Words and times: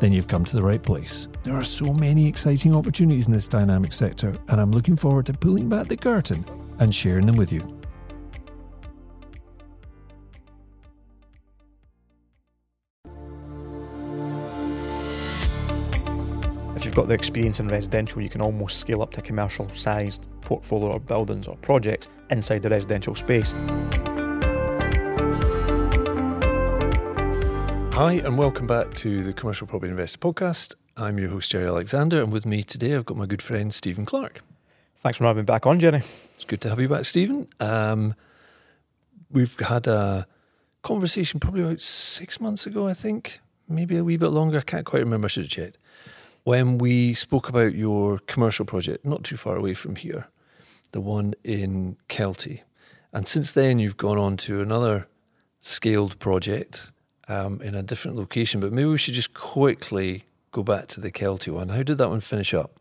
then 0.00 0.12
you've 0.12 0.28
come 0.28 0.44
to 0.44 0.56
the 0.56 0.62
right 0.62 0.82
place. 0.82 1.28
There 1.42 1.56
are 1.56 1.64
so 1.64 1.92
many 1.92 2.26
exciting 2.26 2.74
opportunities 2.74 3.26
in 3.26 3.32
this 3.32 3.48
dynamic 3.48 3.92
sector, 3.92 4.36
and 4.48 4.60
I'm 4.60 4.70
looking 4.70 4.96
forward 4.96 5.26
to 5.26 5.32
pulling 5.32 5.68
back 5.68 5.88
the 5.88 5.96
curtain 5.96 6.44
and 6.78 6.94
sharing 6.94 7.26
them 7.26 7.36
with 7.36 7.52
you. 7.52 7.74
If 16.76 16.84
you've 16.84 16.94
got 16.94 17.08
the 17.08 17.14
experience 17.14 17.58
in 17.58 17.66
residential, 17.66 18.22
you 18.22 18.28
can 18.28 18.40
almost 18.40 18.78
scale 18.78 19.02
up 19.02 19.10
to 19.14 19.22
commercial 19.22 19.68
sized 19.74 20.28
portfolio 20.42 20.92
or 20.92 21.00
buildings 21.00 21.48
or 21.48 21.56
projects 21.56 22.06
inside 22.30 22.62
the 22.62 22.70
residential 22.70 23.16
space. 23.16 23.52
Hi, 27.98 28.12
and 28.12 28.38
welcome 28.38 28.68
back 28.68 28.94
to 28.94 29.24
the 29.24 29.32
Commercial 29.32 29.66
Property 29.66 29.90
Investor 29.90 30.18
Podcast. 30.18 30.76
I'm 30.96 31.18
your 31.18 31.30
host, 31.30 31.50
Jerry 31.50 31.66
Alexander, 31.66 32.22
and 32.22 32.30
with 32.30 32.46
me 32.46 32.62
today 32.62 32.94
I've 32.94 33.04
got 33.04 33.16
my 33.16 33.26
good 33.26 33.42
friend 33.42 33.74
Steven 33.74 34.06
Clark. 34.06 34.40
Thanks 34.98 35.18
for 35.18 35.24
having 35.24 35.40
me 35.40 35.46
back 35.46 35.66
on, 35.66 35.80
Jerry. 35.80 36.02
It's 36.36 36.44
good 36.44 36.60
to 36.60 36.68
have 36.68 36.78
you 36.78 36.88
back, 36.88 37.06
Steven. 37.06 37.48
Um, 37.58 38.14
we've 39.32 39.58
had 39.58 39.88
a 39.88 40.28
conversation 40.82 41.40
probably 41.40 41.62
about 41.62 41.80
six 41.80 42.40
months 42.40 42.66
ago, 42.66 42.86
I 42.86 42.94
think, 42.94 43.40
maybe 43.68 43.96
a 43.96 44.04
wee 44.04 44.16
bit 44.16 44.28
longer. 44.28 44.58
I 44.58 44.60
can't 44.60 44.86
quite 44.86 45.00
remember. 45.00 45.24
I 45.24 45.28
should 45.30 45.42
have 45.42 45.50
checked. 45.50 45.78
When 46.44 46.78
we 46.78 47.14
spoke 47.14 47.48
about 47.48 47.74
your 47.74 48.20
commercial 48.28 48.64
project, 48.64 49.04
not 49.04 49.24
too 49.24 49.36
far 49.36 49.56
away 49.56 49.74
from 49.74 49.96
here, 49.96 50.28
the 50.92 51.00
one 51.00 51.34
in 51.42 51.96
Kelty. 52.08 52.60
And 53.12 53.26
since 53.26 53.50
then, 53.50 53.80
you've 53.80 53.96
gone 53.96 54.18
on 54.18 54.36
to 54.36 54.60
another 54.60 55.08
scaled 55.60 56.20
project 56.20 56.92
um, 57.28 57.60
in 57.62 57.74
a 57.74 57.82
different 57.82 58.16
location. 58.16 58.60
But 58.60 58.72
maybe 58.72 58.88
we 58.88 58.98
should 58.98 59.14
just 59.14 59.34
quickly 59.34 60.24
go 60.52 60.62
back 60.62 60.86
to 60.88 61.00
the 61.00 61.12
Kelty 61.12 61.52
one. 61.52 61.68
How 61.68 61.82
did 61.82 61.98
that 61.98 62.08
one 62.08 62.20
finish 62.20 62.54
up? 62.54 62.72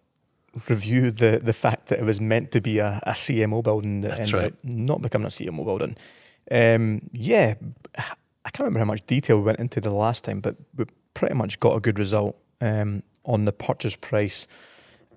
Review 0.70 1.12
the 1.12 1.40
the 1.44 1.54
fact 1.54 1.88
that 1.88 2.00
it 2.00 2.06
was 2.06 2.20
meant 2.20 2.52
to 2.52 2.62
be 2.62 2.80
a, 2.80 3.00
a 3.04 3.12
CMO 3.12 3.64
building 3.64 4.02
that 4.02 4.10
That's 4.10 4.30
ended 4.30 4.42
right. 4.42 4.52
up 4.54 4.58
not 4.64 5.02
becoming 5.02 5.28
a 5.28 5.30
CMO 5.30 5.64
building. 5.64 5.96
Um, 6.50 7.10
yeah, 7.12 7.56
I 7.98 8.50
can't 8.50 8.60
remember 8.60 8.80
how 8.80 8.86
much 8.86 9.06
detail 9.06 9.38
we 9.38 9.44
went 9.44 9.60
into 9.60 9.82
the 9.82 9.94
last 9.94 10.24
time, 10.24 10.40
but 10.40 10.56
we 10.76 10.86
pretty 11.14 11.36
much 11.36 11.60
got 11.60 11.76
a 11.76 11.80
good 11.80 12.00
result 12.00 12.38
um, 12.62 13.04
on 13.26 13.46
the 13.46 13.52
purchase 13.52 13.96
price 13.96 14.48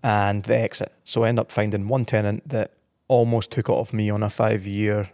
and 0.03 0.43
the 0.45 0.59
exit. 0.59 0.93
So 1.05 1.25
I 1.25 1.29
end 1.29 1.39
up 1.39 1.53
finding 1.53 1.89
one 1.89 2.05
tenant 2.05 2.49
that 2.49 2.73
almost 3.09 3.51
took 3.51 3.69
it 3.69 3.73
off 3.73 3.93
me 3.93 4.11
on 4.11 4.23
a 4.23 4.31
five 4.31 4.67
year 4.67 5.11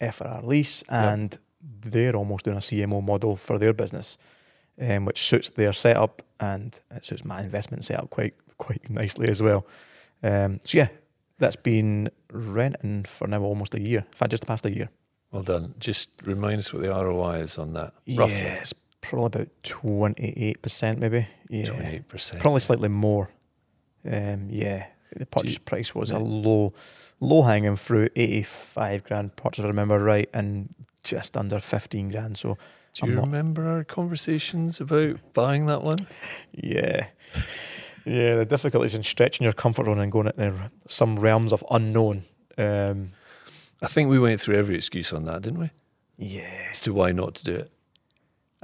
FRI 0.00 0.40
lease, 0.42 0.82
and 0.88 1.38
they're 1.62 2.16
almost 2.16 2.44
doing 2.44 2.56
a 2.56 2.60
CMO 2.60 3.02
model 3.02 3.36
for 3.36 3.58
their 3.58 3.72
business, 3.72 4.18
um, 4.80 5.04
which 5.04 5.22
suits 5.22 5.50
their 5.50 5.72
setup 5.72 6.22
and 6.40 6.80
it 6.90 7.04
suits 7.04 7.24
my 7.24 7.40
investment 7.40 7.84
setup 7.84 8.10
quite 8.10 8.34
quite 8.58 8.88
nicely 8.90 9.28
as 9.28 9.42
well. 9.42 9.66
Um, 10.22 10.60
so 10.64 10.78
yeah, 10.78 10.88
that's 11.38 11.56
been 11.56 12.10
renting 12.32 13.04
for 13.04 13.26
now 13.26 13.42
almost 13.42 13.74
a 13.74 13.80
year. 13.80 14.00
In 14.00 14.16
fact, 14.16 14.30
just 14.30 14.42
the 14.42 14.46
past 14.46 14.66
a 14.66 14.74
year. 14.74 14.88
Well 15.30 15.42
done. 15.42 15.74
Just 15.78 16.10
remind 16.24 16.58
us 16.58 16.72
what 16.72 16.82
the 16.82 16.88
ROI 16.88 17.38
is 17.40 17.58
on 17.58 17.72
that. 17.72 17.94
Roughly. 18.16 18.36
Yeah, 18.36 18.54
it's 18.54 18.74
probably 19.00 19.42
about 19.42 19.48
twenty 19.62 20.34
eight 20.36 20.62
percent, 20.62 20.98
maybe. 20.98 21.26
Yeah, 21.48 21.66
28%. 21.66 22.40
probably 22.40 22.60
slightly 22.60 22.88
more. 22.88 23.30
Um, 24.04 24.48
yeah, 24.50 24.86
the 25.16 25.26
purchase 25.26 25.58
price 25.58 25.94
was 25.94 26.10
a 26.10 26.18
low, 26.18 26.74
low 27.20 27.42
hanging 27.42 27.76
fruit, 27.76 28.12
eighty 28.16 28.42
five 28.42 29.04
grand 29.04 29.36
purchase, 29.36 29.60
if 29.60 29.64
I 29.64 29.68
remember 29.68 30.02
right, 30.02 30.28
and 30.34 30.74
just 31.02 31.36
under 31.36 31.60
fifteen 31.60 32.08
grand. 32.10 32.38
So 32.38 32.56
Do 32.94 33.06
you 33.06 33.14
remember 33.14 33.68
our 33.68 33.84
conversations 33.84 34.80
about 34.80 35.16
buying 35.32 35.66
that 35.66 35.82
one? 35.82 36.06
yeah, 36.52 37.06
yeah, 38.04 38.36
the 38.36 38.44
difficulties 38.44 38.94
in 38.94 39.02
stretching 39.02 39.44
your 39.44 39.52
comfort 39.52 39.86
zone 39.86 39.98
and 40.00 40.10
going 40.12 40.26
into 40.28 40.70
some 40.88 41.16
realms 41.16 41.52
of 41.52 41.64
unknown. 41.70 42.22
Um, 42.58 43.12
I 43.80 43.86
think 43.88 44.10
we 44.10 44.18
went 44.18 44.40
through 44.40 44.56
every 44.56 44.76
excuse 44.76 45.12
on 45.12 45.24
that, 45.24 45.42
didn't 45.42 45.58
we? 45.60 45.70
yeah, 46.18 46.68
As 46.70 46.80
to 46.82 46.92
why 46.92 47.10
not 47.12 47.34
to 47.36 47.44
do 47.44 47.54
it. 47.54 47.72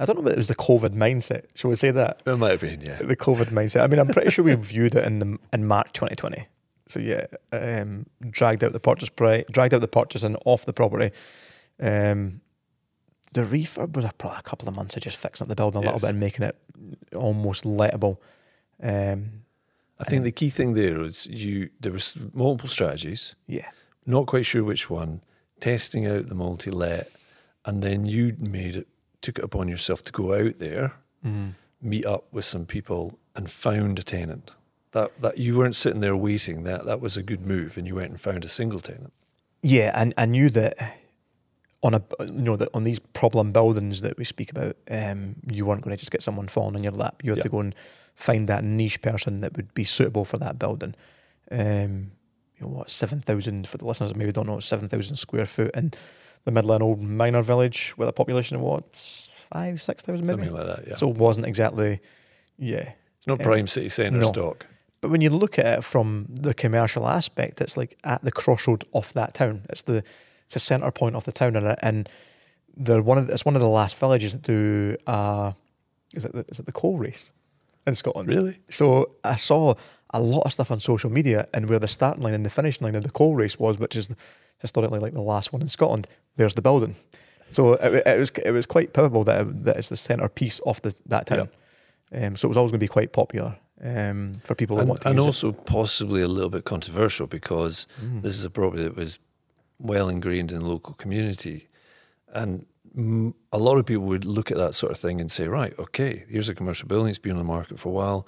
I 0.01 0.05
don't 0.05 0.15
know, 0.15 0.21
but 0.23 0.31
it 0.31 0.37
was 0.37 0.47
the 0.47 0.55
COVID 0.55 0.95
mindset. 0.95 1.43
Shall 1.55 1.69
we 1.69 1.75
say 1.75 1.91
that? 1.91 2.21
It 2.25 2.37
might 2.37 2.51
have 2.51 2.61
been, 2.61 2.79
yeah. 2.79 2.99
the 3.01 3.17
COVID 3.17 3.47
mindset. 3.47 3.81
I 3.81 3.87
mean, 3.87 3.99
I'm 3.99 4.07
pretty 4.07 4.29
sure 4.29 4.45
we 4.45 4.55
viewed 4.55 4.95
it 4.95 5.03
in 5.03 5.19
the 5.19 5.37
in 5.51 5.67
March 5.67 5.91
2020. 5.91 6.47
So 6.87 6.99
yeah, 7.01 7.25
um, 7.51 8.05
dragged 8.29 8.63
out 8.63 8.71
the 8.71 8.79
purchase 8.79 9.09
price, 9.09 9.43
dragged 9.51 9.73
out 9.73 9.81
the 9.81 9.89
purchase 9.89 10.23
and 10.23 10.37
off 10.45 10.65
the 10.65 10.71
property. 10.71 11.11
Um, 11.79 12.41
the 13.33 13.41
refurb 13.41 13.95
was 13.95 14.05
a, 14.05 14.11
probably 14.17 14.39
a 14.39 14.43
couple 14.43 14.67
of 14.67 14.75
months 14.75 14.95
of 14.95 15.03
just 15.03 15.17
fixing 15.17 15.45
up 15.45 15.49
the 15.49 15.55
building 15.55 15.81
a 15.83 15.85
Yes. 15.85 15.93
little 15.93 16.07
bit 16.07 16.09
and 16.11 16.19
making 16.19 16.45
it 16.45 16.55
almost 17.15 17.63
lettable. 17.63 18.17
Um, 18.81 19.43
I 19.99 20.05
think 20.05 20.23
the 20.23 20.31
key 20.31 20.49
thing 20.49 20.73
there 20.73 20.99
was 20.99 21.25
you. 21.27 21.69
There 21.79 21.91
was 21.91 22.15
multiple 22.33 22.69
strategies. 22.69 23.35
yeah, 23.47 23.69
Not 24.05 24.27
quite 24.27 24.45
sure 24.45 24.63
which 24.63 24.89
one. 24.89 25.21
Testing 25.59 26.07
out 26.07 26.29
the 26.29 26.35
multi-let, 26.35 27.11
and 27.65 27.83
then 27.83 28.05
you 28.05 28.35
made 28.39 28.75
it. 28.77 28.87
Took 29.21 29.37
it 29.39 29.43
upon 29.43 29.67
yourself 29.67 30.01
to 30.03 30.11
go 30.13 30.33
out 30.33 30.59
there, 30.59 30.93
meet 31.81 32.05
up 32.05 32.31
with 32.31 32.45
some 32.45 32.65
people, 32.65 33.19
and 33.35 33.51
found 33.51 33.99
a 33.99 34.03
tenant. 34.03 34.53
That 34.93 35.11
that 35.21 35.37
you 35.37 35.57
weren't 35.57 35.75
sitting 35.75 35.99
there 35.99 36.15
waiting. 36.15 36.63
That 36.63 36.85
that 36.85 37.01
was 37.01 37.17
a 37.17 37.21
good 37.23 37.45
move, 37.45 37.77
and 37.77 37.85
you 37.85 37.95
went 37.95 38.11
and 38.11 38.21
found 38.21 38.45
a 38.45 38.47
single 38.47 38.79
tenant. 38.79 39.11
yeah, 39.61 39.91
and 39.93 40.13
I 40.17 40.25
knew 40.25 40.49
that 40.51 40.77
on 41.81 41.93
a 41.93 42.03
you 42.25 42.31
know 42.41 42.55
that 42.57 42.69
on 42.73 42.83
these 42.83 42.99
problem 42.99 43.51
buildings 43.51 44.01
that 44.01 44.17
we 44.17 44.23
speak 44.23 44.51
about, 44.51 44.75
um, 44.91 45.35
you 45.49 45.65
weren't 45.65 45.81
going 45.81 45.95
to 45.95 45.99
just 45.99 46.11
get 46.11 46.23
someone 46.23 46.47
falling 46.47 46.75
on 46.75 46.83
your 46.83 46.91
lap. 46.91 47.21
You 47.23 47.31
had 47.31 47.37
Yeah. 47.37 47.43
to 47.43 47.49
go 47.49 47.59
and 47.59 47.75
find 48.15 48.49
that 48.49 48.63
niche 48.63 49.01
person 49.01 49.41
that 49.41 49.55
would 49.55 49.73
be 49.73 49.85
suitable 49.85 50.25
for 50.25 50.37
that 50.37 50.59
building. 50.59 50.93
Um, 51.51 52.11
you 52.57 52.65
know 52.65 52.73
what, 52.73 52.89
seven 52.89 53.21
thousand 53.21 53.67
for 53.67 53.77
the 53.77 53.85
listeners 53.85 54.09
that 54.11 54.17
maybe 54.17 54.31
don't 54.33 54.47
know, 54.47 54.59
seven 54.59 54.89
thousand 54.89 55.15
square 55.15 55.45
foot 55.45 55.71
in 55.73 55.91
the 56.43 56.51
Midland 56.51 56.83
Old 56.83 57.01
Minor 57.01 57.41
Village 57.41 57.93
with 57.97 58.09
a 58.09 58.13
population 58.13 58.57
of 58.57 58.61
what 58.63 59.29
five, 59.51 59.81
six 59.81 60.03
thousand 60.03 60.27
maybe. 60.27 60.43
Something 60.43 60.57
like 60.57 60.75
that. 60.75 60.87
Yeah. 60.87 60.95
So 60.95 61.09
it 61.09 61.15
wasn't 61.15 61.45
exactly, 61.45 62.01
yeah. 62.57 62.93
it's 63.17 63.27
not 63.27 63.39
um, 63.39 63.45
prime 63.45 63.67
city 63.67 63.87
centre 63.89 64.19
no. 64.19 64.31
stock. 64.31 64.65
But 65.01 65.11
when 65.11 65.21
you 65.21 65.29
look 65.29 65.57
at 65.57 65.65
it 65.65 65.83
from 65.85 66.27
the 66.29 66.53
commercial 66.53 67.07
aspect, 67.07 67.61
it's 67.61 67.77
like 67.77 67.97
at 68.03 68.21
the 68.21 68.33
crossroad 68.33 68.83
of 68.93 69.13
that 69.13 69.33
town. 69.33 69.61
It's 69.69 69.83
the 69.83 70.03
it's 70.49 70.55
a 70.55 70.59
centre 70.59 70.89
point 70.91 71.15
of 71.15 71.25
the 71.25 71.31
town, 71.31 71.55
and 71.55 71.75
and 71.83 72.09
they're 72.75 73.03
one 73.03 73.19
of 73.19 73.27
the, 73.27 73.33
it's 73.33 73.45
one 73.45 73.55
of 73.55 73.61
the 73.61 73.69
last 73.69 73.95
villages 73.97 74.31
that 74.31 74.41
do 74.41 74.97
uh, 75.05 75.51
is 76.15 76.25
it 76.25 76.33
the, 76.33 76.43
is 76.49 76.59
it 76.59 76.65
the 76.65 76.71
coal 76.71 76.97
race 76.97 77.31
in 77.85 77.93
Scotland? 77.93 78.31
Really? 78.31 78.57
So 78.69 79.11
I 79.23 79.35
saw 79.35 79.75
a 80.11 80.19
lot 80.19 80.41
of 80.45 80.51
stuff 80.53 80.71
on 80.71 80.79
social 80.79 81.11
media, 81.11 81.47
and 81.53 81.69
where 81.69 81.77
the 81.77 81.87
starting 81.87 82.23
line 82.23 82.33
and 82.33 82.43
the 82.43 82.49
finishing 82.49 82.83
line 82.85 82.95
of 82.95 83.03
the 83.03 83.11
coal 83.11 83.35
race 83.35 83.59
was, 83.59 83.77
which 83.77 83.95
is 83.95 84.15
historically 84.57 84.99
like 84.99 85.13
the 85.13 85.21
last 85.21 85.53
one 85.53 85.61
in 85.61 85.67
Scotland. 85.67 86.07
There's 86.35 86.55
the 86.55 86.63
building. 86.63 86.95
So 87.51 87.73
it, 87.73 88.03
it 88.07 88.19
was 88.19 88.31
it 88.43 88.51
was 88.51 88.65
quite 88.65 88.93
pivotal 88.93 89.23
that 89.25 89.41
it, 89.41 89.63
that 89.65 89.77
it's 89.77 89.89
the 89.89 89.97
centrepiece 89.97 90.59
of 90.65 90.81
the 90.81 90.95
that 91.05 91.27
town. 91.27 91.49
Um, 92.11 92.35
so 92.37 92.47
it 92.47 92.49
was 92.49 92.57
always 92.57 92.71
going 92.71 92.79
to 92.79 92.83
be 92.83 92.87
quite 92.87 93.11
popular 93.13 93.55
um, 93.83 94.33
for 94.43 94.55
people 94.55 94.77
that 94.77 94.81
and, 94.83 94.89
want 94.89 95.01
to 95.01 95.09
and 95.09 95.15
use 95.17 95.25
it. 95.25 95.27
also 95.27 95.51
possibly 95.51 96.21
a 96.23 96.27
little 96.27 96.49
bit 96.49 96.63
controversial 96.65 97.27
because 97.27 97.85
Mm. 98.03 98.23
this 98.23 98.35
is 98.35 98.45
a 98.45 98.49
property 98.49 98.81
that 98.83 98.95
was 98.95 99.19
well 99.79 100.09
ingrained 100.09 100.51
in 100.51 100.59
the 100.59 100.67
local 100.67 100.93
community, 100.93 101.67
and 102.33 102.65
a 103.51 103.57
lot 103.57 103.77
of 103.77 103.85
people 103.85 104.05
would 104.05 104.25
look 104.25 104.51
at 104.51 104.57
that 104.57 104.75
sort 104.75 104.91
of 104.91 104.97
thing 104.97 105.21
and 105.21 105.31
say, 105.31 105.47
right, 105.47 105.77
okay, 105.79 106.25
here's 106.27 106.49
a 106.49 106.55
commercial 106.55 106.87
building; 106.87 107.09
it's 107.09 107.19
been 107.19 107.33
on 107.33 107.37
the 107.37 107.43
market 107.43 107.79
for 107.79 107.89
a 107.89 107.91
while. 107.91 108.27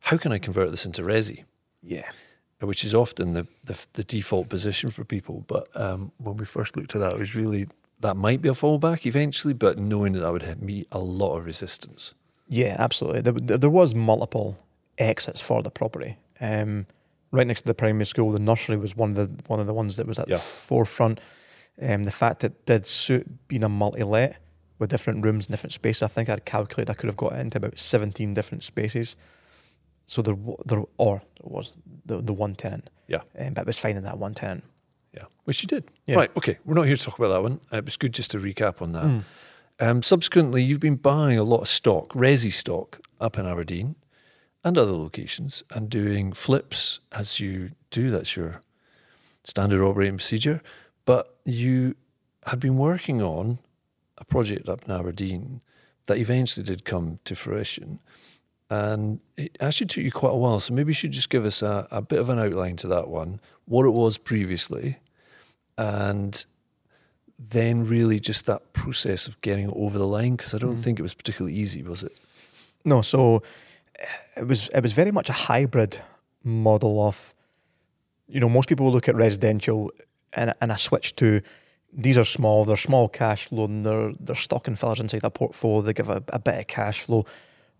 How 0.00 0.16
can 0.16 0.32
I 0.32 0.38
convert 0.38 0.70
this 0.70 0.84
into 0.84 1.02
resi? 1.02 1.44
Yeah. 1.82 2.10
Which 2.60 2.84
is 2.84 2.94
often 2.94 3.34
the 3.34 3.46
the, 3.64 3.78
the 3.94 4.04
default 4.04 4.48
position 4.48 4.90
for 4.90 5.04
people. 5.04 5.44
But 5.46 5.68
um, 5.74 6.12
when 6.18 6.36
we 6.36 6.44
first 6.44 6.76
looked 6.76 6.94
at 6.94 7.00
that, 7.00 7.12
it 7.14 7.18
was 7.18 7.34
really 7.34 7.68
that 8.00 8.16
might 8.16 8.42
be 8.42 8.48
a 8.48 8.52
fallback 8.52 9.06
eventually, 9.06 9.54
but 9.54 9.78
knowing 9.78 10.12
that 10.12 10.20
that 10.20 10.32
would 10.32 10.62
meet 10.62 10.88
a 10.92 10.98
lot 10.98 11.38
of 11.38 11.46
resistance. 11.46 12.14
Yeah, 12.48 12.76
absolutely. 12.78 13.20
There, 13.22 13.32
there 13.32 13.58
there 13.58 13.70
was 13.70 13.94
multiple 13.94 14.58
exits 14.98 15.40
for 15.40 15.62
the 15.62 15.70
property. 15.70 16.18
Um, 16.40 16.86
right 17.32 17.46
next 17.46 17.62
to 17.62 17.66
the 17.66 17.74
primary 17.74 18.06
school, 18.06 18.30
the 18.30 18.38
nursery 18.40 18.76
was 18.76 18.94
one 18.96 19.10
of 19.10 19.16
the 19.16 19.44
one 19.48 19.58
of 19.58 19.66
the 19.66 19.74
ones 19.74 19.96
that 19.96 20.06
was 20.06 20.18
at 20.18 20.28
Yeah. 20.28 20.36
the 20.36 20.42
forefront. 20.42 21.18
Um, 21.80 22.04
the 22.04 22.10
fact 22.12 22.40
that 22.40 22.52
it 22.52 22.66
did 22.66 22.86
suit 22.86 23.48
being 23.48 23.64
a 23.64 23.68
multi-let 23.68 24.36
with 24.78 24.90
different 24.90 25.24
rooms 25.24 25.46
and 25.46 25.52
different 25.52 25.72
spaces. 25.72 26.02
I 26.02 26.06
think 26.08 26.28
I'd 26.28 26.44
calculated 26.44 26.90
I 26.90 26.94
could 26.94 27.06
have 27.08 27.16
got 27.16 27.32
into 27.32 27.58
about 27.58 27.78
seventeen 27.78 28.34
different 28.34 28.62
spaces. 28.62 29.16
So 30.06 30.20
there, 30.20 30.36
there 30.66 30.82
or 30.98 31.22
there 31.40 31.50
was 31.50 31.76
the, 32.04 32.20
the 32.20 32.34
one 32.34 32.54
tenant. 32.54 32.90
Yeah. 33.08 33.22
Um, 33.38 33.54
but 33.54 33.62
it 33.62 33.66
was 33.66 33.78
finding 33.78 34.04
that 34.04 34.18
one 34.18 34.34
tenant. 34.34 34.64
Yeah, 35.14 35.24
which 35.44 35.62
you 35.62 35.66
did. 35.66 35.84
Yeah. 36.06 36.16
Right. 36.16 36.30
Okay. 36.36 36.58
We're 36.64 36.74
not 36.74 36.86
here 36.86 36.96
to 36.96 37.02
talk 37.04 37.18
about 37.18 37.28
that 37.28 37.42
one. 37.42 37.60
Uh, 37.72 37.78
it 37.78 37.84
was 37.84 37.96
good 37.96 38.12
just 38.12 38.30
to 38.32 38.38
recap 38.38 38.82
on 38.82 38.92
that. 38.92 39.04
Mm. 39.04 39.24
Um, 39.80 40.02
subsequently, 40.02 40.62
you've 40.62 40.80
been 40.80 40.96
buying 40.96 41.38
a 41.38 41.44
lot 41.44 41.60
of 41.62 41.68
stock, 41.68 42.12
resi 42.12 42.52
stock, 42.52 43.00
up 43.20 43.38
in 43.38 43.46
Aberdeen 43.46 43.94
and 44.64 44.78
other 44.78 44.92
locations, 44.92 45.62
and 45.70 45.90
doing 45.90 46.32
flips 46.32 47.00
as 47.12 47.40
you 47.40 47.70
do. 47.90 48.10
That's 48.10 48.36
your 48.36 48.60
standard 49.44 49.82
operating 49.84 50.16
procedure. 50.16 50.62
But 51.04 51.34
you 51.44 51.96
had 52.46 52.60
been 52.60 52.76
working 52.76 53.20
on 53.20 53.58
a 54.18 54.24
project 54.24 54.68
up 54.68 54.84
in 54.84 54.92
Aberdeen 54.92 55.60
that 56.06 56.18
eventually 56.18 56.64
did 56.64 56.84
come 56.84 57.18
to 57.24 57.34
fruition. 57.34 57.98
And 58.70 59.20
it 59.36 59.56
actually 59.60 59.88
took 59.88 60.04
you 60.04 60.12
quite 60.12 60.32
a 60.32 60.36
while. 60.36 60.58
So 60.60 60.72
maybe 60.74 60.90
you 60.90 60.94
should 60.94 61.10
just 61.12 61.28
give 61.28 61.44
us 61.44 61.60
a, 61.62 61.86
a 61.90 62.00
bit 62.00 62.18
of 62.20 62.28
an 62.28 62.38
outline 62.38 62.76
to 62.76 62.88
that 62.88 63.08
one, 63.08 63.40
what 63.66 63.84
it 63.84 63.90
was 63.90 64.16
previously, 64.16 64.98
and 65.76 66.44
then 67.38 67.84
really 67.84 68.20
just 68.20 68.46
that 68.46 68.72
process 68.72 69.26
of 69.26 69.40
getting 69.40 69.70
over 69.74 69.98
the 69.98 70.06
line. 70.06 70.36
Because 70.36 70.54
I 70.54 70.58
don't 70.58 70.76
Mm. 70.76 70.82
think 70.84 70.98
it 70.98 71.02
was 71.02 71.14
particularly 71.14 71.56
easy, 71.56 71.82
was 71.82 72.02
it? 72.02 72.16
No, 72.84 73.02
so 73.02 73.42
it 74.36 74.46
was 74.46 74.68
it 74.68 74.82
was 74.82 74.92
very 74.92 75.10
much 75.10 75.28
a 75.28 75.32
hybrid 75.32 76.00
model 76.44 77.06
of, 77.06 77.34
you 78.26 78.40
know, 78.40 78.48
most 78.48 78.68
people 78.68 78.90
look 78.90 79.08
at 79.08 79.14
residential 79.14 79.90
and 80.32 80.54
and 80.60 80.72
I 80.72 80.76
switch 80.76 81.16
to 81.16 81.40
these 81.92 82.16
are 82.16 82.24
small, 82.24 82.64
they're 82.64 82.76
small 82.76 83.08
cash 83.08 83.46
flow, 83.46 83.64
and 83.64 83.84
they're 83.84 84.12
they're 84.18 84.34
stocking 84.34 84.76
fillers 84.76 85.00
inside 85.00 85.24
a 85.24 85.30
portfolio. 85.30 85.82
They 85.82 85.92
give 85.92 86.08
a, 86.08 86.22
a 86.28 86.38
bit 86.38 86.58
of 86.58 86.66
cash 86.66 87.02
flow. 87.02 87.26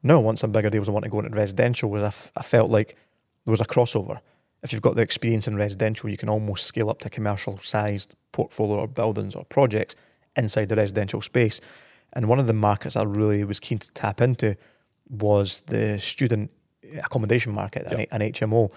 Now, 0.02 0.16
once 0.16 0.22
I 0.22 0.26
want 0.26 0.38
some 0.40 0.52
bigger 0.52 0.70
deals. 0.70 0.88
I 0.88 0.92
want 0.92 1.04
to 1.04 1.10
go 1.10 1.20
into 1.20 1.36
residential, 1.36 1.88
where 1.88 2.02
I, 2.02 2.08
f- 2.08 2.32
I 2.36 2.42
felt 2.42 2.70
like 2.70 2.96
there 3.44 3.52
was 3.52 3.60
a 3.60 3.64
crossover. 3.64 4.20
If 4.62 4.72
you've 4.72 4.82
got 4.82 4.96
the 4.96 5.02
experience 5.02 5.48
in 5.48 5.56
residential, 5.56 6.10
you 6.10 6.16
can 6.16 6.28
almost 6.28 6.66
scale 6.66 6.90
up 6.90 6.98
to 7.00 7.10
commercial 7.10 7.58
sized 7.58 8.14
portfolio 8.32 8.78
or 8.78 8.88
buildings 8.88 9.34
or 9.34 9.44
projects 9.44 9.94
inside 10.36 10.68
the 10.68 10.76
residential 10.76 11.20
space. 11.20 11.60
And 12.12 12.28
one 12.28 12.38
of 12.38 12.46
the 12.46 12.52
markets 12.52 12.96
I 12.96 13.02
really 13.02 13.44
was 13.44 13.60
keen 13.60 13.78
to 13.78 13.92
tap 13.92 14.20
into 14.20 14.56
was 15.12 15.62
the 15.66 15.98
student 15.98 16.50
accommodation 17.04 17.52
market, 17.52 17.86
an, 17.86 17.98
Yep. 18.00 18.08
an 18.12 18.20
HMO 18.22 18.70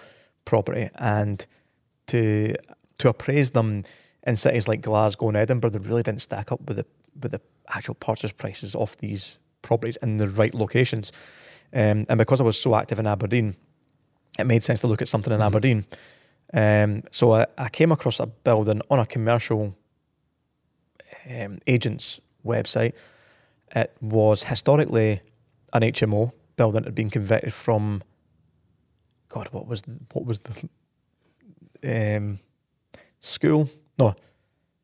property, 0.46 0.90
and 0.96 1.46
to 2.08 2.56
to 3.00 3.10
appraise 3.10 3.52
them 3.52 3.84
in 4.28 4.36
cities 4.38 4.68
like 4.68 4.82
Glasgow 4.82 5.28
and 5.28 5.38
Edinburgh, 5.38 5.72
they 5.72 5.80
really 5.80 6.04
didn't 6.04 6.22
stack 6.22 6.52
up 6.52 6.62
with 6.68 6.78
the 6.78 6.86
with 7.22 7.32
the 7.32 7.42
actual 7.70 7.96
purchase 7.96 8.32
prices 8.32 8.76
of 8.76 8.96
these 8.98 9.40
properties 9.62 9.98
in 10.02 10.18
the 10.18 10.28
right 10.28 10.54
locations. 10.54 11.12
Um, 11.74 12.06
and 12.10 12.18
because 12.18 12.40
I 12.42 12.44
was 12.44 12.60
so 12.62 12.76
active 12.76 13.00
in 13.00 13.08
Aberdeen, 13.08 13.56
it 14.38 14.46
made 14.46 14.64
sense 14.64 14.82
to 14.82 14.88
look 14.88 15.02
at 15.02 15.08
something 15.08 15.34
in 15.34 15.40
Mhm. 15.40 15.46
Aberdeen. 15.46 15.86
Um, 16.54 17.04
so 17.12 17.34
I, 17.34 17.46
I 17.58 17.70
came 17.70 17.92
across 17.92 18.20
a 18.20 18.28
building 18.28 18.82
on 18.90 19.00
a 19.00 19.06
commercial 19.06 19.76
um, 21.30 21.60
agent's 21.68 22.20
website. 22.46 22.94
It 23.76 23.92
was 24.02 24.44
historically 24.44 25.22
an 25.76 25.92
HMO 25.92 26.32
building 26.56 26.82
that 26.82 26.88
had 26.88 26.96
been 26.96 27.10
converted 27.10 27.54
from. 27.54 28.04
God, 29.30 29.50
what 29.52 29.68
was 29.68 29.82
the, 29.82 30.00
what 30.14 30.26
was 30.26 30.40
the 30.40 32.18
um, 32.18 32.40
school? 33.20 33.70
No, 33.98 34.16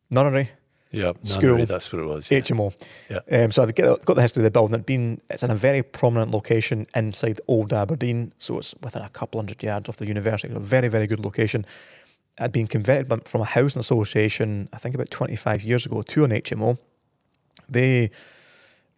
nunnery. 0.09 0.49
Yeah, 0.91 1.13
School. 1.21 1.65
That's 1.65 1.91
what 1.93 2.01
it 2.01 2.05
was. 2.05 2.29
Yeah. 2.29 2.39
HMO. 2.39 2.75
Yeah. 3.09 3.43
Um, 3.43 3.51
so 3.53 3.63
I 3.63 3.71
got, 3.71 4.05
the 4.05 4.21
history 4.21 4.41
of 4.41 4.43
the 4.43 4.51
building. 4.51 4.73
It'd 4.73 4.85
been 4.85 5.21
it's 5.29 5.41
in 5.41 5.49
a 5.49 5.55
very 5.55 5.83
prominent 5.83 6.31
location 6.31 6.85
inside 6.93 7.39
Old 7.47 7.71
Aberdeen, 7.71 8.33
so 8.37 8.57
it's 8.57 8.75
within 8.81 9.01
a 9.01 9.09
couple 9.09 9.39
hundred 9.39 9.63
yards 9.63 9.87
of 9.87 9.97
the 9.97 10.05
university. 10.05 10.53
A 10.53 10.59
very 10.59 10.89
very 10.89 11.07
good 11.07 11.23
location. 11.23 11.65
Had 12.37 12.51
been 12.51 12.67
converted 12.67 13.27
from 13.27 13.41
a 13.41 13.45
housing 13.45 13.79
association, 13.79 14.67
I 14.73 14.77
think 14.77 14.95
about 14.95 15.11
25 15.11 15.63
years 15.63 15.85
ago, 15.85 16.01
to 16.01 16.23
an 16.25 16.31
HMO. 16.31 16.77
They 17.69 18.11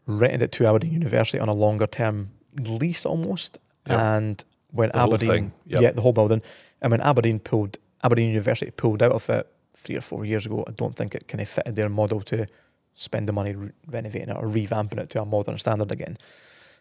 rented 0.05 0.41
it 0.41 0.51
to 0.53 0.65
Aberdeen 0.67 0.93
University 0.93 1.39
on 1.39 1.49
a 1.49 1.53
longer 1.55 1.87
term 1.87 2.31
lease 2.59 3.05
almost, 3.05 3.57
Yep. 3.87 3.99
and 3.99 4.45
when 4.71 4.89
The 4.89 4.97
Aberdeen, 4.97 5.51
yep. 5.65 5.81
yeah, 5.81 5.91
the 5.91 6.01
whole 6.01 6.13
building, 6.13 6.41
and 6.81 6.91
when 6.91 7.01
Aberdeen 7.01 7.39
pulled 7.39 7.77
Aberdeen 8.03 8.29
University 8.29 8.71
pulled 8.71 9.01
out 9.01 9.11
of 9.13 9.29
it 9.29 9.47
three 9.77 9.95
or 9.95 10.01
four 10.01 10.25
years 10.25 10.45
ago, 10.45 10.63
I 10.67 10.71
don't 10.71 10.95
think 10.95 11.15
it 11.15 11.27
kind 11.27 11.41
of 11.41 11.47
fitted 11.49 11.75
their 11.75 11.89
model 11.89 12.21
to 12.21 12.47
spend 12.95 13.27
the 13.27 13.33
money 13.33 13.55
re- 13.55 13.71
renovating 13.87 14.29
it 14.29 14.37
or 14.37 14.47
revamping 14.47 14.99
it 14.99 15.09
to 15.11 15.21
a 15.21 15.25
modern 15.25 15.57
standard 15.57 15.91
again. 15.91 16.17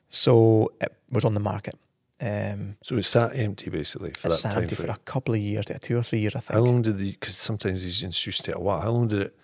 So 0.08 0.72
it 0.80 0.92
was 1.10 1.24
on 1.24 1.34
the 1.34 1.40
market. 1.40 1.76
Um, 2.20 2.76
So 2.82 2.96
it 2.96 3.04
sat 3.04 3.34
empty 3.36 3.70
basically 3.70 4.10
for 4.12 4.28
it 4.28 4.30
that 4.30 4.36
sat 4.36 4.52
time 4.52 4.62
empty 4.62 4.74
for 4.76 4.90
a 4.90 4.98
couple 5.04 5.34
of 5.34 5.40
years, 5.40 5.66
two 5.80 5.96
or 5.96 6.02
three 6.02 6.20
years, 6.20 6.34
I 6.36 6.40
think. 6.40 6.54
How 6.58 6.64
long 6.64 6.82
did 6.82 6.98
the? 6.98 7.10
Because 7.12 7.36
sometimes 7.36 7.82
these 7.84 8.02
institutions 8.02 8.46
take 8.46 8.54
a 8.56 8.60
while. 8.60 8.80
How 8.80 8.90
long 8.90 9.08
did 9.08 9.20
it 9.22 9.36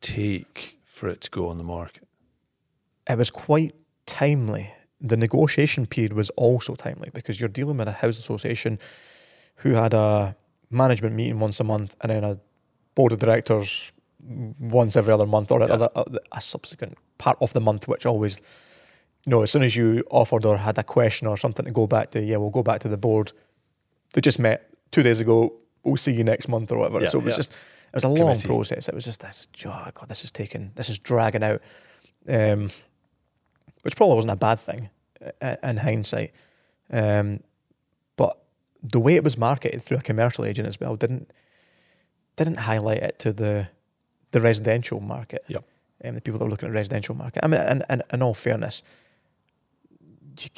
take 0.00 0.78
for 0.84 1.08
it 1.08 1.20
to 1.22 1.30
go 1.30 1.48
on 1.48 1.58
the 1.58 1.64
market? 1.64 2.06
It 3.12 3.18
was 3.18 3.30
quite 3.30 3.74
timely. 4.06 4.72
The 5.00 5.16
negotiation 5.16 5.86
period 5.86 6.12
was 6.12 6.30
also 6.30 6.74
timely 6.74 7.10
because 7.12 7.40
you're 7.40 7.48
dealing 7.48 7.78
with 7.78 7.88
a 7.88 7.92
house 7.92 8.18
association 8.18 8.78
who 9.56 9.72
had 9.72 9.94
a 9.94 10.36
management 10.70 11.14
meeting 11.14 11.40
once 11.40 11.60
a 11.60 11.64
month 11.64 11.96
and 12.00 12.10
then 12.10 12.24
a 12.24 12.38
board 12.94 13.12
of 13.12 13.18
directors 13.18 13.92
once 14.58 14.96
every 14.96 15.12
other 15.12 15.26
month 15.26 15.50
or 15.50 15.60
Yeah. 15.60 15.66
another 15.66 15.88
a, 15.96 16.04
a 16.32 16.40
subsequent 16.40 16.98
part 17.18 17.38
of 17.40 17.52
the 17.52 17.60
month, 17.60 17.88
which 17.88 18.04
always, 18.04 18.40
you 19.24 19.30
know, 19.30 19.42
as 19.42 19.50
soon 19.50 19.62
as 19.62 19.74
you 19.76 20.04
offered 20.10 20.44
or 20.44 20.58
had 20.58 20.76
a 20.78 20.82
question 20.82 21.26
or 21.26 21.36
something 21.36 21.64
to 21.64 21.70
go 21.70 21.86
back 21.86 22.10
to, 22.10 22.22
yeah, 22.22 22.36
we'll 22.36 22.50
go 22.50 22.62
back 22.62 22.80
to 22.80 22.88
the 22.88 22.98
board. 22.98 23.32
They 24.12 24.20
just 24.20 24.38
met 24.38 24.68
two 24.90 25.02
days 25.02 25.20
ago. 25.20 25.54
We'll 25.82 25.96
see 25.96 26.12
you 26.12 26.24
next 26.24 26.48
month 26.48 26.70
or 26.72 26.78
whatever. 26.78 27.00
Yeah, 27.00 27.08
so 27.08 27.18
it 27.18 27.24
was 27.24 27.32
yeah. 27.34 27.36
just, 27.38 27.50
it 27.52 27.94
was 27.94 28.04
a 28.04 28.08
long 28.08 28.38
process. 28.38 28.88
It 28.88 28.94
was 28.94 29.06
just 29.06 29.20
this, 29.20 29.48
oh 29.64 29.88
God, 29.94 30.08
this 30.08 30.24
is 30.24 30.30
taking, 30.30 30.72
this 30.74 30.90
is 30.90 30.98
dragging 30.98 31.42
out. 31.42 31.62
Um, 32.28 32.70
which 33.82 33.96
probably 33.96 34.16
wasn't 34.16 34.32
a 34.32 34.36
bad 34.36 34.58
thing 34.58 34.90
in 35.62 35.76
hindsight. 35.78 36.32
Um, 36.92 37.40
but 38.16 38.42
the 38.82 39.00
way 39.00 39.16
it 39.16 39.24
was 39.24 39.36
marketed 39.36 39.82
through 39.82 39.98
a 39.98 40.02
commercial 40.02 40.44
agent 40.44 40.66
as 40.68 40.80
well 40.80 40.96
didn't 40.96 41.30
didn't 42.36 42.56
highlight 42.56 43.02
it 43.02 43.18
to 43.20 43.32
the 43.32 43.68
the 44.32 44.40
residential 44.40 45.00
market. 45.00 45.44
Yep. 45.48 45.64
And 46.02 46.16
the 46.16 46.20
people 46.22 46.38
that 46.38 46.44
were 46.44 46.50
looking 46.50 46.68
at 46.68 46.72
the 46.72 46.78
residential 46.78 47.14
market. 47.14 47.44
I 47.44 47.46
mean, 47.46 47.60
and, 47.60 47.84
and 47.90 48.02
in 48.10 48.22
all 48.22 48.32
fairness, 48.32 48.82
you, 50.38 50.48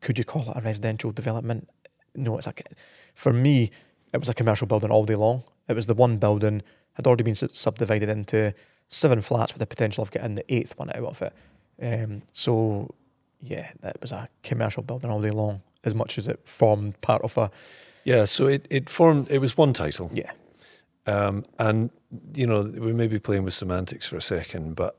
could 0.00 0.18
you 0.18 0.24
call 0.24 0.50
it 0.50 0.56
a 0.56 0.60
residential 0.60 1.12
development? 1.12 1.68
No, 2.16 2.36
it's 2.36 2.46
like 2.46 2.66
for 3.14 3.32
me, 3.32 3.70
it 4.12 4.18
was 4.18 4.28
a 4.28 4.34
commercial 4.34 4.66
building 4.66 4.90
all 4.90 5.04
day 5.04 5.14
long. 5.14 5.44
It 5.68 5.74
was 5.74 5.86
the 5.86 5.94
one 5.94 6.18
building 6.18 6.62
had 6.94 7.06
already 7.06 7.22
been 7.22 7.36
subdivided 7.36 8.08
into 8.08 8.52
seven 8.88 9.22
flats 9.22 9.52
with 9.52 9.60
the 9.60 9.66
potential 9.66 10.02
of 10.02 10.10
getting 10.10 10.34
the 10.34 10.52
eighth 10.52 10.76
one 10.76 10.90
out 10.90 11.04
of 11.04 11.22
it. 11.22 11.32
Um, 11.80 12.22
so 12.32 12.94
yeah, 13.40 13.70
that 13.80 14.00
was 14.00 14.12
a 14.12 14.28
commercial 14.42 14.82
building 14.82 15.10
all 15.10 15.20
day 15.22 15.30
long, 15.30 15.62
as 15.84 15.94
much 15.94 16.18
as 16.18 16.26
it 16.28 16.40
formed 16.44 17.00
part 17.00 17.22
of 17.22 17.36
a 17.38 17.50
Yeah, 18.04 18.24
so 18.26 18.46
it, 18.46 18.66
it 18.70 18.88
formed. 18.90 19.30
It 19.30 19.38
was 19.38 19.56
one 19.56 19.72
title, 19.72 20.10
yeah. 20.12 20.32
um, 21.06 21.44
and 21.58 21.90
you 22.34 22.46
know 22.46 22.62
we 22.62 22.92
may 22.92 23.06
be 23.06 23.18
playing 23.18 23.44
with 23.44 23.54
semantics 23.54 24.06
for 24.06 24.16
a 24.16 24.22
second, 24.22 24.74
but 24.76 24.98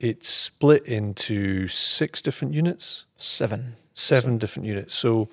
it 0.00 0.24
split 0.24 0.84
into 0.86 1.68
six 1.68 2.20
different 2.20 2.52
units, 2.54 3.04
Seven. 3.16 3.76
seven 3.94 4.38
different 4.38 4.66
units. 4.66 4.94
So 4.94 5.28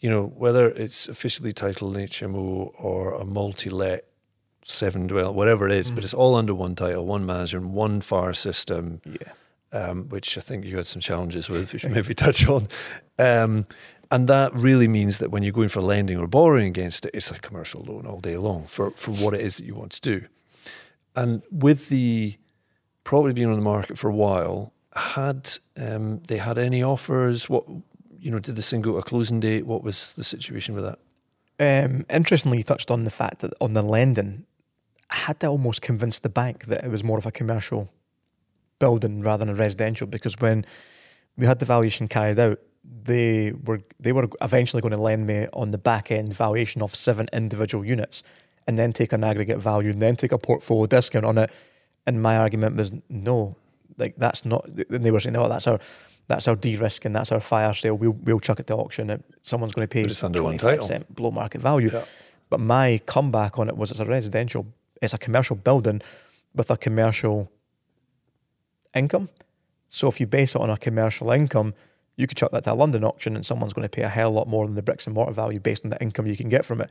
you 0.00 0.10
know 0.10 0.24
whether 0.36 0.68
it's 0.70 1.08
officially 1.08 1.52
titled 1.52 1.96
an 1.96 2.02
HMO 2.06 2.72
or 2.78 3.14
a 3.14 3.24
multi-let 3.24 4.04
seven 4.64 5.06
dwell, 5.06 5.32
whatever 5.32 5.66
it 5.66 5.72
is, 5.72 5.90
but 5.90 6.00
Mm. 6.00 6.04
it's 6.04 6.14
all 6.14 6.34
under 6.34 6.54
one 6.54 6.74
title, 6.74 7.06
one 7.06 7.24
management, 7.24 7.68
one 7.68 8.00
fire 8.00 8.34
system, 8.34 9.00
Yeah. 9.06 9.32
Um, 9.72 10.08
which 10.08 10.38
I 10.38 10.40
think 10.40 10.64
you 10.64 10.76
had 10.76 10.86
some 10.86 11.00
challenges 11.00 11.48
with, 11.48 11.72
which 11.72 11.84
maybe 11.86 12.14
touch 12.26 12.46
on. 12.48 12.68
Um, 13.18 13.66
and 14.10 14.28
that 14.28 14.54
really 14.54 14.88
means 14.88 15.18
that 15.18 15.30
when 15.30 15.42
you're 15.42 15.52
going 15.52 15.68
for 15.68 15.82
lending 15.82 16.18
or 16.18 16.26
borrowing 16.26 16.68
against 16.68 17.04
it, 17.04 17.10
it's 17.14 17.30
a 17.30 17.38
commercial 17.38 17.82
loan 17.82 18.06
all 18.06 18.20
day 18.20 18.36
long 18.36 18.66
for, 18.66 18.90
for 18.92 19.10
what 19.12 19.34
it 19.34 19.40
is 19.40 19.58
that 19.58 19.66
you 19.66 19.74
want 19.74 19.92
to 19.92 20.00
do. 20.00 20.26
And 21.14 21.42
with 21.50 21.88
the 21.88 22.38
property 23.04 23.34
being 23.34 23.48
on 23.48 23.56
the 23.56 23.62
market 23.62 23.98
for 23.98 24.08
a 24.08 24.14
while, 24.14 24.72
had 24.98 25.50
um, 25.76 26.20
they 26.28 26.38
had 26.38 26.58
any 26.58 26.82
offers? 26.82 27.48
What 27.48 27.64
you 28.18 28.30
know, 28.30 28.38
did 28.38 28.56
this 28.56 28.70
thing 28.70 28.82
go 28.82 28.92
to 28.92 28.98
a 28.98 29.02
closing 29.02 29.40
date? 29.40 29.66
What 29.66 29.82
was 29.82 30.12
the 30.12 30.24
situation 30.24 30.74
with 30.74 30.84
that? 30.84 30.98
Um, 31.60 32.04
interestingly, 32.10 32.58
you 32.58 32.64
touched 32.64 32.90
on 32.90 33.04
the 33.04 33.10
fact 33.10 33.40
that 33.40 33.52
on 33.60 33.74
the 33.74 33.82
lending, 33.82 34.46
I 35.10 35.16
had 35.16 35.40
to 35.40 35.46
almost 35.46 35.82
convince 35.82 36.18
the 36.18 36.28
bank 36.28 36.66
that 36.66 36.84
it 36.84 36.90
was 36.90 37.02
more 37.02 37.18
of 37.18 37.26
a 37.26 37.32
commercial 37.32 37.90
building 38.78 39.22
rather 39.22 39.44
than 39.44 39.54
a 39.54 39.58
residential 39.58 40.06
because 40.06 40.36
when 40.38 40.64
we 41.36 41.46
had 41.46 41.58
the 41.58 41.66
valuation 41.66 42.08
carried 42.08 42.38
out, 42.38 42.58
they 42.84 43.52
were 43.52 43.80
they 44.00 44.12
were 44.12 44.28
eventually 44.40 44.80
going 44.80 44.92
to 44.92 45.02
lend 45.02 45.26
me 45.26 45.46
on 45.52 45.70
the 45.70 45.78
back 45.78 46.10
end 46.10 46.32
valuation 46.34 46.82
of 46.82 46.94
seven 46.94 47.28
individual 47.32 47.84
units, 47.84 48.22
and 48.66 48.78
then 48.78 48.92
take 48.92 49.12
an 49.12 49.24
aggregate 49.24 49.58
value 49.58 49.90
and 49.90 50.00
then 50.00 50.16
take 50.16 50.32
a 50.32 50.38
portfolio 50.38 50.86
discount 50.86 51.24
on 51.24 51.38
it. 51.38 51.50
And 52.06 52.22
my 52.22 52.38
argument 52.38 52.76
was 52.76 52.92
no, 53.08 53.56
like 53.98 54.16
that's 54.16 54.44
not. 54.44 54.66
And 54.68 55.04
they 55.04 55.10
were 55.10 55.20
saying, 55.20 55.34
no, 55.34 55.48
that's 55.48 55.66
our 55.66 55.80
That's 56.28 56.46
our 56.46 56.56
de-risking. 56.56 57.12
That's 57.12 57.32
our 57.32 57.40
fire 57.40 57.74
sale. 57.74 57.96
We'll 57.96 58.12
we'll 58.12 58.40
chuck 58.40 58.60
it 58.60 58.66
to 58.66 58.74
auction. 58.74 59.10
And 59.10 59.22
someone's 59.42 59.74
going 59.74 59.88
to 59.88 59.92
pay 59.92 60.02
it's 60.02 60.22
under 60.22 60.42
one 60.42 60.58
title. 60.58 60.86
25% 60.86 61.14
below 61.14 61.30
market 61.30 61.60
value. 61.62 61.90
Yeah. 61.92 62.04
But 62.50 62.60
my 62.60 63.00
comeback 63.06 63.58
on 63.58 63.68
it 63.68 63.76
was 63.76 63.90
it's 63.90 64.00
a 64.00 64.04
residential, 64.04 64.66
it's 65.02 65.14
a 65.14 65.18
commercial 65.18 65.56
building 65.56 66.00
with 66.54 66.70
a 66.70 66.76
commercial 66.76 67.50
income. 68.98 69.28
So 69.88 70.08
if 70.08 70.20
you 70.20 70.26
base 70.26 70.54
it 70.54 70.60
on 70.60 70.70
a 70.70 70.76
commercial 70.76 71.30
income, 71.30 71.74
you 72.16 72.26
could 72.26 72.36
chuck 72.36 72.50
that 72.50 72.64
to 72.64 72.72
a 72.72 72.74
London 72.74 73.04
auction 73.04 73.36
and 73.36 73.46
someone's 73.46 73.72
going 73.72 73.88
to 73.88 73.88
pay 73.88 74.02
a 74.02 74.08
hell 74.08 74.32
lot 74.32 74.48
more 74.48 74.66
than 74.66 74.74
the 74.74 74.82
bricks 74.82 75.06
and 75.06 75.14
mortar 75.14 75.32
value 75.32 75.60
based 75.60 75.84
on 75.84 75.90
the 75.90 76.00
income 76.02 76.26
you 76.26 76.36
can 76.36 76.48
get 76.48 76.64
from 76.64 76.80
it. 76.80 76.90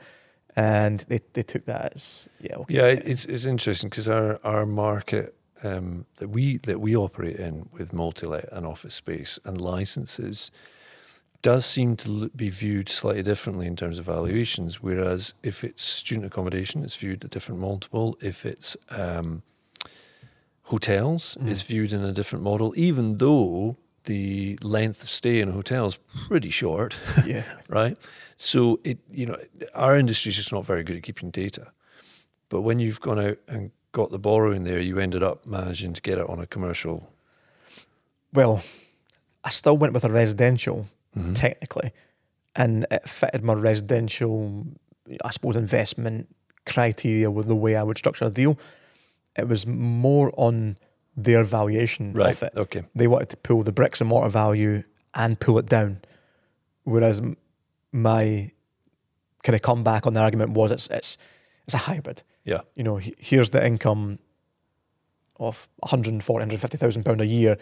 And 0.56 1.02
they, 1.02 1.20
they 1.34 1.44
took 1.44 1.66
that 1.66 1.94
as 1.96 2.28
yeah 2.42 2.56
okay. 2.56 2.76
Yeah, 2.76 2.86
it's 2.86 3.26
it's 3.26 3.46
interesting 3.46 3.90
because 3.90 4.10
our 4.10 4.40
our 4.44 4.66
market 4.66 5.36
um, 5.64 6.06
that 6.16 6.30
we 6.30 6.58
that 6.60 6.80
we 6.80 6.96
operate 6.96 7.36
in 7.36 7.70
with 7.72 7.94
multi-let 7.94 8.52
and 8.52 8.66
office 8.66 8.96
space 8.96 9.38
and 9.46 9.60
licenses 9.62 10.50
does 11.42 11.66
seem 11.66 11.96
to 11.96 12.30
be 12.30 12.50
viewed 12.50 12.90
slightly 12.90 13.22
differently 13.22 13.68
in 13.68 13.76
terms 13.76 14.00
of 14.00 14.06
valuations. 14.06 14.82
Whereas 14.82 15.34
if 15.44 15.64
it's 15.64 15.84
student 15.84 16.26
accommodation, 16.26 16.84
it's 16.84 16.96
viewed 16.96 17.24
a 17.24 17.28
different 17.28 17.62
multiple. 17.62 18.18
If 18.22 18.46
it's 18.46 18.76
um, 18.90 19.44
hotels, 20.68 21.38
Mm. 21.40 21.50
it's 21.52 21.62
viewed 21.62 21.94
in 21.94 22.04
a 22.04 22.12
different 22.12 22.44
model. 22.44 22.74
Even 22.76 23.18
though 23.18 23.76
the 24.06 24.58
length 24.62 25.04
of 25.04 25.10
stay 25.10 25.42
in 25.42 25.50
a 25.50 25.52
hotel 25.52 25.86
is 25.88 25.98
pretty 26.28 26.50
short, 26.50 26.96
yeah. 27.26 27.44
right? 27.70 27.98
So 28.36 28.80
it, 28.84 28.98
you 29.12 29.26
know, 29.26 29.38
our 29.74 29.98
industry 29.98 30.30
is 30.30 30.36
just 30.36 30.52
not 30.52 30.66
very 30.66 30.84
good 30.84 30.96
at 30.98 31.04
keeping 31.04 31.32
data. 31.32 31.72
But 32.50 32.62
when 32.62 32.80
you've 32.80 33.02
gone 33.02 33.20
out 33.20 33.38
and 33.48 33.72
got 33.92 34.12
the 34.12 34.20
borrowing 34.20 34.64
there, 34.64 34.80
you 34.80 35.00
ended 35.00 35.24
up 35.24 35.46
managing 35.46 35.94
to 35.94 36.02
get 36.02 36.18
it 36.18 36.30
on 36.30 36.40
a 36.40 36.46
commercial. 36.48 37.10
Well, 38.34 38.62
I 39.44 39.50
still 39.50 39.78
went 39.78 39.94
with 39.94 40.04
a 40.06 40.10
residential 40.12 40.86
Mhm. 41.18 41.36
technically, 41.36 41.92
and 42.56 42.86
it 42.92 43.08
fitted 43.10 43.44
my 43.44 43.54
residential, 43.54 44.66
I 45.24 45.32
suppose, 45.32 45.56
investment 45.56 46.28
criteria 46.66 47.32
with 47.32 47.48
the 47.48 47.56
way 47.56 47.76
I 47.76 47.84
would 47.84 47.98
structure 47.98 48.26
a 48.26 48.30
deal. 48.30 48.58
It 49.38 49.48
was 49.48 49.66
more 49.68 50.32
on 50.38 50.78
their 51.16 51.44
valuation 51.44 52.14
Right. 52.14 52.30
of 52.36 52.44
it. 52.44 52.54
Okay. 52.56 52.84
They 52.96 53.08
wanted 53.08 53.30
to 53.30 53.38
pull 53.38 53.64
the 53.64 53.72
bricks 53.72 54.02
and 54.02 54.10
mortar 54.10 54.30
value 54.30 54.84
and 55.14 55.40
pull 55.40 55.58
it 55.58 55.66
down, 55.68 56.02
whereas 56.84 57.22
my 57.92 58.52
kind 59.44 59.56
of 59.56 59.62
comeback 59.62 60.06
on 60.06 60.14
the 60.14 60.20
argument 60.20 60.52
was 60.52 60.72
it's 60.72 60.88
it's 60.88 61.18
it's 61.66 61.74
a 61.74 61.78
hybrid. 61.80 62.24
Yeah. 62.46 62.62
You 62.76 62.84
know, 62.84 62.98
he- 62.98 63.16
here's 63.18 63.50
the 63.50 63.66
income 63.66 64.20
of 65.40 65.68
140, 65.82 66.34
150,000 66.44 67.04
pound 67.04 67.22
a 67.22 67.26
year 67.26 67.58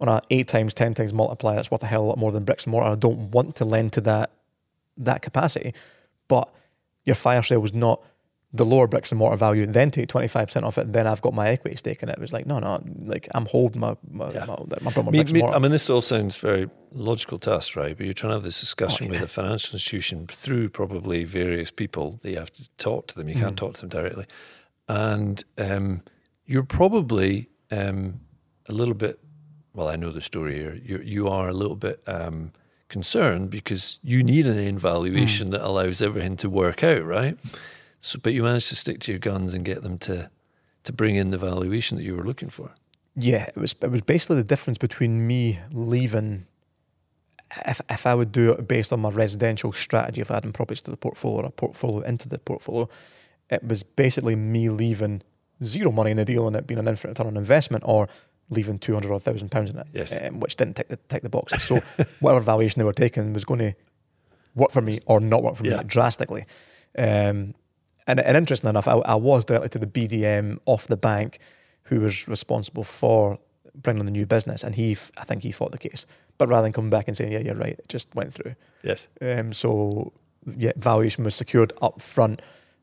on 0.00 0.08
a 0.08 0.20
eight 0.30 0.46
times, 0.48 0.74
ten 0.74 0.94
times 0.94 1.12
multiplier. 1.12 1.58
It's 1.58 1.70
worth 1.70 1.82
a 1.82 1.86
hell 1.86 2.02
of 2.02 2.06
a 2.06 2.08
lot 2.10 2.18
more 2.18 2.32
than 2.32 2.44
bricks 2.44 2.64
and 2.64 2.72
mortar. 2.72 2.90
I 2.90 2.94
don't 2.96 3.30
want 3.30 3.56
to 3.56 3.64
lend 3.64 3.92
to 3.94 4.00
that 4.02 4.30
that 4.98 5.22
capacity, 5.22 5.74
but 6.28 6.52
your 7.04 7.14
fire 7.16 7.42
sale 7.42 7.60
was 7.60 7.74
not 7.74 8.02
the 8.56 8.64
lower 8.64 8.86
bricks 8.86 9.10
and 9.12 9.18
mortar 9.18 9.36
value, 9.36 9.62
and 9.64 9.74
then 9.74 9.90
take 9.90 10.08
25% 10.08 10.62
off 10.62 10.78
it, 10.78 10.82
and 10.86 10.94
then 10.94 11.06
I've 11.06 11.20
got 11.22 11.34
my 11.34 11.48
equity 11.48 11.76
stake 11.76 12.02
in 12.02 12.08
it. 12.08 12.12
It 12.12 12.20
was 12.20 12.32
like, 12.32 12.46
no, 12.46 12.58
no, 12.58 12.82
like 13.04 13.28
I'm 13.34 13.46
holding 13.46 13.80
my, 13.80 13.96
my, 14.10 14.32
Yeah. 14.32 14.44
my, 14.46 14.56
my, 14.80 14.90
my 15.02 15.02
Me- 15.10 15.18
bricks 15.18 15.30
and 15.30 15.32
me- 15.32 15.40
mortar. 15.40 15.56
I 15.56 15.58
mean, 15.60 15.70
this 15.72 15.88
all 15.90 16.02
sounds 16.02 16.36
very 16.36 16.68
logical 16.92 17.38
to 17.40 17.52
us, 17.52 17.76
right? 17.76 17.96
But 17.96 18.04
you're 18.06 18.14
trying 18.14 18.30
to 18.30 18.34
have 18.36 18.42
this 18.42 18.60
discussion 18.60 19.06
Oh, 19.08 19.10
with 19.10 19.22
a 19.22 19.26
financial 19.28 19.74
institution 19.74 20.26
through 20.26 20.68
probably 20.70 21.24
various 21.24 21.70
people 21.70 22.18
that 22.22 22.30
you 22.30 22.38
have 22.38 22.52
to 22.52 22.68
talk 22.78 23.06
to 23.08 23.14
them. 23.18 23.28
You 23.28 23.34
can't 23.34 23.54
Mm. 23.54 23.58
talk 23.58 23.74
to 23.74 23.80
them 23.82 23.90
directly. 23.90 24.26
And 24.88 25.42
um, 25.58 26.02
you're 26.46 26.62
probably 26.62 27.48
um, 27.70 28.20
a 28.68 28.72
little 28.72 28.94
bit, 28.94 29.18
well, 29.74 29.88
I 29.88 29.96
know 29.96 30.12
the 30.12 30.20
story 30.20 30.54
here. 30.54 30.80
You, 30.82 30.98
you 31.04 31.28
are 31.28 31.48
a 31.48 31.52
little 31.52 31.76
bit 31.76 32.00
um, 32.06 32.52
concerned 32.88 33.50
because 33.50 33.98
you 34.02 34.22
need 34.22 34.46
an 34.46 34.58
end 34.58 34.78
Mm. 34.78 34.82
valuation 34.82 35.50
that 35.50 35.66
allows 35.66 36.00
everything 36.00 36.36
to 36.36 36.48
work 36.48 36.84
out, 36.84 37.04
right? 37.04 37.36
So, 37.98 38.18
but 38.22 38.32
you 38.32 38.42
managed 38.42 38.68
to 38.68 38.76
stick 38.76 39.00
to 39.00 39.12
your 39.12 39.18
guns 39.18 39.54
and 39.54 39.64
get 39.64 39.82
them 39.82 39.98
to 39.98 40.30
to 40.84 40.92
bring 40.92 41.16
in 41.16 41.30
the 41.30 41.38
valuation 41.38 41.96
that 41.96 42.04
you 42.04 42.14
were 42.16 42.24
looking 42.24 42.48
for. 42.50 42.70
yeah, 43.16 43.44
it 43.44 43.56
was 43.56 43.74
it 43.82 43.90
was 43.90 44.02
basically 44.02 44.36
the 44.36 44.44
difference 44.44 44.78
between 44.78 45.26
me 45.26 45.58
leaving 45.72 46.46
if 47.66 47.80
if 47.90 48.06
I 48.06 48.14
would 48.14 48.32
do 48.32 48.52
it 48.52 48.68
based 48.68 48.92
on 48.92 49.00
my 49.00 49.10
residential 49.10 49.72
strategy 49.72 50.20
of 50.20 50.30
adding 50.30 50.52
properties 50.52 50.82
to 50.82 50.90
the 50.90 50.96
portfolio 50.96 51.42
or 51.42 51.46
a 51.46 51.50
portfolio 51.50 52.00
into 52.00 52.28
the 52.28 52.38
portfolio, 52.38 52.88
it 53.50 53.64
was 53.64 53.82
basically 53.82 54.36
me 54.36 54.68
leaving 54.68 55.22
zero 55.64 55.90
money 55.92 56.10
in 56.10 56.16
the 56.16 56.24
deal 56.24 56.46
and 56.46 56.56
it 56.56 56.66
being 56.66 56.78
an 56.80 56.88
infinite 56.88 57.12
return 57.12 57.26
on 57.28 57.36
investment 57.36 57.82
or 57.86 58.08
leaving 58.50 58.78
two 58.78 58.92
hundred 58.94 59.10
or 59.12 59.18
thousand 59.20 59.50
pounds 59.50 59.70
in 59.70 59.78
it. 59.78 59.86
Yes. 59.92 60.14
Um, 60.20 60.40
which 60.40 60.56
didn't 60.56 60.74
tick 60.76 60.88
the 60.88 60.96
tick 61.08 61.22
the 61.22 61.28
boxes. 61.28 61.62
So 61.62 61.76
whatever 62.20 62.40
valuation 62.44 62.80
they 62.80 62.84
were 62.84 62.92
taking 62.92 63.32
was 63.32 63.44
going 63.44 63.60
to 63.60 63.74
work 64.54 64.72
for 64.72 64.82
me 64.82 65.00
or 65.06 65.20
not 65.20 65.42
work 65.42 65.56
for 65.56 65.64
Yeah. 65.66 65.78
me 65.78 65.84
drastically. 65.84 66.44
Um, 66.98 67.54
and, 68.06 68.20
and 68.20 68.36
interesting 68.36 68.70
enough, 68.70 68.88
I, 68.88 68.94
I 68.98 69.14
was 69.14 69.44
directly 69.44 69.68
to 69.70 69.78
the 69.78 69.86
BDM 69.86 70.58
off 70.66 70.86
the 70.86 70.96
bank 70.96 71.38
who 71.84 72.00
was 72.00 72.26
responsible 72.26 72.84
for 72.84 73.38
bringing 73.74 74.00
on 74.00 74.06
the 74.06 74.12
new 74.12 74.26
business, 74.26 74.64
and 74.64 74.74
he, 74.74 74.96
I 75.16 75.24
think 75.24 75.42
he 75.42 75.52
fought 75.52 75.72
the 75.72 75.78
case. 75.78 76.06
But 76.38 76.48
rather 76.48 76.62
than 76.62 76.72
coming 76.72 76.90
back 76.90 77.08
and 77.08 77.16
saying, 77.16 77.32
"Yeah, 77.32 77.40
you're 77.40 77.54
right," 77.54 77.78
it 77.78 77.88
just 77.88 78.14
went 78.14 78.34
through. 78.34 78.54
Yes. 78.82 79.08
Um, 79.20 79.52
so 79.52 80.12
yeah, 80.56 80.72
valuation 80.76 81.24
was 81.24 81.34
secured 81.34 81.72
up 81.82 82.00
front 82.00 82.42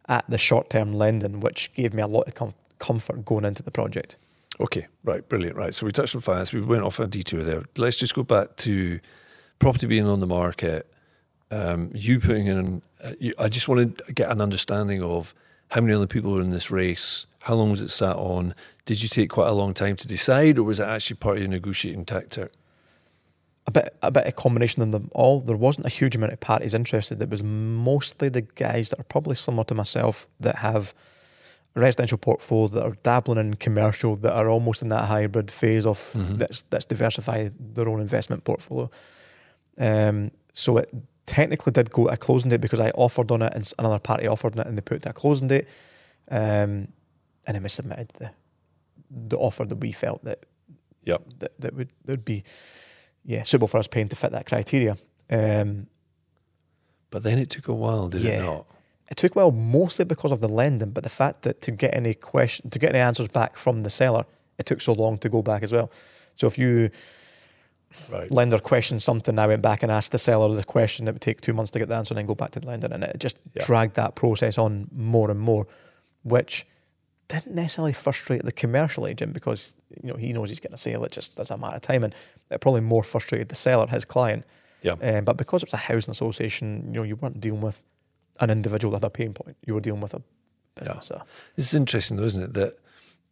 at 0.09 0.25
the 0.27 0.37
short-term 0.37 0.93
lending, 0.93 1.39
which 1.39 1.73
gave 1.73 1.93
me 1.93 2.01
a 2.01 2.07
lot 2.07 2.27
of 2.27 2.35
com- 2.35 2.51
comfort 2.79 3.23
going 3.23 3.45
into 3.45 3.63
the 3.63 3.71
project. 3.71 4.17
Okay, 4.59 4.87
right, 5.03 5.27
brilliant. 5.27 5.55
Right, 5.55 5.73
so 5.73 5.85
we 5.85 5.91
touched 5.91 6.15
on 6.15 6.21
finance. 6.21 6.51
We 6.51 6.61
went 6.61 6.83
off 6.83 6.99
on 6.99 7.05
a 7.05 7.09
detour 7.09 7.43
there. 7.43 7.63
Let's 7.77 7.97
just 7.97 8.13
go 8.13 8.23
back 8.23 8.55
to 8.57 8.99
property 9.59 9.87
being 9.87 10.05
on 10.05 10.19
the 10.19 10.27
market. 10.27 10.92
Um, 11.53 11.91
you 11.93 12.19
putting 12.19 12.47
in. 12.47 12.81
Uh, 13.03 13.11
you, 13.19 13.33
I 13.37 13.47
just 13.49 13.67
want 13.67 13.97
to 13.97 14.13
get 14.13 14.31
an 14.31 14.41
understanding 14.41 15.01
of 15.03 15.33
how 15.69 15.81
many 15.81 15.93
other 15.93 16.07
people 16.07 16.37
are 16.37 16.41
in 16.41 16.49
this 16.51 16.71
race. 16.71 17.25
How 17.41 17.55
long 17.55 17.71
was 17.71 17.81
it 17.81 17.89
sat 17.89 18.15
on? 18.15 18.53
Did 18.85 19.01
you 19.01 19.09
take 19.09 19.29
quite 19.29 19.47
a 19.49 19.53
long 19.53 19.73
time 19.73 19.95
to 19.97 20.07
decide, 20.07 20.57
or 20.59 20.63
was 20.63 20.79
it 20.79 20.87
actually 20.87 21.17
part 21.17 21.35
of 21.37 21.41
your 21.43 21.49
negotiating 21.49 22.05
tactic? 22.05 22.51
a 23.65 23.71
bit 23.71 23.95
a 24.01 24.11
bit 24.11 24.27
of 24.27 24.35
combination 24.35 24.81
of 24.83 24.91
them 24.91 25.09
all. 25.13 25.39
There 25.39 25.55
wasn't 25.55 25.85
a 25.85 25.89
huge 25.89 26.17
amount 26.17 26.33
of 26.33 26.39
parties 26.41 26.73
interested. 26.73 27.21
It 27.21 27.29
was 27.29 27.41
mostly 27.41 28.27
the 28.27 28.41
guys 28.41 28.89
that 28.89 28.99
are 28.99 29.03
probably 29.05 29.35
similar 29.35 29.63
to 29.65 29.73
myself 29.75 30.27
that 30.41 30.57
have 30.57 30.93
a 31.73 31.79
residential 31.79 32.17
portfolio 32.17 32.67
that 32.67 32.83
are 32.83 32.95
dabbling 33.03 33.37
in 33.39 33.53
commercial 33.53 34.17
that 34.17 34.33
are 34.33 34.49
almost 34.49 34.81
in 34.81 34.89
that 34.89 35.05
hybrid 35.05 35.49
phase 35.49 35.85
of 35.85 35.97
Mhm. 36.13 36.39
that's 36.39 36.63
that's 36.71 36.83
diversify 36.83 37.49
their 37.57 37.87
own 37.87 38.01
investment 38.01 38.43
portfolio. 38.43 38.91
Um, 39.77 40.31
so 40.53 40.77
it 40.77 40.89
technically 41.25 41.71
did 41.71 41.91
go 41.91 42.07
to 42.07 42.13
a 42.13 42.17
closing 42.17 42.49
date 42.49 42.61
because 42.61 42.79
I 42.79 42.89
offered 42.91 43.31
on 43.31 43.41
it 43.41 43.53
and 43.53 43.71
another 43.79 43.99
party 43.99 44.27
offered 44.27 44.53
on 44.55 44.61
it 44.61 44.67
and 44.67 44.77
they 44.77 44.81
put 44.81 44.97
it 44.97 45.03
to 45.03 45.09
a 45.09 45.13
closing 45.13 45.47
date. 45.47 45.67
Um, 46.29 46.87
and 47.45 47.55
then 47.55 47.63
we 47.63 47.69
submitted 47.69 48.09
the 48.19 48.31
the 49.09 49.37
offer 49.37 49.63
that 49.65 49.75
we 49.75 49.91
felt 49.91 50.23
that 50.23 50.39
Yep. 51.05 51.21
that, 51.39 51.51
that 51.61 51.73
would 51.75 51.89
that 52.05 52.11
would 52.13 52.25
be 52.25 52.43
yeah 53.25 53.43
suitable 53.43 53.67
for 53.67 53.77
us 53.77 53.87
paying 53.87 54.09
to 54.09 54.15
fit 54.15 54.31
that 54.31 54.45
criteria. 54.45 54.97
Um, 55.29 55.87
But 57.09 57.23
then 57.23 57.37
it 57.37 57.49
took 57.49 57.67
a 57.67 57.73
while, 57.73 58.07
did 58.09 58.21
Yeah. 58.21 58.39
it 58.39 58.43
not? 58.45 58.65
it 59.11 59.17
took 59.17 59.35
a 59.35 59.39
while 59.39 59.51
mostly 59.51 60.05
because 60.05 60.31
of 60.31 60.39
the 60.41 60.47
lending, 60.47 60.91
but 60.91 61.03
the 61.03 61.09
fact 61.09 61.41
that 61.43 61.61
to 61.61 61.71
get 61.71 61.93
any 61.93 62.13
question 62.15 62.69
to 62.69 62.79
get 62.79 62.89
any 62.89 62.99
answers 62.99 63.27
back 63.27 63.57
from 63.57 63.83
the 63.83 63.89
seller, 63.89 64.25
it 64.57 64.65
took 64.65 64.81
so 64.81 64.93
long 64.93 65.17
to 65.19 65.29
go 65.29 65.41
back 65.41 65.61
as 65.63 65.71
well. 65.71 65.91
So 66.35 66.47
if 66.47 66.57
you 66.57 66.89
Right. 68.11 68.29
lender 68.31 68.59
questioned 68.59 69.01
something, 69.01 69.37
I 69.39 69.47
went 69.47 69.61
back 69.61 69.83
and 69.83 69.91
asked 69.91 70.11
the 70.11 70.19
seller 70.19 70.53
the 70.55 70.63
question. 70.63 71.07
It 71.07 71.13
would 71.13 71.21
take 71.21 71.41
two 71.41 71.53
months 71.53 71.71
to 71.71 71.79
get 71.79 71.87
the 71.89 71.95
answer, 71.95 72.13
and 72.13 72.17
then 72.19 72.25
go 72.25 72.35
back 72.35 72.51
to 72.51 72.59
the 72.59 72.67
lender, 72.67 72.87
and 72.91 73.03
it 73.03 73.17
just 73.19 73.37
Yeah. 73.53 73.65
dragged 73.65 73.95
that 73.95 74.15
process 74.15 74.57
on 74.57 74.87
more 74.91 75.29
and 75.31 75.39
more, 75.39 75.67
which 76.23 76.65
didn't 77.29 77.55
necessarily 77.55 77.93
frustrate 77.93 78.43
the 78.43 78.51
commercial 78.51 79.07
agent 79.07 79.33
because 79.33 79.75
you 80.03 80.09
know 80.11 80.17
he 80.17 80.33
knows 80.33 80.49
he's 80.49 80.59
getting 80.59 80.75
a 80.75 80.77
sale. 80.77 81.03
It 81.05 81.11
just 81.11 81.35
does 81.37 81.49
a 81.51 81.57
matter 81.57 81.75
of 81.77 81.81
time, 81.81 82.03
and 82.03 82.13
it 82.51 82.61
probably 82.61 82.81
more 82.81 83.03
frustrated 83.03 83.49
the 83.49 83.55
seller, 83.55 83.87
his 83.87 84.05
client. 84.05 84.45
Yeah. 84.81 84.93
Um, 85.01 85.23
but 85.23 85.37
because 85.37 85.63
it 85.63 85.69
was 85.71 85.73
a 85.73 85.77
housing 85.85 86.11
association, 86.11 86.87
you 86.87 86.99
know, 86.99 87.03
you 87.03 87.15
weren't 87.15 87.39
dealing 87.39 87.61
with 87.61 87.81
an 88.41 88.49
individual 88.49 88.91
that 88.91 88.97
had 88.97 89.07
a 89.07 89.09
pain 89.09 89.33
point. 89.33 89.55
You 89.65 89.75
were 89.75 89.79
dealing 89.79 90.01
with 90.01 90.13
a 90.13 90.21
business. 90.75 91.05
So, 91.05 91.21
It's 91.55 91.73
interesting, 91.73 92.17
though, 92.17 92.23
isn't 92.23 92.43
it? 92.43 92.53
That 92.53 92.77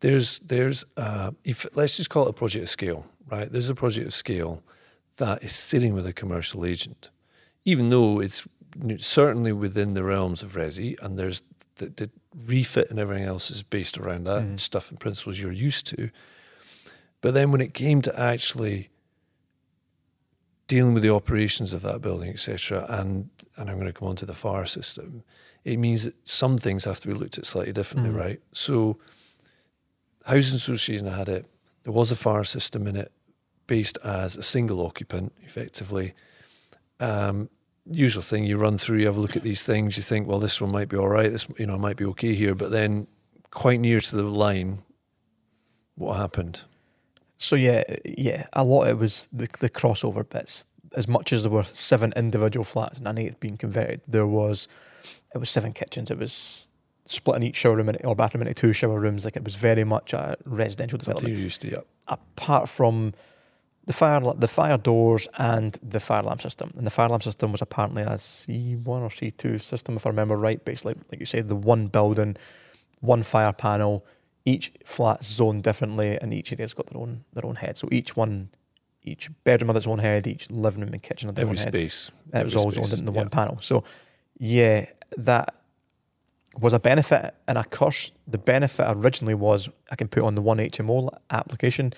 there's 0.01 0.39
there's 0.39 0.85
uh, 0.97 1.31
if 1.43 1.65
let's 1.73 1.97
just 1.97 2.09
call 2.09 2.25
it 2.27 2.29
a 2.29 2.33
project 2.33 2.63
of 2.63 2.69
scale, 2.69 3.05
right? 3.29 3.51
There's 3.51 3.69
a 3.69 3.75
project 3.75 4.07
of 4.07 4.13
scale 4.13 4.61
that 5.17 5.43
is 5.43 5.51
sitting 5.53 5.93
with 5.93 6.05
a 6.05 6.13
commercial 6.13 6.65
agent, 6.65 7.09
even 7.65 7.89
though 7.89 8.19
it's 8.19 8.47
certainly 8.97 9.51
within 9.51 9.93
the 9.93 10.03
realms 10.03 10.43
of 10.43 10.53
resi, 10.53 10.99
and 11.01 11.17
there's 11.17 11.43
the, 11.75 11.87
the 11.87 12.09
refit 12.47 12.89
and 12.89 12.99
everything 12.99 13.25
else 13.25 13.51
is 13.51 13.63
based 13.63 13.97
around 13.97 14.23
that 14.25 14.41
Mhm. 14.43 14.59
stuff 14.59 14.89
and 14.91 14.99
principles 14.99 15.39
you're 15.39 15.51
used 15.51 15.85
to. 15.87 16.09
But 17.21 17.33
then 17.33 17.51
when 17.51 17.61
it 17.61 17.73
came 17.73 18.01
to 18.03 18.19
actually 18.19 18.89
dealing 20.67 20.93
with 20.93 21.03
the 21.03 21.13
operations 21.13 21.73
of 21.73 21.81
that 21.81 22.01
building, 22.01 22.29
etc., 22.29 22.85
and 22.89 23.29
and 23.57 23.69
I'm 23.69 23.75
going 23.75 23.87
to 23.87 23.93
come 23.93 24.07
on 24.07 24.15
to 24.17 24.25
the 24.25 24.33
fire 24.33 24.65
system, 24.65 25.23
it 25.65 25.77
means 25.77 26.05
that 26.05 26.15
some 26.27 26.57
things 26.57 26.85
have 26.85 26.99
to 27.01 27.07
be 27.07 27.13
looked 27.13 27.37
at 27.37 27.45
slightly 27.45 27.73
differently, 27.73 28.11
Mm. 28.11 28.15
right? 28.17 28.41
So, 28.53 28.97
housing 30.25 30.55
association 30.55 31.07
had 31.07 31.29
it. 31.29 31.45
There 31.83 31.93
was 31.93 32.11
a 32.11 32.15
fire 32.15 32.43
system 32.43 32.87
in 32.87 32.95
it 32.95 33.11
based 33.67 33.97
as 34.03 34.37
a 34.37 34.43
single 34.43 34.85
occupant, 34.85 35.33
effectively. 35.43 36.13
Um, 36.99 37.49
usual 37.85 38.21
thing 38.21 38.43
you 38.43 38.57
run 38.57 38.77
through, 38.77 38.99
you 38.99 39.05
have 39.05 39.17
a 39.17 39.21
look 39.21 39.35
at 39.35 39.43
these 39.43 39.63
things, 39.63 39.97
you 39.97 40.03
think, 40.03 40.27
well, 40.27 40.39
this 40.39 40.61
one 40.61 40.71
might 40.71 40.89
be 40.89 40.97
all 40.97 41.07
right, 41.07 41.31
this 41.31 41.47
you 41.57 41.65
know 41.65 41.77
might 41.77 41.97
be 41.97 42.05
okay 42.05 42.35
here, 42.35 42.53
but 42.53 42.71
then 42.71 43.07
quite 43.49 43.79
near 43.79 43.99
to 43.99 44.15
the 44.15 44.23
line, 44.23 44.83
what 45.95 46.17
happened? 46.17 46.61
So 47.37 47.55
yeah, 47.55 47.83
yeah, 48.05 48.45
a 48.53 48.63
lot 48.63 48.83
of 48.83 48.89
it 48.89 48.99
was 48.99 49.29
the 49.31 49.47
the 49.59 49.69
crossover 49.69 50.27
bits. 50.27 50.67
As 50.95 51.07
much 51.07 51.31
as 51.31 51.43
there 51.43 51.51
were 51.51 51.63
seven 51.63 52.11
individual 52.15 52.65
flats 52.65 52.97
and 52.97 53.07
an 53.07 53.17
eighth 53.17 53.39
being 53.39 53.57
converted, 53.57 54.01
there 54.07 54.27
was 54.27 54.67
it 55.33 55.37
was 55.37 55.49
seven 55.49 55.73
kitchens. 55.73 56.11
It 56.11 56.19
was 56.19 56.67
splitting 57.11 57.43
each 57.49 57.57
shower 57.57 57.75
room 57.75 57.89
in, 57.89 57.97
or 58.05 58.15
bathroom 58.15 58.41
into 58.47 58.53
two 58.53 58.73
shower 58.73 58.99
rooms. 58.99 59.25
Like 59.25 59.35
it 59.35 59.43
was 59.43 59.55
very 59.55 59.83
much 59.83 60.13
a 60.13 60.37
residential 60.45 60.97
development. 60.97 61.35
you're 61.35 61.43
used 61.43 61.61
to, 61.61 61.69
yeah. 61.69 61.79
Apart 62.07 62.69
from 62.69 63.13
the 63.85 63.93
fire 63.93 64.21
the 64.37 64.47
fire 64.47 64.77
doors 64.77 65.27
and 65.37 65.77
the 65.81 65.99
fire 65.99 66.21
alarm 66.21 66.39
system, 66.39 66.71
and 66.77 66.85
the 66.85 66.89
fire 66.91 67.07
alarm 67.07 67.21
system 67.21 67.51
was 67.51 67.61
apparently 67.61 68.03
a 68.03 68.17
C 68.17 68.75
one 68.75 69.01
or 69.01 69.11
C 69.11 69.31
two 69.31 69.57
system, 69.57 69.95
if 69.97 70.05
I 70.05 70.09
remember 70.09 70.37
right. 70.37 70.63
Basically, 70.63 70.95
like 71.11 71.19
you 71.19 71.25
said, 71.25 71.49
the 71.49 71.55
one 71.55 71.87
building, 71.87 72.37
one 72.99 73.23
fire 73.23 73.53
panel, 73.53 74.05
each 74.45 74.71
flat 74.85 75.23
zoned 75.23 75.63
differently, 75.63 76.17
and 76.21 76.33
each 76.33 76.51
area's 76.53 76.73
got 76.73 76.87
their 76.87 77.01
own 77.01 77.23
their 77.33 77.45
own 77.45 77.55
head. 77.55 77.77
So 77.77 77.89
each 77.91 78.15
one, 78.15 78.49
each 79.03 79.29
bedroom 79.43 79.69
had 79.69 79.77
its 79.77 79.87
own 79.87 79.99
head, 79.99 80.27
each 80.27 80.49
living 80.49 80.81
room 80.81 80.93
and 80.93 81.03
kitchen 81.03 81.27
had 81.27 81.35
their 81.35 81.43
Every 81.43 81.57
own 81.57 81.63
head 81.63 81.73
space. 81.73 82.11
and 82.31 82.41
it 82.41 82.45
was 82.45 82.55
Every 82.55 82.65
all 82.65 82.71
space, 82.71 82.87
zoned 82.87 82.99
into 82.99 83.11
yeah. 83.13 83.17
one 83.23 83.29
panel. 83.29 83.57
So, 83.61 83.83
yeah, 84.37 84.85
that 85.17 85.55
was 86.59 86.73
a 86.73 86.79
benefit 86.79 87.33
and 87.47 87.57
a 87.57 87.63
curse. 87.63 88.11
The 88.27 88.37
benefit 88.37 88.85
originally 88.89 89.33
was 89.33 89.69
I 89.89 89.95
can 89.95 90.07
put 90.07 90.23
on 90.23 90.35
the 90.35 90.41
one 90.41 90.57
HMO 90.57 91.09
application 91.29 91.93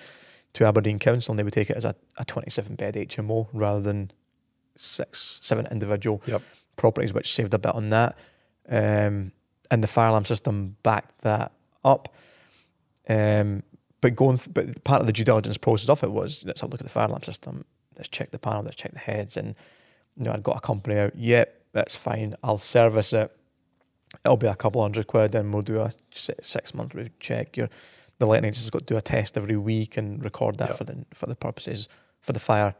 to 0.54 0.64
Aberdeen 0.64 0.98
Council, 0.98 1.32
and 1.32 1.38
they 1.38 1.42
would 1.42 1.52
take 1.52 1.70
it 1.70 1.76
as 1.76 1.84
a, 1.84 1.96
a 2.16 2.24
27 2.24 2.76
bed 2.76 2.94
HMO 2.94 3.48
rather 3.52 3.80
than 3.80 4.12
six, 4.76 5.38
seven 5.42 5.66
individual 5.70 6.22
Yep. 6.26 6.42
properties, 6.76 7.12
which 7.12 7.32
saved 7.32 7.52
a 7.54 7.58
bit 7.58 7.74
on 7.74 7.90
that. 7.90 8.16
Um, 8.68 9.32
and 9.70 9.82
the 9.82 9.88
fire 9.88 10.08
alarm 10.08 10.24
system 10.24 10.76
backed 10.82 11.20
that 11.22 11.52
up. 11.84 12.14
Um, 13.08 13.62
but 14.00 14.14
going, 14.14 14.38
th- 14.38 14.52
but 14.54 14.84
part 14.84 15.00
of 15.00 15.06
the 15.06 15.12
due 15.12 15.24
diligence 15.24 15.58
process 15.58 15.88
of 15.88 16.02
it 16.04 16.10
was 16.12 16.44
let's 16.46 16.60
have 16.60 16.70
a 16.70 16.72
look 16.72 16.80
at 16.80 16.86
the 16.86 16.90
fire 16.92 17.06
alarm 17.06 17.22
system. 17.22 17.64
Let's 17.96 18.08
check 18.08 18.30
the 18.30 18.38
panel. 18.38 18.62
Let's 18.62 18.76
check 18.76 18.92
the 18.92 18.98
heads. 18.98 19.36
And 19.36 19.54
you 20.16 20.24
know, 20.24 20.32
I'd 20.32 20.42
got 20.42 20.56
a 20.56 20.60
company 20.60 20.98
out. 20.98 21.16
Yep, 21.16 21.62
that's 21.72 21.96
fine. 21.96 22.36
I'll 22.42 22.58
service 22.58 23.12
it. 23.12 23.34
It'll 24.24 24.36
be 24.36 24.46
a 24.46 24.54
couple 24.54 24.82
hundred 24.82 25.06
quid. 25.06 25.32
Then 25.32 25.50
we'll 25.52 25.62
do 25.62 25.80
a 25.80 25.92
six 26.10 26.74
month 26.74 26.96
check. 27.20 27.56
Your 27.56 27.68
the 28.18 28.26
letting 28.26 28.44
agency's 28.48 28.70
got 28.70 28.80
to 28.86 28.94
do 28.94 28.96
a 28.96 29.00
test 29.02 29.36
every 29.36 29.56
week 29.56 29.96
and 29.96 30.22
record 30.24 30.58
that 30.58 30.68
Yep. 30.70 30.78
for 30.78 30.84
the 30.84 31.04
for 31.14 31.26
the 31.26 31.34
purposes 31.34 31.88
for 32.20 32.32
the 32.32 32.38
fire 32.40 32.74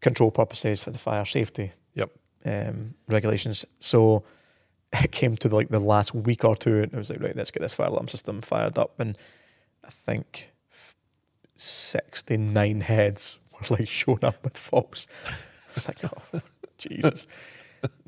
control 0.00 0.30
purposes 0.30 0.84
for 0.84 0.90
the 0.90 0.98
fire 0.98 1.24
safety 1.24 1.72
Yep. 1.94 2.10
um, 2.44 2.94
regulations. 3.08 3.64
So 3.80 4.24
it 4.92 5.10
came 5.12 5.36
to 5.36 5.48
like 5.48 5.68
the 5.70 5.80
last 5.80 6.14
week 6.14 6.44
or 6.44 6.54
two, 6.56 6.82
and 6.82 6.92
it 6.92 6.96
was 6.96 7.10
like, 7.10 7.20
right, 7.22 7.34
let's 7.36 7.50
get 7.50 7.60
this 7.62 7.74
fire 7.74 7.88
alarm 7.88 8.08
system 8.08 8.42
fired 8.42 8.78
up. 8.78 9.00
And 9.00 9.16
I 9.84 9.90
think 9.90 10.50
sixty 11.56 12.36
nine 12.36 12.80
heads 12.82 13.38
were 13.52 13.76
like 13.78 13.88
shown 13.88 14.18
up 14.22 14.42
with 14.44 14.56
faults. 14.56 15.06
I 15.26 15.32
was 15.74 15.88
like, 15.88 16.04
oh, 16.04 16.40
Jesus. 16.78 17.26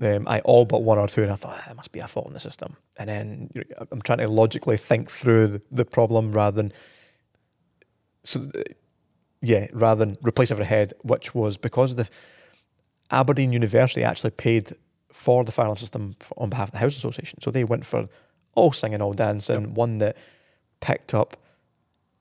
Um, 0.00 0.26
I 0.28 0.40
all 0.40 0.64
but 0.64 0.82
one 0.82 0.98
or 0.98 1.08
two, 1.08 1.22
and 1.22 1.30
I 1.32 1.36
thought 1.36 1.60
there 1.66 1.74
must 1.74 1.92
be 1.92 2.00
a 2.00 2.06
fault 2.06 2.28
in 2.28 2.32
the 2.34 2.40
system. 2.40 2.76
And 2.98 3.08
then 3.08 3.50
you 3.54 3.62
know, 3.70 3.86
I'm 3.90 4.02
trying 4.02 4.18
to 4.18 4.28
logically 4.28 4.76
think 4.76 5.10
through 5.10 5.46
the, 5.48 5.62
the 5.70 5.84
problem 5.84 6.32
rather 6.32 6.56
than 6.56 6.72
so. 8.24 8.40
uh, 8.54 8.62
Yeah, 9.42 9.66
rather 9.72 10.04
than 10.04 10.16
replace 10.22 10.50
every 10.50 10.64
head, 10.66 10.92
which 11.02 11.34
was 11.34 11.56
because 11.58 11.94
the 11.94 12.08
Aberdeen 13.10 13.52
University 13.52 14.02
actually 14.04 14.30
paid 14.30 14.72
for 15.12 15.44
the 15.44 15.52
fire 15.52 15.66
alarm 15.66 15.78
system 15.78 16.16
f- 16.20 16.32
on 16.36 16.50
behalf 16.50 16.68
of 16.68 16.72
the 16.72 16.78
house 16.78 16.96
Association. 16.96 17.40
So 17.40 17.50
they 17.50 17.64
went 17.64 17.84
for 17.86 18.08
all 18.54 18.72
singing, 18.72 19.02
all 19.02 19.12
dancing, 19.14 19.74
one 19.74 19.98
that 19.98 20.16
picked 20.80 21.14
up, 21.14 21.36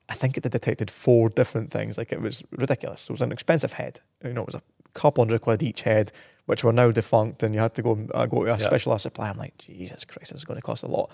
I 0.08 0.14
think 0.14 0.36
it 0.36 0.42
detected 0.50 0.90
four 0.90 1.28
different 1.30 1.70
things. 1.70 1.98
Like 1.98 2.12
it 2.12 2.20
was 2.20 2.42
ridiculous. 2.50 3.04
It 3.08 3.12
was 3.12 3.22
an 3.22 3.32
expensive 3.32 3.72
head. 3.74 4.00
You 4.22 4.32
know, 4.32 4.42
it 4.42 4.46
was 4.52 4.54
a 4.54 4.62
couple 5.00 5.22
hundred 5.24 5.40
quid 5.42 5.62
each 5.62 5.82
head, 5.82 6.10
which 6.46 6.64
were 6.64 6.72
now 6.72 6.90
defunct, 6.90 7.42
and 7.42 7.54
you 7.54 7.60
had 7.60 7.74
to 7.74 7.82
go 7.82 7.92
uh, 8.14 8.26
go 8.26 8.44
to 8.44 8.52
a 8.52 8.56
Yeah. 8.58 8.66
specialised 8.70 9.02
supplier. 9.02 9.30
I'm 9.30 9.38
like, 9.38 9.56
Jesus 9.58 10.04
Christ, 10.04 10.32
this 10.32 10.40
is 10.40 10.44
going 10.44 10.56
to 10.58 10.62
cost 10.62 10.82
a 10.84 10.88
lot. 10.88 11.10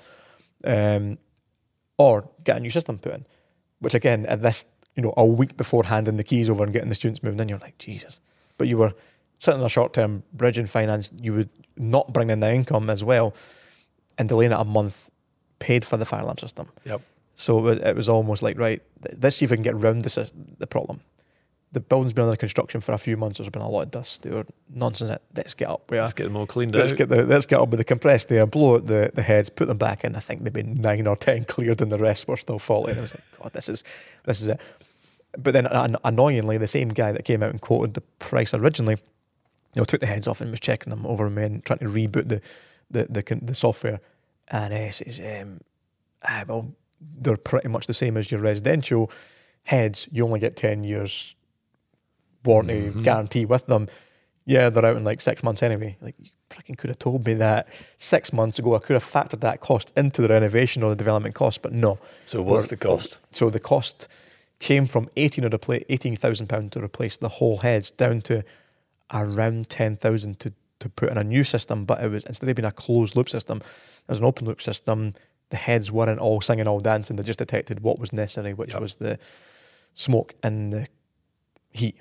Um, 0.64 1.18
or 1.98 2.28
get 2.44 2.56
a 2.56 2.60
new 2.60 2.70
system 2.70 2.98
put 2.98 3.14
in, 3.14 3.26
which 3.80 3.94
again, 3.94 4.26
at 4.26 4.40
this, 4.42 4.64
you 4.96 5.02
know, 5.02 5.12
a 5.16 5.26
week 5.26 5.56
before 5.56 5.84
handing 5.84 6.16
the 6.16 6.24
keys 6.24 6.48
over 6.48 6.64
and 6.64 6.72
getting 6.72 6.88
the 6.88 6.94
students 6.94 7.22
moving 7.22 7.40
in, 7.40 7.48
you're 7.48 7.58
like, 7.58 7.78
Jesus. 7.78 8.18
But 8.58 8.68
you 8.68 8.78
were 8.78 8.92
sitting 9.38 9.60
in 9.60 9.66
a 9.66 9.68
short 9.68 9.92
term 9.92 10.22
bridge 10.32 10.58
in 10.58 10.66
finance, 10.66 11.10
you 11.20 11.34
would 11.34 11.50
not 11.76 12.12
bring 12.12 12.30
in 12.30 12.40
the 12.40 12.52
income 12.52 12.88
as 12.90 13.02
well 13.04 13.34
and 14.18 14.28
delaying 14.28 14.52
it 14.52 14.60
a 14.60 14.64
month 14.64 15.10
paid 15.58 15.84
for 15.84 15.96
the 15.96 16.04
fire 16.04 16.20
alarm 16.22 16.38
system. 16.38 16.68
Yep. 16.84 17.00
So 17.34 17.68
it 17.68 17.96
was 17.96 18.08
almost 18.08 18.42
like, 18.42 18.58
right, 18.58 18.80
let's 19.20 19.36
see 19.36 19.44
if 19.44 19.50
we 19.50 19.56
can 19.56 19.62
get 19.64 19.76
round 19.76 20.02
this, 20.02 20.18
the 20.58 20.66
problem. 20.66 21.00
The 21.72 21.80
building's 21.80 22.12
been 22.12 22.24
under 22.24 22.36
construction 22.36 22.82
for 22.82 22.92
a 22.92 22.98
few 22.98 23.16
months. 23.16 23.38
There's 23.38 23.48
been 23.48 23.62
a 23.62 23.68
lot 23.68 23.82
of 23.82 23.90
dust 23.90 24.26
or 24.26 24.44
nonsense 24.68 25.12
it. 25.12 25.22
Let's 25.34 25.54
get 25.54 25.70
up. 25.70 25.90
Yeah. 25.90 26.02
Let's 26.02 26.12
get 26.12 26.24
them 26.24 26.36
all 26.36 26.46
cleaned 26.46 26.74
Let's 26.74 26.92
out. 26.92 26.98
get 26.98 27.08
the 27.08 27.24
let's 27.24 27.46
get 27.46 27.60
up 27.60 27.70
with 27.70 27.78
the 27.78 27.84
compressed 27.84 28.30
air, 28.30 28.44
blow 28.46 28.76
out 28.76 28.86
the, 28.86 29.10
the 29.14 29.22
heads, 29.22 29.48
put 29.48 29.68
them 29.68 29.78
back 29.78 30.04
in. 30.04 30.14
I 30.14 30.20
think 30.20 30.42
maybe 30.42 30.62
nine 30.62 31.06
or 31.06 31.16
ten 31.16 31.44
cleared, 31.46 31.80
and 31.80 31.90
the 31.90 31.98
rest 31.98 32.28
were 32.28 32.36
still 32.36 32.58
faulty. 32.58 32.90
And 32.90 32.98
I 33.00 33.02
was 33.02 33.14
like, 33.14 33.24
God, 33.40 33.52
this 33.54 33.68
is 33.70 33.84
this 34.24 34.42
is 34.42 34.48
it. 34.48 34.60
But 35.38 35.54
then 35.54 35.64
an- 35.66 35.96
annoyingly, 36.04 36.58
the 36.58 36.66
same 36.66 36.90
guy 36.90 37.10
that 37.12 37.24
came 37.24 37.42
out 37.42 37.50
and 37.50 37.60
quoted 37.60 37.94
the 37.94 38.02
price 38.18 38.52
originally, 38.52 38.96
you 39.74 39.80
know, 39.80 39.84
took 39.84 40.00
the 40.00 40.06
heads 40.06 40.28
off 40.28 40.42
and 40.42 40.50
was 40.50 40.60
checking 40.60 40.90
them 40.90 41.06
over 41.06 41.26
and 41.26 41.64
trying 41.64 41.78
to 41.78 41.86
reboot 41.86 42.28
the 42.28 42.42
the 42.90 43.06
the, 43.08 43.38
the 43.40 43.54
software. 43.54 44.00
And 44.48 44.74
uh, 44.74 44.90
says, 44.90 45.22
um, 45.24 45.62
ah, 46.22 46.44
well, 46.46 46.74
they're 47.00 47.38
pretty 47.38 47.68
much 47.68 47.86
the 47.86 47.94
same 47.94 48.18
as 48.18 48.30
your 48.30 48.40
residential 48.42 49.10
heads. 49.62 50.06
You 50.12 50.26
only 50.26 50.40
get 50.40 50.54
ten 50.54 50.84
years 50.84 51.34
warranty 52.44 52.90
Mhm. 52.90 53.02
guarantee 53.02 53.44
with 53.44 53.66
them. 53.66 53.88
Yeah, 54.44 54.70
they're 54.70 54.84
out 54.86 54.96
in 54.96 55.04
like 55.04 55.20
six 55.20 55.42
months 55.42 55.62
anyway. 55.62 55.96
Like 56.00 56.14
you 56.18 56.30
freaking 56.50 56.76
could 56.76 56.88
have 56.90 56.98
told 56.98 57.24
me 57.26 57.34
that 57.34 57.68
six 57.96 58.32
months 58.32 58.58
ago. 58.58 58.74
I 58.74 58.78
could 58.80 58.94
have 58.94 59.04
factored 59.04 59.40
that 59.40 59.60
cost 59.60 59.92
into 59.96 60.20
the 60.22 60.28
renovation 60.28 60.82
or 60.82 60.90
the 60.90 60.96
development 60.96 61.34
cost, 61.34 61.62
but 61.62 61.72
no. 61.72 61.98
so 62.22 62.42
what's 62.42 62.66
the 62.66 62.76
cost? 62.76 63.18
So 63.30 63.50
the 63.50 63.60
cost 63.60 64.08
came 64.58 64.86
from 64.86 65.08
eighteen 65.16 65.48
to 65.48 65.56
repla- 65.58 65.84
eighteen 65.88 66.16
thousand 66.16 66.48
pound 66.48 66.72
to 66.72 66.82
replace 66.82 67.16
the 67.16 67.28
whole 67.28 67.58
heads 67.58 67.90
down 67.90 68.20
to 68.22 68.42
around 69.12 69.68
ten 69.68 69.96
thousand 69.96 70.40
to 70.40 70.52
to 70.80 70.88
put 70.88 71.10
in 71.10 71.18
a 71.18 71.22
new 71.24 71.44
system. 71.44 71.84
But 71.84 72.02
it 72.02 72.08
was 72.10 72.24
instead 72.24 72.48
of 72.50 72.56
being 72.56 72.66
a 72.66 72.72
closed 72.72 73.14
loop 73.14 73.28
system, 73.28 73.62
was 74.08 74.18
an 74.18 74.24
open 74.24 74.46
loop 74.46 74.60
system. 74.60 75.14
The 75.50 75.56
heads 75.56 75.92
weren't 75.92 76.18
all 76.18 76.40
singing, 76.40 76.66
all 76.66 76.80
dancing. 76.80 77.16
They 77.16 77.22
just 77.22 77.38
detected 77.38 77.80
what 77.80 77.98
was 78.00 78.12
necessary, 78.12 78.54
which 78.54 78.72
Yep. 78.72 78.80
was 78.80 78.94
the 78.96 79.18
smoke 79.94 80.34
and 80.42 80.72
the 80.72 80.86
heat, 81.70 81.96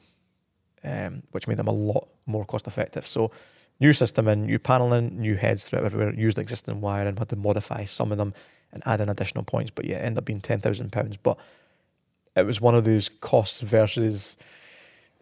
um, 0.84 1.24
which 1.32 1.48
made 1.48 1.58
them 1.58 1.68
a 1.68 1.74
lot 1.74 2.08
more 2.26 2.46
cost 2.46 2.68
effective. 2.68 3.06
So 3.06 3.32
new 3.80 3.94
system 3.94 4.28
in, 4.28 4.46
new 4.46 4.60
paneling, 4.60 5.20
new 5.20 5.36
heads 5.36 5.68
throughout 5.68 5.86
everywhere, 5.86 6.14
used 6.14 6.40
existing 6.40 6.82
wiring, 6.82 7.18
had 7.18 7.30
to 7.30 7.36
modify 7.36 7.86
some 7.86 8.12
of 8.12 8.18
them 8.18 8.34
and 8.72 8.84
add 8.86 9.02
in 9.02 9.10
additional 9.10 9.44
points. 9.44 9.72
But 9.72 9.86
yeah, 9.86 9.98
it 9.98 10.06
ended 10.06 10.20
up 10.20 10.26
being 10.26 10.42
ten 10.42 10.60
thousand 10.62 10.92
pounds. 10.92 11.18
But 11.18 11.38
it 12.36 12.46
was 12.46 12.62
one 12.62 12.76
of 12.76 12.84
those 12.86 13.10
costs 13.10 13.62
versus, 13.62 14.38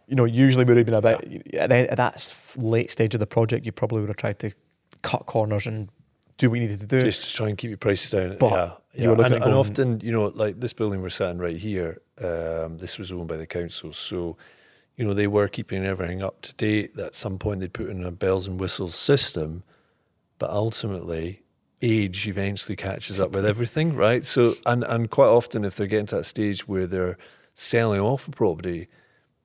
you 0.08 0.15
know, 0.15 0.26
usually 0.26 0.65
would 0.65 0.78
have 0.78 0.86
been 0.86 0.95
about 0.95 1.24
at, 1.24 1.69
the- 1.69 1.91
at 1.91 1.98
that 1.98 2.36
late 2.56 2.91
stage 2.91 3.13
of 3.13 3.19
the 3.19 3.28
project, 3.28 3.65
you 3.65 3.72
probably 3.72 4.02
would 4.02 4.10
have 4.10 4.17
tried 4.17 4.39
to 4.39 4.52
cut 5.02 5.26
corners 5.26 5.65
and 5.65 5.89
do 6.38 6.50
what 6.50 6.56
you 6.60 6.67
needed 6.67 6.80
to 6.80 6.86
do. 6.86 7.00
Just 7.02 7.30
to 7.30 7.36
try 7.36 7.50
and 7.50 7.58
keep 7.58 7.69
your 7.69 7.78
prices 7.78 8.12
down. 8.12 8.38
But 8.38 8.52
yeah, 8.52 8.72
you 8.93 9.15
yeah. 9.15 9.26
and, 9.26 9.34
and 9.34 9.54
often, 9.54 10.00
you 10.02 10.12
know, 10.12 10.28
like 10.28 10.60
this 10.60 10.74
building 10.74 11.02
we're 11.02 11.10
sitting 11.10 11.38
right 11.38 11.58
here, 11.58 12.02
um, 12.22 12.78
this 12.78 12.98
was 12.98 13.12
owned 13.12 13.28
by 13.28 13.38
the 13.38 13.48
council, 13.48 13.93
so 13.93 14.38
you 14.99 15.05
know 15.05 15.13
they 15.13 15.27
were 15.27 15.47
keeping 15.47 15.85
everything 15.85 16.21
up 16.21 16.41
to 16.41 16.53
date. 16.55 16.99
At 16.99 17.15
some 17.15 17.39
point, 17.39 17.62
they 17.62 17.69
put 17.69 17.89
in 17.89 18.03
a 18.03 18.12
bells 18.12 18.47
and 18.47 18.59
whistles 18.59 18.95
system, 18.95 19.63
but 20.39 20.49
ultimately, 20.49 21.41
age 21.81 22.27
eventually 22.27 22.75
catches 22.75 23.17
up 23.17 23.31
with 23.31 23.45
everything, 23.45 23.95
right? 23.95 24.25
So, 24.25 24.55
and 24.65 24.83
and 24.83 25.09
quite 25.09 25.29
often, 25.29 25.63
if 25.63 25.77
they're 25.77 25.88
getting 25.88 26.07
to 26.07 26.17
that 26.17 26.25
stage 26.25 26.67
where 26.67 26.85
they're 26.85 27.17
selling 27.53 28.01
off 28.01 28.27
a 28.27 28.31
property, 28.31 28.89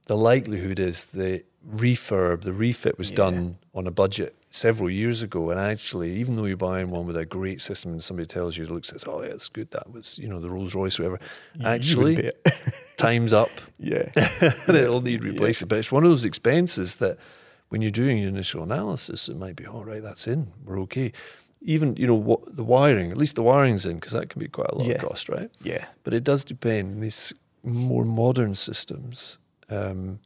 the 0.06 0.16
likelihood 0.16 0.80
is 0.80 1.04
the 1.04 1.44
refurb, 1.68 2.42
the 2.42 2.52
refit 2.52 2.98
was 2.98 3.10
Yeah. 3.10 3.16
done 3.16 3.56
on 3.74 3.86
a 3.86 3.90
budget 3.90 4.34
several 4.50 4.88
years 4.90 5.22
ago. 5.22 5.50
And 5.50 5.58
actually, 5.58 6.12
even 6.16 6.36
though 6.36 6.44
you're 6.44 6.56
buying 6.56 6.90
one 6.90 7.06
with 7.06 7.16
a 7.16 7.24
great 7.26 7.60
system 7.60 7.92
and 7.92 8.02
somebody 8.02 8.26
tells 8.26 8.56
you, 8.56 8.66
looks, 8.66 8.88
says, 8.90 9.04
oh, 9.06 9.22
yeah, 9.22 9.28
it's 9.30 9.48
good. 9.48 9.70
That 9.72 9.90
was, 9.92 10.18
you 10.18 10.28
know, 10.28 10.38
the 10.40 10.50
Rolls 10.50 10.74
Royce, 10.74 10.98
whatever. 10.98 11.18
You- 11.54 11.62
you 11.62 11.66
Actually, 11.66 12.14
it. 12.16 12.46
time's 12.96 13.32
up 13.32 13.50
yeah. 13.78 14.10
and 14.68 14.76
it'll 14.76 15.00
need 15.00 15.24
replacing. 15.24 15.68
But 15.68 15.78
it's 15.78 15.90
one 15.92 16.04
of 16.04 16.10
those 16.10 16.24
expenses 16.24 16.96
that 16.96 17.18
when 17.70 17.82
you're 17.82 17.90
doing 17.90 18.18
your 18.18 18.28
initial 18.28 18.62
analysis, 18.62 19.28
it 19.28 19.36
might 19.36 19.56
be, 19.56 19.66
all 19.66 19.84
right, 19.84 20.02
that's 20.02 20.26
in, 20.28 20.52
we're 20.64 20.78
okay. 20.82 21.12
Even, 21.62 21.96
you 21.96 22.06
know, 22.06 22.14
what 22.14 22.54
the 22.56 22.62
wiring, 22.62 23.10
at 23.10 23.16
least 23.16 23.36
the 23.36 23.42
wiring's 23.42 23.86
in, 23.86 23.94
because 23.96 24.12
that 24.12 24.28
can 24.28 24.38
be 24.38 24.48
quite 24.48 24.68
a 24.70 24.74
lot 24.76 24.86
Yeah. 24.86 24.96
of 24.96 25.00
cost, 25.08 25.28
right? 25.30 25.50
Yeah. 25.62 25.86
But 26.04 26.12
it 26.14 26.22
does 26.22 26.44
depend. 26.44 27.02
These 27.02 27.32
more 27.64 28.04
modern 28.04 28.54
systems, 28.54 29.38
Um, 29.70 30.20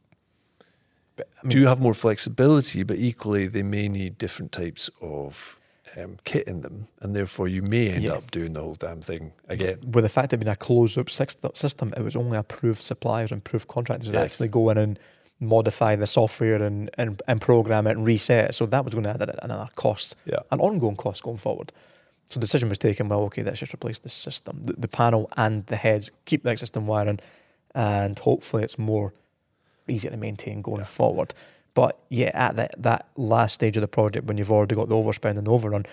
I 1.43 1.47
do 1.47 1.65
have 1.65 1.79
more 1.79 1.93
flexibility, 1.93 2.83
but 2.83 2.97
equally 2.97 3.47
they 3.47 3.63
may 3.63 3.87
need 3.87 4.17
different 4.17 4.51
types 4.51 4.89
of 5.01 5.59
um, 5.97 6.17
kit 6.23 6.47
in 6.47 6.61
them, 6.61 6.87
and 7.01 7.15
therefore 7.15 7.47
you 7.47 7.61
may 7.61 7.89
end 7.89 8.03
Yeah. 8.03 8.13
up 8.13 8.29
doing 8.31 8.53
the 8.53 8.61
whole 8.61 8.75
damn 8.75 9.01
thing 9.01 9.31
again. 9.47 9.79
with 9.91 10.03
the 10.03 10.09
fact 10.09 10.31
it 10.33 10.37
being 10.37 10.47
a 10.47 10.55
closed 10.55 10.95
loop 10.97 11.09
system, 11.09 11.93
it 11.97 12.03
was 12.03 12.15
only 12.15 12.37
approved 12.37 12.81
suppliers 12.81 13.31
and 13.31 13.39
approved 13.41 13.67
contractors 13.67 14.07
that 14.09 14.13
Yes. 14.13 14.33
actually 14.33 14.49
go 14.49 14.69
in 14.69 14.77
and 14.77 14.99
modify 15.39 15.95
the 15.95 16.05
software 16.05 16.61
and, 16.61 16.89
and, 16.97 17.21
and 17.27 17.41
program 17.41 17.87
it 17.87 17.97
and 17.97 18.05
reset 18.05 18.49
it. 18.49 18.53
So 18.53 18.65
that 18.67 18.85
was 18.85 18.93
going 18.93 19.05
to 19.05 19.09
add 19.09 19.39
another 19.41 19.69
cost, 19.75 20.15
Yeah. 20.25 20.39
an 20.51 20.59
ongoing 20.59 20.95
cost 20.97 21.23
going 21.23 21.37
forward. 21.37 21.71
So 22.29 22.39
the 22.39 22.45
decision 22.45 22.69
was 22.69 22.77
taken, 22.77 23.09
well, 23.09 23.21
okay, 23.23 23.41
let's 23.41 23.59
just 23.59 23.73
replace 23.73 23.97
the 23.99 24.09
system, 24.09 24.61
the, 24.63 24.73
the 24.73 24.87
panel 24.87 25.29
and 25.37 25.65
the 25.65 25.75
heads, 25.77 26.11
keep 26.25 26.43
the 26.43 26.51
existing 26.51 26.85
wiring, 26.85 27.19
and 27.73 28.19
hopefully 28.19 28.63
it's 28.63 28.77
more 28.77 29.13
easier 29.89 30.11
to 30.11 30.17
maintain 30.17 30.61
going 30.61 30.79
Yeah. 30.79 30.85
forward. 30.85 31.33
But 31.73 31.97
yeah, 32.09 32.31
at 32.33 32.55
that, 32.57 32.75
that 32.81 33.07
last 33.15 33.53
stage 33.53 33.77
of 33.77 33.81
the 33.81 33.87
project, 33.87 34.25
when 34.27 34.37
you've 34.37 34.51
already 34.51 34.75
got 34.75 34.89
the 34.89 34.95
overspend 34.95 35.37
and 35.37 35.47
overrun, 35.47 35.85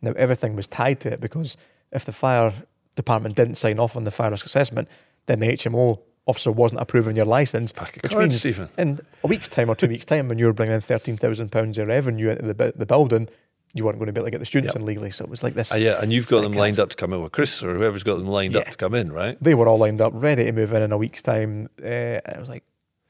now 0.00 0.12
everything 0.16 0.54
was 0.56 0.66
tied 0.66 1.00
to 1.00 1.12
it 1.12 1.20
because 1.20 1.56
if 1.90 2.04
the 2.04 2.12
fire 2.12 2.52
department 2.96 3.34
didn't 3.36 3.54
sign 3.56 3.78
off 3.78 3.96
on 3.96 4.04
the 4.04 4.10
fire 4.10 4.30
risk 4.30 4.46
assessment, 4.46 4.88
then 5.26 5.40
the 5.40 5.46
HMO 5.48 6.00
officer 6.26 6.52
wasn't 6.52 6.80
approving 6.80 7.16
your 7.16 7.24
license. 7.24 7.72
Pack 7.72 7.96
of 7.96 8.02
Which 8.02 8.12
cards, 8.12 8.22
means- 8.32 8.38
Steven. 8.40 8.68
In 8.78 9.00
a 9.24 9.26
week's 9.26 9.48
time 9.48 9.68
or 9.70 9.74
two 9.74 9.88
weeks' 9.88 10.04
time, 10.04 10.28
when 10.28 10.38
you 10.38 10.46
were 10.46 10.52
bringing 10.52 10.74
in 10.74 10.80
thirteen 10.80 11.16
thousand 11.16 11.50
pounds 11.50 11.78
of 11.78 11.88
revenue 11.88 12.28
into 12.30 12.52
the, 12.52 12.72
the 12.76 12.86
building, 12.86 13.28
you 13.74 13.84
weren't 13.84 13.98
going 13.98 14.06
to 14.06 14.12
be 14.12 14.20
able 14.20 14.26
to 14.26 14.30
get 14.30 14.38
the 14.38 14.46
students 14.46 14.74
Yep. 14.74 14.80
in 14.82 14.86
legally. 14.86 15.10
So 15.10 15.24
it 15.24 15.30
was 15.30 15.42
like 15.42 15.54
this. 15.54 15.72
Uh, 15.72 15.76
yeah, 15.76 15.98
and 16.02 16.12
you've 16.12 16.28
got 16.28 16.42
them 16.42 16.52
lined 16.52 16.78
up 16.78 16.90
to 16.90 16.96
come 16.96 17.12
in 17.14 17.22
with 17.22 17.32
Chris 17.32 17.62
or 17.62 17.74
whoever's 17.74 18.02
got 18.02 18.18
them 18.18 18.26
lined 18.28 18.54
up 18.54 18.68
to 18.68 18.76
come 18.76 18.94
in, 18.94 19.10
right? 19.10 19.36
They 19.40 19.54
were 19.54 19.66
all 19.66 19.78
lined 19.78 20.00
up, 20.00 20.12
ready 20.14 20.44
to 20.44 20.52
move 20.52 20.72
in 20.74 20.82
in 20.82 20.92
a 20.92 20.98
week's 20.98 21.22
time. 21.22 21.68
Uh, 21.82 22.20
I 22.26 22.36
was 22.38 22.48
like, 22.50 22.62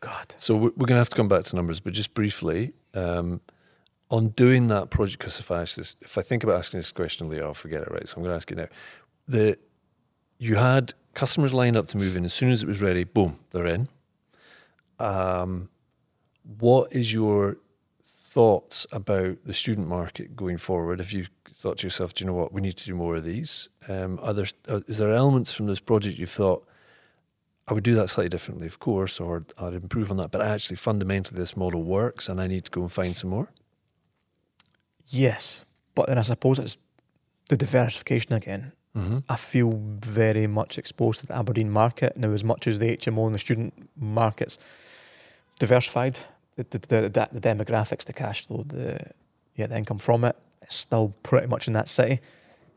God. 0.02 0.34
So 0.36 0.54
we- 0.54 0.72
we're 0.76 0.86
going 0.86 0.96
to 0.98 1.04
have 1.06 1.08
to 1.08 1.16
come 1.16 1.28
back 1.28 1.44
to 1.44 1.56
numbers, 1.56 1.80
but 1.80 1.94
just 1.94 2.12
briefly 2.12 2.74
um, 2.92 3.40
on 4.10 4.28
doing 4.28 4.68
that 4.68 4.90
project. 4.90 5.18
Because 5.20 5.40
if 5.40 5.50
I 5.50 5.62
ask 5.62 5.76
this, 5.76 5.96
if 6.02 6.18
I 6.18 6.22
think 6.22 6.44
about 6.44 6.56
asking 6.58 6.80
this 6.80 6.92
question 6.92 7.30
later, 7.30 7.46
I'll 7.46 7.54
forget 7.54 7.82
it. 7.82 7.90
Right, 7.90 8.06
so 8.06 8.16
I'm 8.16 8.22
going 8.22 8.32
to 8.32 8.36
ask 8.36 8.50
you 8.50 8.56
now. 8.56 8.68
The 9.26 9.58
you 10.38 10.56
had 10.56 10.92
customers 11.14 11.54
lined 11.54 11.76
up 11.76 11.86
to 11.88 11.96
move 11.96 12.16
in 12.16 12.24
as 12.24 12.32
soon 12.32 12.50
as 12.50 12.62
it 12.62 12.66
was 12.66 12.82
ready. 12.82 13.04
Boom, 13.04 13.38
they're 13.52 13.66
in. 13.66 13.88
Um, 14.98 15.68
what 16.58 16.92
is 16.92 17.12
your 17.14 17.58
thoughts 18.04 18.86
about 18.90 19.38
the 19.44 19.52
student 19.52 19.86
market 19.86 20.34
going 20.34 20.58
forward? 20.58 20.98
Have 20.98 21.12
you 21.12 21.26
thought 21.54 21.78
to 21.78 21.86
yourself, 21.86 22.14
do 22.14 22.24
you 22.24 22.30
know 22.30 22.34
what, 22.34 22.52
we 22.52 22.60
need 22.60 22.76
to 22.76 22.84
do 22.86 22.94
more 22.94 23.16
of 23.16 23.24
these? 23.24 23.68
Um, 23.88 24.18
are 24.22 24.32
there, 24.32 24.46
is 24.88 24.98
there 24.98 25.12
elements 25.12 25.52
from 25.52 25.66
this 25.66 25.80
project 25.80 26.18
you've 26.18 26.30
thought, 26.30 26.66
I 27.68 27.75
would 27.75 27.85
do 27.85 27.94
that 27.94 28.09
slightly 28.11 28.29
differently, 28.29 28.66
of 28.66 28.79
course, 28.79 29.20
or 29.20 29.44
I'd 29.57 29.75
improve 29.75 30.11
on 30.11 30.16
that, 30.16 30.31
but 30.31 30.40
actually 30.40 30.77
fundamentally 30.77 31.38
this 31.38 31.57
model 31.57 31.83
works 31.83 32.29
and 32.29 32.40
I 32.40 32.46
need 32.46 32.64
to 32.64 32.70
go 32.70 32.83
and 32.83 32.92
find 32.92 33.16
some 33.16 33.31
more? 33.31 33.48
Yes, 35.07 35.64
but 35.94 36.09
then 36.09 36.18
I 36.18 36.22
suppose 36.22 36.59
it's 36.59 36.79
the 37.48 37.57
diversification 37.57 38.33
again. 38.33 38.72
Mm-hmm. 38.96 39.18
I 39.29 39.37
feel 39.37 39.72
very 39.72 40.46
much 40.46 40.77
exposed 40.79 41.20
to 41.20 41.27
the 41.27 41.37
Aberdeen 41.37 41.70
market 41.70 42.16
now, 42.16 42.33
as 42.33 42.44
much 42.44 42.66
as 42.66 42.79
the 42.79 42.96
HMO 42.96 43.27
and 43.27 43.35
the 43.35 43.38
student 43.38 43.75
markets 43.96 44.59
diversified. 45.59 46.18
The, 46.57 46.64
the, 46.64 46.79
the, 46.79 47.01
the, 47.09 47.29
the 47.33 47.40
demographics, 47.40 48.05
the 48.05 48.12
cash 48.12 48.46
flow, 48.46 48.64
the 48.66 49.12
yeah, 49.57 49.66
the 49.66 49.77
income 49.77 49.98
from 49.98 50.25
it, 50.25 50.37
it's 50.62 50.75
still 50.75 51.14
pretty 51.22 51.46
much 51.46 51.66
in 51.66 51.72
that 51.75 51.88
city. 51.88 52.20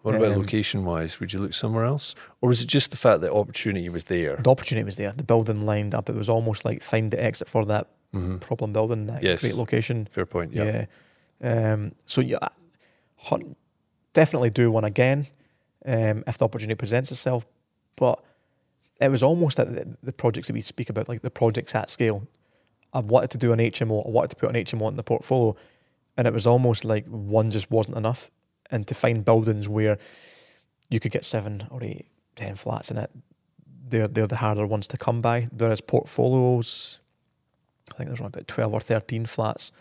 What 0.05 0.13
about 0.15 0.33
Um, 0.33 0.37
location 0.37 0.85
wise? 0.85 1.19
Would 1.19 1.33
you 1.33 1.39
look 1.39 1.53
somewhere 1.55 1.83
else? 1.83 2.13
Or 2.39 2.47
was 2.47 2.61
it 2.61 2.67
just 2.67 2.91
the 2.91 2.97
fact 2.97 3.21
that 3.21 3.31
opportunity 3.31 3.89
was 3.89 4.03
there? 4.03 4.35
The 4.35 4.51
opportunity 4.51 4.85
was 4.85 4.97
there. 4.97 5.11
The 5.11 5.23
building 5.23 5.65
lined 5.65 5.95
up. 5.95 6.09
It 6.09 6.15
was 6.15 6.29
almost 6.29 6.63
like 6.63 6.83
find 6.83 7.09
the 7.11 7.21
exit 7.23 7.49
for 7.49 7.65
that 7.65 7.87
Mm-hmm. 8.13 8.37
problem 8.37 8.71
building. 8.71 9.07
That 9.07 9.23
Yes. 9.23 9.41
great 9.41 9.55
location. 9.55 10.07
Fair 10.11 10.25
point. 10.27 10.53
Yeah. 10.53 10.85
Yeah. 11.41 11.73
Um, 11.73 11.91
so 12.05 12.21
yeah, 12.21 12.37
definitely 14.13 14.49
do 14.51 14.71
one 14.71 14.83
again 14.85 15.27
um, 15.85 16.23
if 16.27 16.37
the 16.37 16.45
opportunity 16.45 16.75
presents 16.75 17.11
itself. 17.11 17.45
But 17.95 18.23
it 19.01 19.09
was 19.09 19.23
almost 19.23 19.59
at 19.59 19.73
the, 19.73 19.97
the 20.03 20.13
projects 20.13 20.47
that 20.47 20.53
we 20.53 20.61
speak 20.61 20.89
about, 20.89 21.09
like 21.09 21.21
the 21.23 21.31
projects 21.31 21.75
at 21.75 21.89
scale. 21.89 22.27
I 22.93 22.99
wanted 22.99 23.31
to 23.31 23.37
do 23.37 23.51
an 23.51 23.59
HMO. 23.59 24.05
I 24.07 24.09
wanted 24.11 24.29
to 24.29 24.35
put 24.37 24.49
an 24.55 24.55
HMO 24.63 24.87
in 24.89 24.95
the 24.95 25.03
portfolio, 25.03 25.55
and 26.15 26.27
it 26.27 26.33
was 26.33 26.47
almost 26.47 26.85
like 26.85 27.05
one 27.07 27.51
just 27.51 27.69
wasn't 27.69 27.97
enough. 27.97 28.31
And 28.71 28.87
to 28.87 28.95
find 28.95 29.23
buildings 29.23 29.69
where 29.69 29.97
you 30.89 30.99
could 30.99 31.11
get 31.11 31.25
seven 31.25 31.67
or 31.69 31.83
eight, 31.83 32.07
ten 32.35 32.55
flats 32.55 32.91
in 32.91 32.97
it, 32.97 33.11
they're 33.87 34.07
they're 34.07 34.27
the 34.27 34.37
harder 34.37 34.65
ones 34.65 34.87
to 34.87 34.97
come 34.97 35.21
by. 35.21 35.47
There 35.51 35.71
is 35.71 35.81
portfolios, 35.81 36.99
I 37.93 37.97
think 37.97 38.09
there's 38.09 38.19
only 38.19 38.29
about 38.29 38.47
twelve 38.47 38.73
or 38.73 38.79
thirteen 38.79 39.25
flats 39.25 39.71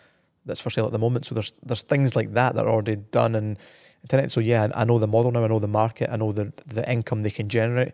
that's 0.47 0.61
for 0.61 0.71
sale 0.71 0.87
at 0.87 0.93
the 0.93 0.99
moment. 0.99 1.27
So 1.27 1.35
there's 1.35 1.53
there's 1.63 1.83
things 1.83 2.15
like 2.15 2.35
that 2.35 2.55
that 2.55 2.67
are 2.67 2.71
already 2.71 2.97
done 2.97 3.35
and 3.35 3.59
internet. 4.03 4.31
So 4.31 4.41
yeah, 4.41 4.69
I 4.75 4.85
know 4.85 4.99
the 4.99 5.07
model 5.07 5.33
now. 5.33 5.45
I 5.45 5.49
know 5.49 5.59
the 5.59 5.69
market. 5.69 6.11
I 6.11 6.17
know 6.17 6.33
the 6.33 6.53
the 6.67 6.89
income 6.91 7.23
they 7.23 7.31
can 7.31 7.49
generate. 7.49 7.93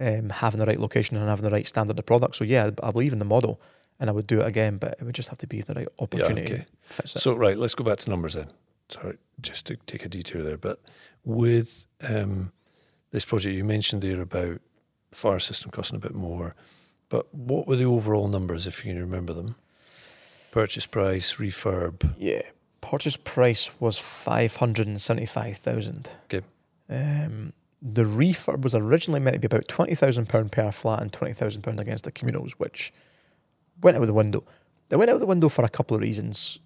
Um, 0.00 0.30
having 0.30 0.60
the 0.60 0.66
right 0.66 0.78
location 0.78 1.16
and 1.16 1.28
having 1.28 1.44
the 1.44 1.50
right 1.50 1.66
standard 1.66 1.98
of 1.98 2.06
product. 2.06 2.36
So 2.36 2.44
yeah, 2.44 2.70
I 2.82 2.90
believe 2.90 3.12
in 3.12 3.18
the 3.18 3.24
model, 3.24 3.60
and 3.98 4.08
I 4.08 4.12
would 4.12 4.26
do 4.26 4.40
it 4.40 4.46
again. 4.46 4.78
But 4.78 4.96
it 4.98 5.02
would 5.02 5.14
just 5.14 5.28
have 5.28 5.38
to 5.38 5.46
be 5.46 5.60
the 5.60 5.74
right 5.74 5.88
opportunity. 5.98 6.54
okay. 6.54 6.66
fits 6.82 7.16
it. 7.16 7.18
So 7.18 7.34
right, 7.34 7.58
let's 7.58 7.74
go 7.74 7.84
back 7.84 7.98
to 7.98 8.10
numbers 8.10 8.34
then. 8.34 8.46
Sorry, 8.90 9.18
just 9.40 9.66
to 9.66 9.76
take 9.86 10.04
a 10.04 10.08
detour 10.08 10.42
there. 10.42 10.58
But 10.58 10.80
with 11.24 11.86
um, 12.02 12.52
this 13.12 13.24
project, 13.24 13.54
you 13.54 13.64
mentioned 13.64 14.02
there 14.02 14.20
about 14.20 14.60
the 15.10 15.16
fire 15.16 15.38
system 15.38 15.70
costing 15.70 15.96
a 15.96 16.00
bit 16.00 16.14
more. 16.14 16.54
But 17.08 17.32
what 17.34 17.66
were 17.66 17.76
the 17.76 17.84
overall 17.84 18.28
numbers, 18.28 18.66
if 18.66 18.84
you 18.84 18.92
can 18.92 19.00
remember 19.00 19.32
them? 19.32 19.56
Purchase 20.50 20.86
price, 20.86 21.36
refurb. 21.36 22.14
Yeah, 22.18 22.42
purchase 22.80 23.16
price 23.16 23.70
was 23.78 23.98
five 23.98 24.56
hundred 24.56 24.88
and 24.88 25.00
seventy-five 25.00 25.56
thousand. 25.56 26.10
Okay. 26.24 26.44
Um, 26.88 27.52
the 27.80 28.04
refurb 28.04 28.62
was 28.62 28.74
originally 28.74 29.20
meant 29.20 29.34
to 29.34 29.40
be 29.40 29.46
about 29.46 29.68
twenty 29.68 29.94
thousand 29.94 30.28
pound 30.28 30.50
per 30.52 30.72
flat 30.72 31.00
and 31.00 31.12
twenty 31.12 31.34
thousand 31.34 31.62
pound 31.62 31.78
against 31.78 32.04
the 32.04 32.12
communals, 32.12 32.52
which 32.52 32.92
went 33.80 33.96
out 33.96 34.02
of 34.02 34.08
the 34.08 34.14
window. 34.14 34.42
They 34.88 34.96
went 34.96 35.10
out 35.10 35.14
of 35.14 35.20
the 35.20 35.26
window 35.26 35.48
for 35.48 35.64
a 35.64 35.68
couple 35.68 35.94
of 35.94 36.02
reasons. 36.02 36.58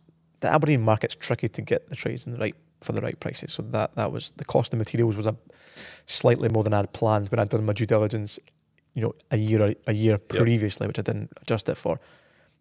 The 0.45 0.53
Aberdeen 0.53 0.83
market's 0.83 1.15
tricky 1.15 1.49
to 1.49 1.63
get 1.63 1.89
the 1.89 1.97
trades 1.97 2.27
in 2.27 2.33
the 2.33 2.39
right 2.39 2.55
for 2.81 2.93
the 2.93 3.01
right 3.01 3.19
prices, 3.19 3.53
so 3.55 3.63
that 3.63 3.95
that 3.97 4.13
was 4.13 4.33
the 4.37 4.45
cost 4.45 4.73
of 4.75 4.79
materials 4.79 5.17
was 5.17 5.27
a 5.27 5.35
slightly 6.07 6.49
more 6.51 6.63
than 6.63 6.75
I 6.75 6.79
had 6.79 6.93
planned 6.93 7.29
when 7.31 7.39
I'd 7.41 7.49
done 7.49 7.65
my 7.65 7.73
due 7.73 7.87
diligence. 7.87 8.39
You 8.97 9.03
know, 9.03 9.13
a 9.31 9.37
year 9.39 9.75
a 9.87 9.93
year 9.95 10.19
previously, 10.19 10.87
which 10.87 10.99
I 10.99 11.03
didn't 11.03 11.31
adjust 11.43 11.69
it 11.69 11.77
for. 11.77 11.99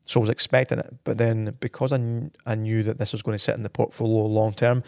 So 0.06 0.20
I 0.20 0.22
was 0.22 0.30
expecting 0.30 0.80
it, 0.80 0.92
but 1.04 1.18
then 1.18 1.56
because 1.60 1.92
I, 1.92 1.98
kn- 1.98 2.32
I 2.46 2.56
knew 2.56 2.84
that 2.84 2.98
this 3.00 3.12
was 3.14 3.22
going 3.22 3.38
to 3.38 3.44
sit 3.44 3.56
in 3.56 3.64
the 3.64 3.70
portfolio 3.70 4.26
long 4.26 4.54
term, 4.54 4.84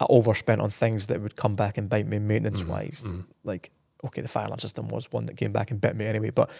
I 0.00 0.06
overspent 0.08 0.60
on 0.60 0.70
things 0.70 1.06
that 1.08 1.20
would 1.20 1.36
come 1.36 1.54
back 1.56 1.76
and 1.78 1.88
bite 1.90 2.06
me 2.08 2.18
maintenance 2.18 2.62
wise. 2.64 3.02
Mhm. 3.04 3.24
Like, 3.44 3.70
okay, 4.06 4.22
the 4.22 4.28
fire 4.28 4.46
alarm 4.46 4.58
system 4.60 4.88
was 4.88 5.10
one 5.12 5.26
that 5.26 5.36
came 5.36 5.52
back 5.52 5.70
and 5.72 5.80
bit 5.80 5.94
me 5.96 6.06
anyway, 6.06 6.30
but 6.30 6.50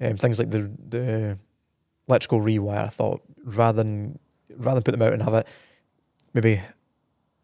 um, 0.00 0.16
things 0.16 0.38
like 0.38 0.50
the 0.50 0.70
the 0.88 1.38
electrical 2.08 2.40
rewire, 2.40 2.84
I 2.86 2.88
thought 2.88 3.20
rather 3.44 3.82
than 3.82 4.18
rather 4.60 4.80
than 4.80 4.84
put 4.84 4.92
them 4.92 5.02
out 5.02 5.12
and 5.12 5.22
have 5.22 5.34
it, 5.34 5.46
maybe 6.34 6.60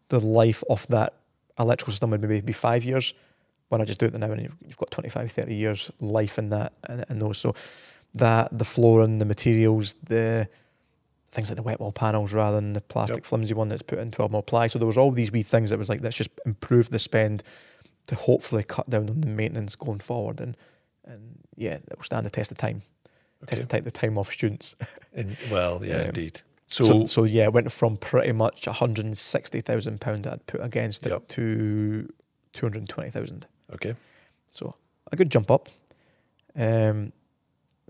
the 0.09 0.19
life 0.19 0.63
of 0.69 0.87
that 0.87 1.13
electrical 1.59 1.91
system 1.91 2.11
would 2.11 2.21
maybe 2.21 2.41
be 2.41 2.53
five 2.53 2.83
years. 2.85 3.13
When 3.69 3.81
I 3.81 3.85
just 3.85 3.99
do 3.99 4.05
it 4.05 4.13
now, 4.17 4.31
and 4.31 4.41
you've, 4.41 4.55
you've 4.65 4.77
got 4.77 4.91
25, 4.91 5.29
30 5.31 5.53
years 5.53 5.91
life 5.99 6.37
in 6.39 6.49
that 6.51 6.71
and, 6.87 7.03
and 7.09 7.21
those. 7.21 7.37
So 7.37 7.53
that 8.13 8.57
the 8.57 8.63
flooring, 8.63 9.19
the 9.19 9.25
materials, 9.25 9.95
the 10.01 10.47
things 11.31 11.49
like 11.49 11.57
the 11.57 11.63
wet 11.63 11.81
wall 11.81 11.91
panels 11.91 12.31
rather 12.31 12.55
than 12.55 12.71
the 12.73 12.79
plastic 12.81 13.17
Yep. 13.17 13.25
flimsy 13.25 13.53
one 13.53 13.67
that's 13.67 13.81
put 13.81 13.99
in 13.99 14.09
12 14.11 14.31
mil 14.31 14.41
ply. 14.41 14.67
So 14.67 14.79
there 14.79 14.87
was 14.87 14.97
all 14.97 15.11
these 15.11 15.31
wee 15.33 15.43
things 15.43 15.69
that 15.71 15.77
was 15.77 15.89
like 15.89 16.01
let's 16.01 16.15
just 16.15 16.29
improve 16.45 16.89
the 16.89 16.99
spend 16.99 17.43
to 18.07 18.15
hopefully 18.15 18.63
cut 18.63 18.89
down 18.89 19.09
on 19.09 19.19
the 19.19 19.27
maintenance 19.27 19.75
going 19.75 19.99
forward 19.99 20.39
and 20.39 20.55
and 21.05 21.39
yeah, 21.57 21.73
it 21.73 21.83
will 21.97 22.03
stand 22.03 22.25
the 22.25 22.29
test 22.29 22.51
of 22.51 22.57
time. 22.57 22.81
Test 23.45 23.53
Okay. 23.53 23.61
the, 23.61 23.67
time, 23.67 23.83
the 23.83 23.91
time 23.91 24.17
off 24.17 24.31
students. 24.31 24.75
In, 25.13 25.35
well, 25.51 25.83
yeah, 25.83 25.95
Um, 25.97 26.05
indeed. 26.07 26.41
So, 26.69 26.83
So, 26.83 27.05
so, 27.05 27.23
yeah, 27.23 27.45
it 27.45 27.53
went 27.53 27.71
from 27.71 27.95
pretty 27.97 28.33
much 28.33 28.67
160,000 28.67 30.01
pound 30.01 30.27
I'd 30.27 30.45
put 30.47 30.61
against 30.61 31.05
it 31.05 31.09
Yep. 31.11 31.27
to 31.29 32.13
220,000. 32.53 33.47
okay. 33.73 33.95
So 34.51 34.75
a 35.11 35.15
good 35.15 35.29
jump 35.29 35.49
up. 35.51 35.69
Um, 36.55 37.13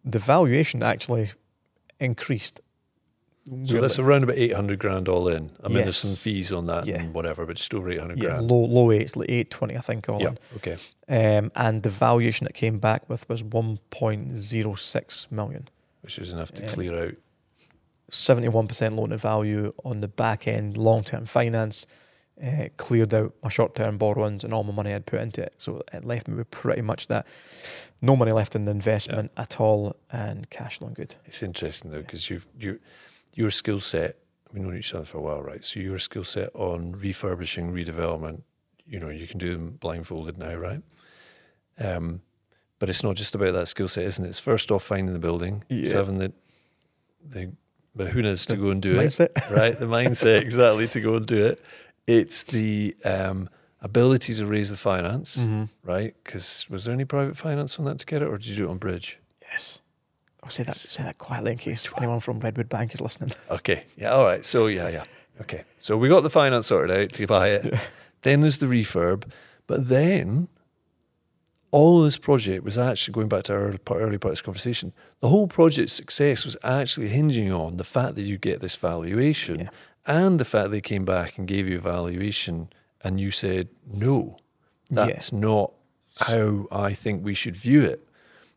the 0.03 0.19
valuation 0.19 0.83
actually 0.83 1.31
increased. 1.99 2.61
So 3.63 3.79
that's 3.79 3.97
around 3.97 4.23
about 4.23 4.37
800 4.37 4.77
grand 4.77 5.07
all 5.07 5.29
in. 5.29 5.51
I 5.63 5.69
mean, 5.69 5.77
there's 5.77 5.95
some 5.95 6.15
fees 6.15 6.51
on 6.51 6.65
that 6.65 6.85
Yeah. 6.85 6.99
and 6.99 7.13
whatever, 7.13 7.45
but 7.45 7.55
just 7.55 7.73
over 7.73 7.89
800 7.89 8.19
yeah, 8.19 8.25
grand. 8.25 8.51
low 8.51 8.65
low 8.65 8.91
eights, 8.91 9.15
like 9.15 9.29
eight 9.29 9.49
twenty, 9.49 9.77
I 9.77 9.79
think. 9.79 10.09
All 10.09 10.21
Yeah. 10.21 10.31
in. 10.31 10.37
Okay. 10.57 10.77
Um, 11.07 11.51
and 11.55 11.81
the 11.83 11.89
valuation 11.89 12.45
it 12.45 12.53
came 12.53 12.77
back 12.77 13.09
with 13.09 13.27
was 13.29 13.41
one 13.45 13.79
point 13.89 14.35
zero 14.35 14.75
six 14.75 15.31
million. 15.31 15.69
Which 16.01 16.19
is 16.19 16.33
enough 16.33 16.51
to 16.55 16.63
Um, 16.63 16.69
clear 16.69 17.01
out. 17.05 17.13
Seventy 18.09 18.47
one 18.47 18.67
percent 18.67 18.95
loan 18.95 19.09
to 19.09 19.17
value 19.17 19.73
on 19.83 20.01
the 20.01 20.07
back 20.07 20.47
end, 20.47 20.77
long 20.77 21.03
term 21.03 21.25
finance. 21.25 21.85
uh, 22.43 22.67
cleared 22.77 23.13
out 23.13 23.33
my 23.41 23.49
short 23.49 23.75
term 23.75 23.97
borrowings 23.97 24.43
and 24.43 24.53
all 24.53 24.63
my 24.63 24.73
money 24.73 24.93
I'd 24.93 25.05
put 25.05 25.21
into 25.21 25.41
it. 25.41 25.55
So 25.57 25.81
it 25.91 26.05
left 26.05 26.27
me 26.27 26.35
with 26.35 26.51
pretty 26.51 26.81
much 26.81 27.07
that 27.07 27.25
no 28.01 28.15
money 28.15 28.31
left 28.31 28.55
in 28.55 28.65
the 28.65 28.71
investment 28.71 29.31
yeah. 29.35 29.41
at 29.43 29.59
all 29.59 29.95
and 30.11 30.49
cash 30.49 30.81
loan 30.81 30.93
good. 30.93 31.15
It's 31.25 31.41
interesting 31.41 31.91
though, 31.91 32.01
because 32.01 32.29
you've 32.29 32.47
you 32.57 32.79
your 33.33 33.51
skill 33.51 33.79
set, 33.79 34.17
we've 34.51 34.63
known 34.63 34.77
each 34.77 34.93
other 34.93 35.05
for 35.05 35.17
a 35.17 35.21
while, 35.21 35.41
right? 35.41 35.63
So 35.63 35.79
your 35.79 35.99
skill 35.99 36.23
set 36.23 36.49
on 36.53 36.93
refurbishing, 36.93 37.71
redevelopment, 37.71 38.41
you 38.85 38.99
know, 38.99 39.09
you 39.09 39.27
can 39.27 39.37
do 39.37 39.53
them 39.53 39.77
blindfolded 39.79 40.37
now, 40.37 40.55
right? 40.55 40.81
Um, 41.79 42.21
but 42.79 42.89
it's 42.89 43.03
not 43.03 43.15
just 43.15 43.35
about 43.35 43.53
that 43.53 43.67
skill 43.67 43.87
set, 43.87 44.05
isn't 44.05 44.25
it? 44.25 44.29
It's 44.29 44.39
first 44.39 44.71
off 44.71 44.83
finding 44.83 45.13
the 45.13 45.19
building, 45.19 45.63
yeah. 45.69 45.81
it's 45.81 45.91
having 45.91 46.19
the 46.19 46.33
the 47.23 47.51
bahunas 47.97 48.45
to 48.47 48.55
go 48.55 48.69
and 48.69 48.81
do 48.81 48.95
mindset. 48.95 49.29
it, 49.35 49.51
right? 49.51 49.77
The 49.77 49.85
mindset 49.85 50.41
exactly 50.41 50.87
to 50.89 51.01
go 51.01 51.15
and 51.15 51.25
do 51.25 51.45
it. 51.45 51.61
It's 52.05 52.43
the 52.43 52.95
um, 53.03 53.49
ability 53.81 54.33
to 54.35 54.45
raise 54.45 54.69
the 54.69 54.77
finance, 54.77 55.37
mm-hmm. 55.37 55.65
right? 55.83 56.15
Because 56.23 56.67
was 56.69 56.85
there 56.85 56.93
any 56.93 57.05
private 57.05 57.35
finance 57.35 57.77
on 57.79 57.85
that 57.85 57.99
to 57.99 58.05
get 58.05 58.21
it, 58.21 58.27
or 58.27 58.37
did 58.37 58.47
you 58.47 58.55
do 58.55 58.67
it 58.67 58.71
on 58.71 58.77
bridge? 58.77 59.19
Yes. 59.41 59.79
I'll 60.43 60.51
say 60.51 60.63
that 60.63 60.75
say 60.75 61.03
that 61.03 61.17
quietly 61.17 61.51
in 61.51 61.57
case 61.57 61.91
anyone 61.97 62.21
from 62.21 62.39
Redwood 62.39 62.69
Bank 62.69 62.93
is 62.93 63.01
listening. 63.01 63.31
Okay. 63.51 63.83
Yeah. 63.97 64.11
All 64.11 64.23
right. 64.23 64.45
So 64.45 64.67
yeah, 64.67 64.87
yeah. 64.87 65.03
Okay. 65.41 65.63
So 65.79 65.97
we 65.97 66.09
got 66.09 66.21
the 66.21 66.29
finance 66.29 66.67
sorted 66.67 66.95
out 66.95 67.11
to 67.13 67.27
buy 67.27 67.49
it. 67.49 67.65
Yeah. 67.65 67.79
Then 68.23 68.41
there's 68.41 68.57
the 68.57 68.65
refurb, 68.65 69.29
but 69.67 69.89
then 69.89 70.47
all 71.71 71.99
of 71.99 72.05
this 72.05 72.17
project 72.17 72.63
was 72.63 72.77
actually 72.77 73.13
going 73.13 73.27
back 73.27 73.43
to 73.43 73.53
our 73.53 73.59
early 73.59 73.77
part, 73.77 74.01
early 74.01 74.17
part 74.17 74.31
of 74.31 74.33
this 74.33 74.41
conversation. 74.41 74.93
The 75.19 75.29
whole 75.29 75.47
project's 75.47 75.93
success 75.93 76.45
was 76.45 76.55
actually 76.63 77.09
hinging 77.09 77.51
on 77.51 77.77
the 77.77 77.83
fact 77.83 78.15
that 78.15 78.23
you 78.23 78.37
get 78.37 78.61
this 78.61 78.75
valuation 78.75 79.59
yeah. 79.59 79.69
and 80.05 80.39
the 80.39 80.45
fact 80.45 80.71
they 80.71 80.81
came 80.81 81.05
back 81.05 81.37
and 81.37 81.47
gave 81.47 81.67
you 81.67 81.77
a 81.77 81.81
valuation 81.81 82.69
and 83.03 83.19
you 83.19 83.31
said 83.31 83.67
no, 83.85 84.37
that's 84.89 85.31
yeah. 85.31 85.39
not 85.39 85.73
how 86.19 86.67
I 86.71 86.93
think 86.93 87.23
we 87.23 87.33
should 87.33 87.55
view 87.55 87.81
it. 87.81 88.03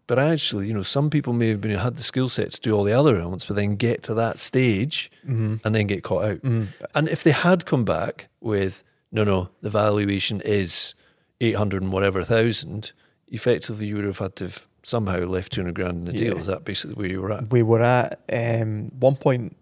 But 0.06 0.18
actually, 0.18 0.66
you 0.66 0.74
know, 0.74 0.82
some 0.82 1.08
people 1.08 1.32
may 1.32 1.48
have 1.50 1.60
been 1.60 1.76
had 1.78 1.96
the 1.96 2.02
skill 2.02 2.28
set 2.28 2.50
to 2.52 2.60
do 2.60 2.72
all 2.72 2.82
the 2.82 2.92
other 2.92 3.16
elements, 3.16 3.44
but 3.44 3.54
then 3.54 3.76
get 3.76 4.02
to 4.04 4.14
that 4.14 4.40
stage 4.40 5.08
mm-hmm. 5.24 5.56
and 5.64 5.74
then 5.74 5.86
get 5.86 6.02
caught 6.02 6.24
out. 6.24 6.42
Mm-hmm. 6.42 6.64
And 6.96 7.08
if 7.08 7.22
they 7.22 7.30
had 7.30 7.64
come 7.64 7.84
back 7.84 8.28
with 8.40 8.82
no, 9.12 9.22
no, 9.22 9.50
the 9.60 9.70
valuation 9.70 10.40
is 10.40 10.94
eight 11.40 11.54
hundred 11.54 11.82
and 11.82 11.92
whatever 11.92 12.24
thousand, 12.24 12.92
effectively 13.30 13.86
you 13.86 13.96
would 13.96 14.04
have 14.04 14.18
had 14.18 14.36
to 14.36 14.44
have 14.44 14.66
somehow 14.82 15.20
left 15.20 15.52
two 15.52 15.60
hundred 15.60 15.74
grand 15.74 15.98
in 15.98 16.04
the 16.04 16.12
deal. 16.12 16.34
Yeah. 16.34 16.40
Is 16.40 16.46
that 16.46 16.64
basically 16.64 16.94
where 16.94 17.08
you 17.08 17.20
were 17.20 17.32
at? 17.32 17.50
We 17.50 17.62
were 17.62 17.82
at 17.82 18.20
um, 18.32 18.90
one 18.98 19.16
point 19.16 19.56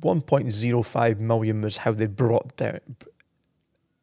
one 0.00 0.20
point 0.20 0.50
zero 0.50 0.82
five 0.82 1.20
million 1.20 1.60
was 1.62 1.78
how 1.78 1.92
they 1.92 2.06
brought 2.06 2.56
down 2.56 2.80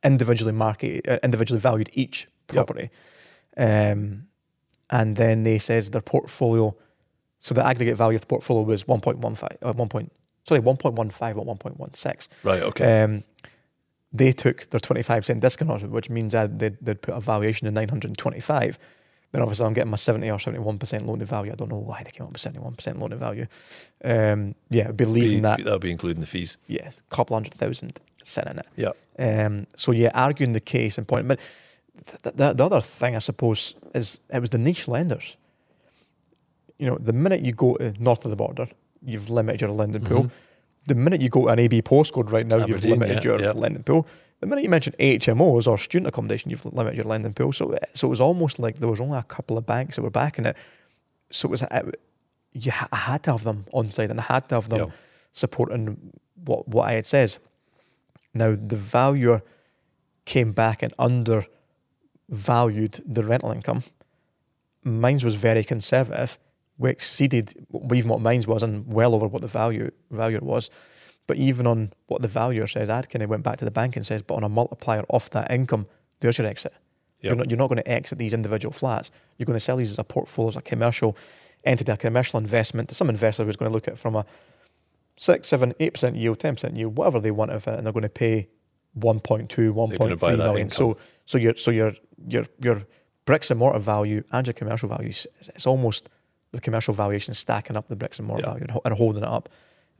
individually 0.04 0.54
market 0.54 1.08
uh, 1.08 1.18
individually 1.24 1.60
valued 1.60 1.90
each 1.94 2.28
property. 2.48 2.90
Yep. 3.58 3.98
Um, 3.98 4.28
and 4.90 5.16
then 5.16 5.44
they 5.44 5.60
says 5.60 5.92
their 5.92 6.02
portfolio, 6.02 6.76
so 7.40 7.54
the 7.54 7.66
aggregate 7.66 7.98
value 7.98 8.16
of 8.16 8.22
the 8.22 8.28
portfolio 8.28 8.64
was 8.64 8.86
1.15, 8.86 9.58
uh, 9.62 9.74
1 9.74 9.90
point, 9.90 10.12
sorry, 10.46 10.62
1.15 10.62 11.38
or 11.38 11.56
1.16. 11.56 12.28
Right, 12.44 12.64
okay. 12.64 13.04
Um, 13.04 13.24
they 14.12 14.32
took 14.32 14.70
their 14.70 14.80
25% 14.80 15.40
discount, 15.40 15.90
which 15.90 16.10
means 16.10 16.34
that 16.34 16.58
they'd, 16.58 16.78
they'd 16.82 17.02
put 17.02 17.14
a 17.14 17.20
valuation 17.20 17.68
of 17.68 17.74
925. 17.74 18.80
Then 19.32 19.42
obviously 19.44 19.66
I'm 19.66 19.74
getting 19.74 19.92
my 19.92 19.98
70 19.98 20.30
or 20.32 20.38
71% 20.38 21.06
loan 21.06 21.20
to 21.20 21.26
value. 21.26 21.52
I 21.52 21.56
don't 21.56 21.70
know 21.70 21.78
why 21.78 22.02
they 22.04 22.10
came 22.10 22.26
up 22.26 22.34
with 22.34 22.42
71% 22.42 23.00
loan 23.00 23.12
to 23.12 23.16
value. 23.16 23.46
Um, 24.04 24.56
yeah, 24.70 24.92
believing 24.92 25.38
be, 25.38 25.42
that. 25.42 25.64
That'll 25.64 25.78
be 25.78 25.92
including 25.92 26.22
the 26.22 26.28
fees. 26.28 26.58
Yeah, 26.66 26.90
a 26.90 27.16
couple 27.16 27.36
hundred 27.36 27.54
thousand 27.54 28.00
sitting 28.24 28.52
in 28.52 28.60
it. 28.60 28.68
Yeah. 28.76 28.92
Um, 29.20 29.68
so 29.76 29.92
yeah, 29.92 30.10
arguing 30.16 30.54
the 30.54 30.60
case 30.60 30.98
and 30.98 31.08
point. 31.08 31.28
But 31.28 31.40
the, 32.24 32.32
the, 32.32 32.54
the 32.54 32.66
other 32.66 32.82
thing, 32.82 33.16
I 33.16 33.20
suppose, 33.20 33.76
is 33.94 34.20
it 34.34 34.40
was 34.40 34.50
the 34.50 34.58
niche 34.58 34.88
lenders. 34.88 35.38
You 36.80 36.88
know, 36.88 36.98
the 36.98 37.14
minute 37.14 37.42
you 37.42 37.52
go 37.52 37.76
to 37.76 37.94
north 38.02 38.26
of 38.26 38.32
the 38.32 38.38
border, 38.38 38.68
you've 39.06 39.30
limited 39.30 39.62
your 39.62 39.72
lending 39.72 40.04
pool. 40.04 40.32
The 40.90 40.96
minute 40.96 41.22
you 41.22 41.30
go 41.30 41.44
to 41.44 41.50
an 41.50 41.60
AB 41.60 41.84
postcode 41.84 42.32
right 42.32 42.48
now, 42.48 42.56
Aberdeen, 42.56 42.74
you've 42.74 42.86
limited 42.86 43.24
yeah, 43.24 43.32
your 43.32 43.40
yeah. 43.40 43.52
lending 43.52 43.84
pool. 43.84 44.08
The 44.40 44.48
minute 44.48 44.64
you 44.64 44.70
mention 44.70 44.96
HMOs 45.00 45.68
or 45.68 45.78
student 45.78 46.08
accommodation, 46.08 46.50
you've 46.50 46.66
limited 46.66 46.98
your 46.98 47.06
lending 47.06 47.34
pool. 47.34 47.54
So, 47.54 47.74
eh, 47.74 47.78
so 47.94 48.08
it 48.08 48.10
was 48.10 48.20
almost 48.20 48.58
like 48.58 48.80
there 48.80 48.90
was 48.90 49.00
only 49.00 49.20
a 49.20 49.24
couple 49.24 49.58
of 49.58 49.68
banks 49.68 49.96
that 49.96 50.02
were 50.02 50.10
backing 50.10 50.48
it. 50.48 50.58
So 51.30 51.48
it 51.48 51.52
was, 51.52 51.62
it, 51.62 52.02
you, 52.54 52.72
I 52.92 52.96
had 52.96 53.22
to 53.24 53.34
have 53.34 53.44
them 53.44 53.66
on 53.72 53.92
side 53.92 54.10
and 54.10 54.20
I 54.20 54.24
had 54.24 54.50
to 54.50 54.56
have 54.56 54.70
them 54.70 54.92
supporting 55.32 56.12
what, 56.44 56.68
what 56.68 56.88
I 56.88 56.94
had 56.94 57.06
says. 57.06 57.38
Now, 58.34 58.56
the 58.56 58.76
valuer 58.76 59.44
came 60.26 60.54
back 60.54 60.82
and 60.82 60.92
undervalued 60.98 63.04
the 63.06 63.24
rental 63.24 63.52
income. 63.52 63.84
Mines 64.84 65.24
was 65.24 65.36
very 65.36 65.64
conservative. 65.64 66.40
We 66.80 66.90
exceeded 66.90 67.54
even 67.94 68.10
what 68.10 68.22
mines 68.22 68.48
was 68.48 68.64
and 68.64 68.92
well 68.92 69.14
over 69.14 69.28
what 69.28 69.44
the 69.44 69.48
value 69.48 69.92
value 70.10 70.40
was. 70.42 70.72
But 71.28 71.38
even 71.38 71.68
on 71.68 71.92
what 72.08 72.24
the 72.24 72.28
valuer 72.28 72.66
said, 72.66 72.90
I 72.90 73.04
kind 73.04 73.22
of 73.22 73.30
went 73.30 73.44
back 73.44 73.58
to 73.58 73.66
the 73.66 73.70
bank 73.70 73.96
and 73.96 74.04
says, 74.04 74.24
but 74.24 74.34
on 74.34 74.44
a 74.44 74.50
multiplier 74.50 75.04
off 75.10 75.30
that 75.30 75.52
income, 75.52 75.86
there's 76.22 76.40
your 76.40 76.48
exit. 76.48 76.74
Yep. 77.22 77.30
You're, 77.30 77.36
not, 77.36 77.50
you're 77.52 77.60
not 77.60 77.68
going 77.68 77.84
to 77.84 77.88
exit 77.88 78.18
these 78.18 78.34
individual 78.34 78.74
flats. 78.74 79.12
You're 79.38 79.46
going 79.46 79.60
to 79.60 79.64
sell 79.64 79.78
these 79.78 79.92
as 79.92 80.00
a 80.00 80.04
portfolio, 80.04 80.50
as 80.50 80.58
a 80.58 80.62
commercial 80.62 81.16
entity, 81.66 81.92
a 81.92 81.98
commercial 81.98 82.40
investment 82.40 82.90
to 82.90 82.96
some 82.96 83.10
investor 83.10 83.46
who's 83.46 83.58
going 83.58 83.70
to 83.70 83.74
look 83.74 83.88
at 83.88 83.94
it 83.96 83.98
from 84.00 84.16
a 84.16 84.26
six, 85.18 85.50
seven, 85.50 85.74
eight 85.80 85.94
percent 85.94 86.16
yield, 86.16 86.40
ten 86.40 86.56
percent 86.56 86.76
yield, 86.76 86.98
whatever 86.98 87.20
they 87.20 87.32
want 87.32 87.52
of 87.52 87.68
it, 87.68 87.78
and 87.78 87.86
they're 87.86 87.94
going 87.94 88.04
to 88.04 88.10
pay 88.10 88.48
1.2, 88.98 89.48
1.3 89.48 90.38
million. 90.38 90.70
So 90.70 90.98
so 91.26 91.38
your 91.38 91.56
so 91.58 91.72
your 91.72 91.94
your 92.28 92.46
your 92.64 92.84
bricks 93.26 93.52
and 93.52 93.60
mortar 93.60 93.80
value 93.80 94.24
and 94.32 94.48
your 94.48 94.54
commercial 94.54 94.90
value, 94.90 95.10
it's 95.10 95.68
almost 95.68 96.10
the 96.52 96.62
commercial 96.62 96.94
valuation 96.94 97.34
stacking 97.34 97.76
up 97.76 97.88
the 97.88 97.96
bricks 97.96 98.20
and 98.20 98.28
mortar 98.28 98.44
yeah. 98.46 98.54
value 98.54 98.82
and 98.86 98.94
holding 98.96 99.24
it 99.24 99.30
up. 99.30 99.50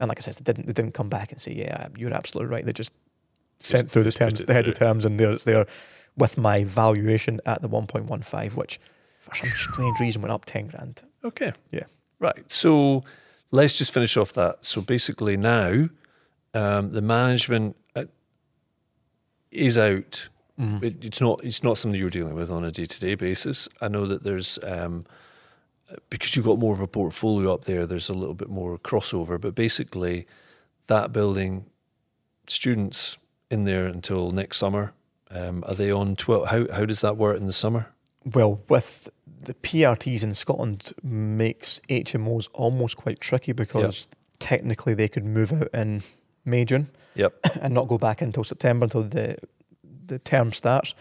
And 0.00 0.08
like 0.08 0.18
I 0.18 0.22
said, 0.22 0.34
they 0.34 0.52
didn't 0.52 0.66
they 0.66 0.72
didn't 0.72 0.94
come 0.94 1.08
back 1.08 1.32
and 1.32 1.40
say, 1.40 1.52
yeah, 1.52 1.88
you're 1.96 2.12
absolutely 2.12 2.52
right. 2.52 2.64
They 2.64 2.72
just, 2.72 2.92
just 3.58 3.70
sent 3.70 3.90
through 3.90 4.04
the 4.04 4.12
terms, 4.12 4.44
the 4.44 4.52
heads 4.52 4.68
of 4.68 4.74
terms, 4.74 5.04
and 5.04 5.20
there 5.20 5.30
it's 5.30 5.44
there 5.44 5.66
with 6.16 6.38
my 6.38 6.64
valuation 6.64 7.40
at 7.46 7.62
the 7.62 7.68
1.15, 7.68 8.54
which 8.54 8.80
for 9.20 9.34
some 9.34 9.50
strange 9.54 10.00
reason 10.00 10.22
went 10.22 10.32
up 10.32 10.44
10 10.44 10.68
grand. 10.68 11.02
Okay. 11.24 11.52
Yeah. 11.70 11.84
Right. 12.18 12.50
So 12.50 13.04
let's 13.50 13.74
just 13.74 13.92
finish 13.92 14.16
off 14.16 14.32
that. 14.32 14.64
So 14.64 14.80
basically 14.80 15.36
now, 15.36 15.88
um, 16.54 16.92
the 16.92 17.02
management 17.02 17.76
is 19.50 19.76
out. 19.76 20.28
Mm. 20.58 20.82
It, 20.82 21.04
it's 21.04 21.20
not. 21.20 21.40
It's 21.44 21.62
not 21.62 21.78
something 21.78 21.98
you're 21.98 22.10
dealing 22.10 22.34
with 22.34 22.50
on 22.50 22.64
a 22.64 22.70
day 22.70 22.86
to 22.86 23.00
day 23.00 23.14
basis. 23.14 23.68
I 23.80 23.88
know 23.88 24.06
that 24.06 24.22
there's 24.22 24.58
um, 24.62 25.06
because 26.08 26.36
you've 26.36 26.44
got 26.44 26.58
more 26.58 26.74
of 26.74 26.80
a 26.80 26.86
portfolio 26.86 27.52
up 27.52 27.64
there. 27.64 27.86
There's 27.86 28.08
a 28.08 28.14
little 28.14 28.34
bit 28.34 28.48
more 28.48 28.78
crossover, 28.78 29.40
but 29.40 29.54
basically, 29.54 30.26
that 30.86 31.12
building 31.12 31.66
students 32.46 33.18
in 33.50 33.64
there 33.64 33.86
until 33.86 34.30
next 34.30 34.58
summer. 34.58 34.92
Um, 35.30 35.64
are 35.66 35.74
they 35.74 35.90
on 35.90 36.16
twelve? 36.16 36.48
How 36.48 36.66
how 36.72 36.84
does 36.84 37.00
that 37.00 37.16
work 37.16 37.36
in 37.36 37.46
the 37.46 37.52
summer? 37.52 37.86
Well, 38.24 38.60
with 38.68 39.08
the 39.44 39.54
PRTs 39.54 40.22
in 40.22 40.34
Scotland 40.34 40.92
makes 41.02 41.80
HMOs 41.88 42.48
almost 42.52 42.96
quite 42.96 43.20
tricky 43.20 43.52
because 43.52 44.08
yep. 44.10 44.18
technically 44.38 44.94
they 44.94 45.08
could 45.08 45.24
move 45.24 45.52
out 45.52 45.68
in 45.72 46.02
May 46.44 46.64
June. 46.64 46.90
Yep. 47.14 47.34
And 47.60 47.74
not 47.74 47.88
go 47.88 47.98
back 47.98 48.20
until 48.22 48.44
September 48.44 48.84
until 48.84 49.02
the 49.02 49.36
the 50.06 50.18
term 50.18 50.52
starts. 50.52 50.94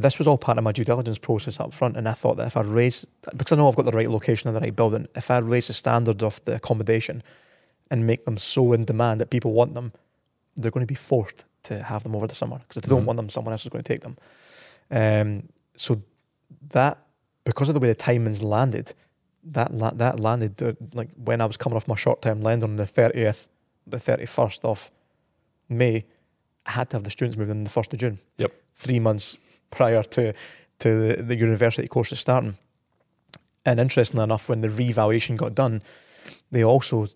This 0.00 0.16
was 0.16 0.28
all 0.28 0.38
part 0.38 0.58
of 0.58 0.64
my 0.64 0.70
due 0.70 0.84
diligence 0.84 1.18
process 1.18 1.58
up 1.58 1.74
front, 1.74 1.96
and 1.96 2.08
I 2.08 2.12
thought 2.12 2.36
that 2.36 2.46
if 2.46 2.56
I 2.56 2.62
raise 2.62 3.04
because 3.36 3.52
I 3.52 3.56
know 3.56 3.68
I've 3.68 3.74
got 3.74 3.84
the 3.84 3.92
right 3.92 4.08
location 4.08 4.48
and 4.48 4.56
the 4.56 4.60
right 4.60 4.74
building, 4.74 5.08
if 5.16 5.28
I 5.28 5.38
raise 5.38 5.66
the 5.66 5.72
standard 5.72 6.22
of 6.22 6.40
the 6.44 6.54
accommodation 6.54 7.22
and 7.90 8.06
make 8.06 8.24
them 8.24 8.38
so 8.38 8.72
in 8.72 8.84
demand 8.84 9.20
that 9.20 9.30
people 9.30 9.52
want 9.52 9.74
them, 9.74 9.92
they're 10.56 10.70
going 10.70 10.86
to 10.86 10.90
be 10.90 10.94
forced 10.94 11.44
to 11.64 11.82
have 11.82 12.04
them 12.04 12.14
over 12.14 12.28
the 12.28 12.34
summer 12.34 12.58
because 12.58 12.76
if 12.76 12.82
they 12.84 12.86
mm-hmm. 12.86 12.96
don't 12.96 13.06
want 13.06 13.16
them, 13.16 13.28
someone 13.28 13.52
else 13.52 13.64
is 13.64 13.70
going 13.70 13.82
to 13.82 13.88
take 13.88 14.02
them. 14.02 14.16
Um, 14.90 15.48
so 15.76 16.00
that 16.70 16.98
because 17.44 17.68
of 17.68 17.74
the 17.74 17.80
way 17.80 17.88
the 17.88 17.96
timings 17.96 18.42
landed, 18.42 18.94
that 19.42 19.74
la- 19.74 19.90
that 19.90 20.20
landed 20.20 20.62
uh, 20.62 20.74
like 20.94 21.10
when 21.16 21.40
I 21.40 21.46
was 21.46 21.56
coming 21.56 21.76
off 21.76 21.88
my 21.88 21.96
short 21.96 22.22
term 22.22 22.40
lender 22.40 22.66
on 22.66 22.76
the 22.76 22.86
thirtieth, 22.86 23.48
the 23.84 23.98
thirty 23.98 24.26
first 24.26 24.64
of 24.64 24.92
May, 25.68 26.04
I 26.66 26.70
had 26.72 26.90
to 26.90 26.96
have 26.96 27.04
the 27.04 27.10
students 27.10 27.36
moving 27.36 27.56
in 27.56 27.64
the 27.64 27.70
first 27.70 27.92
of 27.92 27.98
June. 27.98 28.18
Yep. 28.36 28.52
Three 28.74 29.00
months 29.00 29.36
prior 29.70 30.02
to 30.02 30.32
to 30.80 31.08
the, 31.08 31.22
the 31.22 31.36
university 31.36 31.88
courses 31.88 32.20
starting. 32.20 32.56
And 33.64 33.80
interestingly 33.80 34.24
enough, 34.24 34.48
when 34.48 34.60
the 34.60 34.68
revaluation 34.68 35.36
got 35.36 35.54
done, 35.54 35.82
they 36.50 36.64
also 36.64 37.06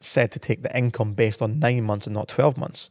said 0.00 0.32
to 0.32 0.38
take 0.38 0.62
the 0.62 0.76
income 0.76 1.14
based 1.14 1.40
on 1.40 1.58
nine 1.58 1.84
months 1.84 2.06
and 2.06 2.14
not 2.14 2.28
twelve 2.28 2.56
months. 2.56 2.90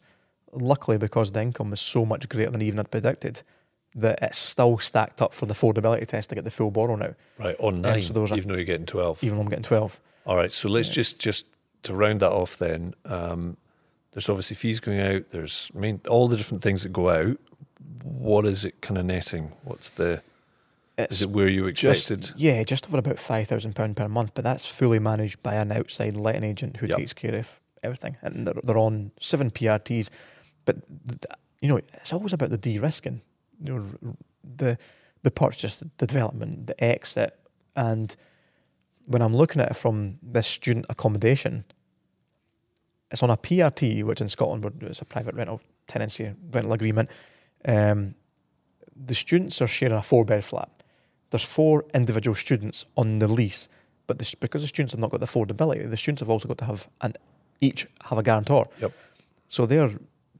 Luckily, 0.52 0.98
because 0.98 1.32
the 1.32 1.42
income 1.42 1.72
was 1.72 1.82
so 1.82 2.06
much 2.06 2.30
greater 2.30 2.52
than 2.52 2.62
even 2.62 2.80
I'd 2.80 2.92
predicted, 2.92 3.42
that 3.96 4.20
it's 4.22 4.38
still 4.38 4.78
stacked 4.78 5.22
up 5.22 5.34
for 5.34 5.48
the 5.48 5.54
affordability 5.54 6.06
test 6.06 6.30
to 6.30 6.36
get 6.36 6.44
the 6.44 6.52
full 6.52 6.72
borrow 6.72 6.96
now. 6.96 7.16
Right 7.40 7.56
on 7.60 7.82
nine, 7.82 7.96
um, 7.96 8.02
so 8.04 8.14
those 8.14 8.32
even 8.32 8.50
though 8.50 8.56
you're 8.56 8.64
getting 8.64 8.86
twelve. 8.86 9.24
Even 9.24 9.38
though 9.38 9.44
I'm 9.44 9.50
getting 9.50 9.64
twelve. 9.64 10.00
All 10.26 10.36
right, 10.36 10.54
so 10.54 10.70
let's 10.70 10.90
yeah. 10.90 10.94
just 10.94 11.20
just 11.20 11.48
to 11.84 11.94
round 11.94 12.22
that 12.22 12.32
off 12.32 12.58
then. 12.58 12.94
Um, 13.06 13.58
there's 14.12 14.30
obviously 14.30 14.56
fees 14.56 14.80
going 14.80 15.00
out. 15.00 15.30
There's 15.30 15.72
I 15.76 15.80
mean 15.80 16.02
all 16.08 16.28
the 16.28 16.38
different 16.38 16.64
things 16.64 16.84
that 16.84 16.94
go 16.94 17.10
out. 17.10 17.38
What 18.24 18.46
is 18.46 18.64
it 18.66 18.82
kind 18.82 18.98
of 18.98 19.06
netting? 19.06 19.52
What's 19.64 19.90
the 19.90 20.22
It's 20.98 21.18
is 21.18 21.22
it 21.24 21.30
where 21.30 21.48
you 21.48 21.70
just 21.72 22.10
expected? 22.12 22.40
yeah, 22.42 22.64
just 22.64 22.88
over 22.88 22.98
about 23.00 23.20
five 23.20 23.48
thousand 23.48 23.76
pound 23.76 23.96
per 23.98 24.08
month, 24.08 24.32
but 24.34 24.44
that's 24.44 24.66
fully 24.66 25.00
managed 25.00 25.44
by 25.44 25.56
an 25.56 25.72
outside 25.72 26.16
letting 26.16 26.44
agent 26.44 26.78
who 26.78 26.88
Yep. 26.88 26.98
takes 26.98 27.14
care 27.14 27.36
of 27.36 27.60
everything, 27.84 28.16
and 28.22 28.48
they're, 28.48 28.54
they're 28.64 28.78
on 28.78 29.12
seven 29.20 29.52
PRTs. 29.52 30.10
But 30.66 30.78
you 31.62 31.68
know, 31.68 31.78
it's 31.78 32.14
always 32.14 32.34
about 32.34 32.50
the 32.50 32.58
de-risking. 32.58 33.22
You 33.62 33.74
know, 33.74 34.16
the 34.58 34.78
the 35.24 35.32
purchase, 35.32 35.84
the 35.98 36.08
development, 36.08 36.68
the 36.68 36.82
exit, 36.84 37.38
and 37.76 38.16
when 39.06 39.22
I'm 39.22 39.36
looking 39.36 39.62
at 39.62 39.72
it 39.72 39.76
from 39.76 40.18
this 40.22 40.48
student 40.48 40.86
accommodation, 40.90 41.66
it's 43.12 43.22
on 43.24 43.30
a 43.30 43.38
PRT, 43.38 44.04
which 44.04 44.22
in 44.22 44.30
Scotland 44.30 44.66
it's 44.82 45.02
a 45.02 45.06
private 45.06 45.36
rental 45.36 45.60
tenancy 45.88 46.34
rental 46.52 46.72
agreement. 46.74 47.10
Um, 47.66 48.16
the 48.96 49.16
students 49.16 49.62
are 49.62 49.68
sharing 49.68 49.96
a 49.96 50.02
four 50.02 50.26
bed 50.26 50.44
flat. 50.44 50.70
There's 51.30 51.44
four 51.44 51.86
individual 51.94 52.36
students 52.36 52.86
on 52.96 53.20
the 53.20 53.28
lease, 53.28 53.68
but 54.06 54.20
the, 54.20 54.36
because 54.40 54.62
the 54.62 54.68
students 54.68 54.94
have 54.94 55.00
not 55.00 55.10
got 55.10 55.20
the 55.20 55.26
affordability, 55.26 55.90
the 55.90 55.98
students 55.98 56.20
have 56.20 56.30
also 56.30 56.48
got 56.48 56.60
to 56.60 56.66
have 56.66 56.88
and 57.02 57.18
each 57.60 57.88
have 58.04 58.18
a 58.18 58.24
guarantor. 58.24 58.68
Yep. 58.80 58.92
So 59.48 59.66
their 59.66 59.92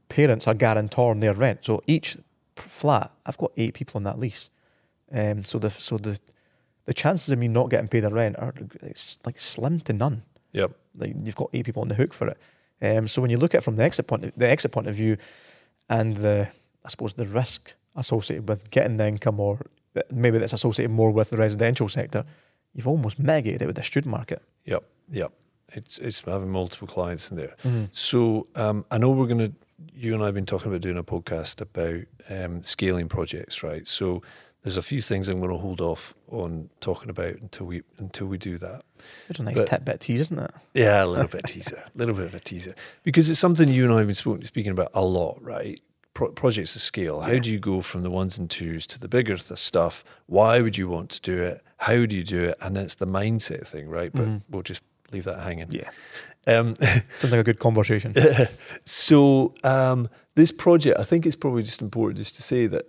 parents 0.08 0.46
are 0.46 0.54
guarantoring 0.54 1.20
their 1.20 1.34
rent. 1.34 1.64
So 1.64 1.82
each 1.86 2.16
flat, 2.56 3.10
I've 3.26 3.38
got 3.38 3.52
eight 3.56 3.74
people 3.74 3.98
on 3.98 4.04
that 4.04 4.18
lease. 4.18 4.50
Um, 5.12 5.42
so 5.44 5.58
the 5.58 5.70
so 5.70 5.98
the 5.98 6.18
the 6.86 6.94
chances 6.94 7.30
of 7.30 7.38
me 7.38 7.48
not 7.48 7.70
getting 7.70 7.88
paid 7.88 8.00
the 8.00 8.10
rent 8.10 8.36
are 8.38 8.52
it's 8.82 9.18
like 9.24 9.38
slim 9.38 9.80
to 9.80 9.92
none. 9.92 10.22
Yep. 10.52 10.72
Like 10.96 11.14
you've 11.22 11.36
got 11.36 11.50
eight 11.52 11.64
people 11.64 11.82
on 11.82 11.88
the 11.88 11.94
hook 11.94 12.12
for 12.12 12.28
it. 12.28 12.38
Um, 12.82 13.08
so 13.08 13.22
when 13.22 13.30
you 13.30 13.36
look 13.38 13.54
at 13.54 13.58
it 13.58 13.64
from 13.64 13.76
the 13.76 13.82
exit 13.82 14.06
point, 14.06 14.36
the 14.36 14.50
exit 14.50 14.72
point 14.72 14.88
of 14.88 14.94
view, 14.94 15.16
and 15.88 16.16
the 16.16 16.48
I 16.84 16.88
suppose 16.90 17.14
the 17.14 17.26
risk 17.26 17.74
associated 17.96 18.48
with 18.48 18.70
getting 18.70 18.96
the 18.96 19.06
income, 19.06 19.40
or 19.40 19.66
maybe 20.10 20.38
that's 20.38 20.52
associated 20.52 20.90
more 20.90 21.10
with 21.10 21.30
the 21.30 21.36
residential 21.36 21.88
sector, 21.88 22.24
you've 22.72 22.88
almost 22.88 23.18
mitigated 23.18 23.62
it 23.62 23.66
with 23.66 23.76
the 23.76 23.82
student 23.82 24.10
market. 24.10 24.42
Yep. 24.64 24.84
Yep. 25.10 25.32
It's 25.72 25.98
it's 25.98 26.20
having 26.20 26.50
multiple 26.50 26.86
clients 26.86 27.30
in 27.30 27.36
there. 27.36 27.56
Mm-hmm. 27.64 27.84
So 27.92 28.46
um, 28.54 28.84
I 28.90 28.98
know 28.98 29.10
we're 29.10 29.26
going 29.26 29.50
to. 29.50 29.52
You 29.96 30.14
and 30.14 30.22
I 30.22 30.26
have 30.26 30.34
been 30.34 30.46
talking 30.46 30.68
about 30.68 30.80
doing 30.80 30.96
a 30.96 31.04
podcast 31.04 31.60
about 31.60 32.04
um, 32.30 32.62
scaling 32.64 33.08
projects, 33.08 33.62
right? 33.62 33.86
So 33.86 34.22
there's 34.62 34.76
a 34.76 34.82
few 34.82 35.02
things 35.02 35.28
I'm 35.28 35.40
going 35.40 35.52
to 35.52 35.58
hold 35.58 35.80
off 35.80 36.14
on 36.30 36.70
talking 36.80 37.10
about 37.10 37.34
until 37.34 37.66
we 37.66 37.82
until 37.98 38.26
we 38.26 38.38
do 38.38 38.56
that. 38.58 38.82
It's 39.28 39.38
a 39.38 39.42
nice 39.42 39.56
But- 39.56 39.66
tidbit 39.68 40.00
tease, 40.00 40.20
isn't 40.20 40.38
it? 40.38 40.50
Yeah, 40.74 41.04
a 41.04 41.06
little 41.06 41.28
bit 41.28 41.44
teaser, 41.46 41.82
a 41.94 41.98
little 41.98 42.14
bit 42.14 42.24
of 42.26 42.34
a 42.34 42.40
teaser, 42.40 42.74
because 43.02 43.28
it's 43.30 43.40
something 43.40 43.68
you 43.68 43.84
and 43.84 43.92
I 43.92 43.98
have 43.98 44.06
been 44.06 44.42
speaking 44.44 44.72
about 44.72 44.90
a 44.94 45.04
lot, 45.04 45.42
right? 45.42 45.80
Pro- 46.14 46.30
projects 46.30 46.76
of 46.76 46.82
scale. 46.82 47.20
How 47.22 47.32
Yeah. 47.32 47.40
do 47.40 47.50
you 47.50 47.58
go 47.58 47.80
from 47.80 48.02
the 48.02 48.10
ones 48.10 48.38
and 48.38 48.48
twos 48.48 48.86
to 48.86 48.98
the 49.00 49.08
bigger 49.08 49.36
th- 49.36 49.58
stuff? 49.58 50.04
Why 50.26 50.60
would 50.60 50.78
you 50.78 50.88
want 50.88 51.10
to 51.10 51.20
do 51.20 51.42
it? 51.42 51.60
How 51.78 52.06
do 52.06 52.14
you 52.16 52.22
do 52.22 52.44
it? 52.44 52.56
And 52.60 52.78
it's 52.78 52.94
the 52.94 53.06
mindset 53.06 53.66
thing, 53.66 53.88
right? 53.88 54.12
But 54.12 54.26
Mhm. 54.28 54.42
we'll 54.48 54.62
just 54.62 54.80
leave 55.12 55.24
that 55.24 55.40
hanging. 55.40 55.66
Yeah, 55.72 55.90
Um, 56.46 56.74
sounds 57.18 57.32
like 57.32 57.40
a 57.40 57.42
good 57.42 57.58
conversation. 57.58 58.14
so 58.84 59.54
um, 59.64 60.08
this 60.34 60.52
project, 60.52 60.98
I 61.00 61.04
think 61.04 61.26
it's 61.26 61.36
probably 61.36 61.62
just 61.62 61.82
important 61.82 62.18
just 62.18 62.36
to 62.36 62.42
say 62.42 62.66
that 62.68 62.84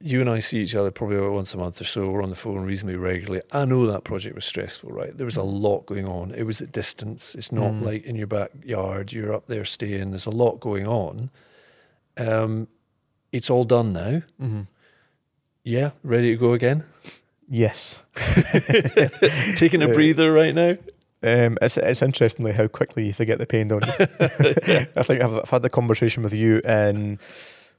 you 0.00 0.20
and 0.20 0.28
I 0.28 0.40
see 0.40 0.58
each 0.58 0.74
other 0.74 0.90
probably 0.90 1.16
about 1.16 1.32
once 1.32 1.54
a 1.54 1.58
month 1.58 1.80
or 1.80 1.84
so. 1.84 2.10
We're 2.10 2.22
on 2.22 2.30
the 2.30 2.36
phone 2.36 2.64
reasonably 2.64 2.96
regularly. 2.98 3.42
I 3.52 3.64
know 3.64 3.86
that 3.86 4.04
project 4.04 4.34
was 4.34 4.44
stressful, 4.44 4.90
right? 4.90 5.16
There 5.16 5.24
was 5.24 5.36
a 5.38 5.42
lot 5.42 5.86
going 5.86 6.06
on. 6.06 6.32
It 6.32 6.42
was 6.42 6.60
at 6.60 6.72
distance. 6.72 7.34
It's 7.34 7.50
not 7.52 7.72
Mm. 7.72 7.82
like 7.82 8.04
in 8.04 8.16
your 8.16 8.26
backyard. 8.26 9.12
You're 9.12 9.32
up 9.32 9.46
there 9.46 9.64
staying. 9.64 10.10
There's 10.10 10.26
a 10.26 10.30
lot 10.30 10.60
going 10.60 10.86
on. 10.86 11.30
Um, 12.16 12.68
it's 13.32 13.50
all 13.50 13.64
done 13.64 13.92
now. 13.92 14.22
hmm 14.38 14.62
Yeah, 15.64 15.90
ready 16.02 16.30
to 16.30 16.36
go 16.36 16.52
again. 16.52 16.84
Yes, 17.48 18.02
Taking 19.56 19.82
a 19.82 19.88
breather 19.88 20.32
right 20.32 20.54
now. 20.54 20.70
um, 21.22 21.56
it's 21.62 21.76
it's 21.78 22.02
interestingly 22.02 22.52
how 22.52 22.66
quickly 22.66 23.06
you 23.06 23.12
forget 23.12 23.38
the 23.38 23.46
pain, 23.46 23.68
don't 23.68 23.86
you? 23.86 23.92
I 24.96 25.02
think 25.04 25.22
I've, 25.22 25.32
I've 25.38 25.50
had 25.50 25.62
the 25.62 25.70
conversation 25.70 26.22
with 26.22 26.32
you 26.34 26.58
in 26.64 27.18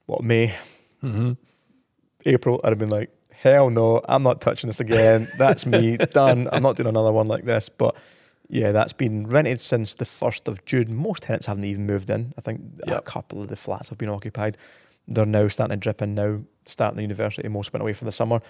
what 0.05 0.23
May, 0.23 0.53
Mm-hmm. 1.03 1.33
April, 2.25 2.59
I'd 2.63 2.69
have 2.69 2.79
been 2.79 2.89
like, 2.89 3.11
hell 3.31 3.69
no, 3.69 4.01
I'm 4.07 4.23
not 4.23 4.41
touching 4.41 4.67
this 4.67 4.79
again. 4.79 5.27
That's 5.37 5.65
me, 5.65 5.97
done. 6.11 6.47
I'm 6.51 6.63
not 6.63 6.75
doing 6.77 6.87
another 6.87 7.11
one 7.11 7.27
like 7.27 7.43
this. 7.45 7.69
But 7.69 7.95
yeah, 8.49 8.71
that's 8.71 8.93
been 8.93 9.27
rented 9.27 9.59
since 9.59 9.95
the 9.95 10.05
1st 10.05 10.47
of 10.47 10.63
June. 10.65 10.95
Most 10.95 11.23
tenants 11.23 11.45
haven't 11.47 11.65
even 11.65 11.85
moved 11.85 12.09
in. 12.09 12.33
I 12.37 12.41
think 12.41 12.61
a 12.87 13.01
couple 13.01 13.41
of 13.41 13.47
the 13.49 13.55
flats 13.55 13.89
have 13.89 13.97
been 13.97 14.09
occupied. 14.09 14.57
They're 15.07 15.25
now 15.25 15.47
starting 15.47 15.75
to 15.75 15.79
drip 15.79 16.01
in 16.01 16.15
now, 16.15 16.41
starting 16.65 16.97
the 16.97 17.01
university. 17.03 17.47
Most 17.47 17.73
went 17.73 17.81
away 17.81 17.93
for 17.93 18.05
the 18.05 18.11
summer. 18.11 18.41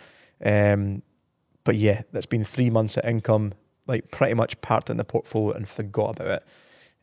Um, 0.43 1.01
but 1.63 1.75
yeah, 1.75 2.03
that's 2.11 2.25
been 2.25 2.43
three 2.43 2.69
months 2.69 2.97
of 2.97 3.05
income, 3.05 3.53
like 3.87 4.11
pretty 4.11 4.33
much 4.33 4.59
parked 4.61 4.89
in 4.89 4.97
the 4.97 5.03
portfolio 5.03 5.55
and 5.55 5.67
forgot 5.67 6.19
about 6.19 6.41
it. 6.41 6.43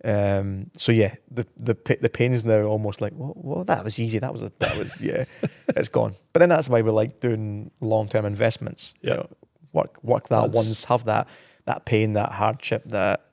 Um, 0.05 0.71
so 0.77 0.93
yeah, 0.93 1.15
the 1.31 1.47
the 1.57 1.77
the 2.01 2.11
pain's 2.11 2.45
now 2.45 2.63
almost 2.65 3.01
like, 3.01 3.13
well, 3.17 3.33
well, 3.37 3.65
that 3.65 3.85
was 3.85 3.99
easy. 3.99 4.19
That 4.19 4.33
was 4.33 4.43
a, 4.43 4.53
that 4.59 4.77
was 4.77 5.01
yeah, 5.01 5.25
it's 5.69 5.89
gone. 5.89 6.15
But 6.33 6.41
then 6.41 6.49
that's 6.51 6.69
why 6.69 6.83
we 6.83 6.91
like 6.91 7.21
doing 7.21 7.71
long 7.81 8.09
term 8.09 8.27
investments. 8.27 8.93
You 9.01 9.11
Yeah. 9.11 9.17
know, 9.17 9.29
work 9.73 10.03
work 10.05 10.29
that 10.29 10.41
That's- 10.43 10.55
once, 10.55 10.85
have 10.85 11.05
that 11.05 11.27
that 11.67 11.85
pain, 11.85 12.13
that 12.15 12.33
hardship, 12.33 12.83
that 12.87 13.25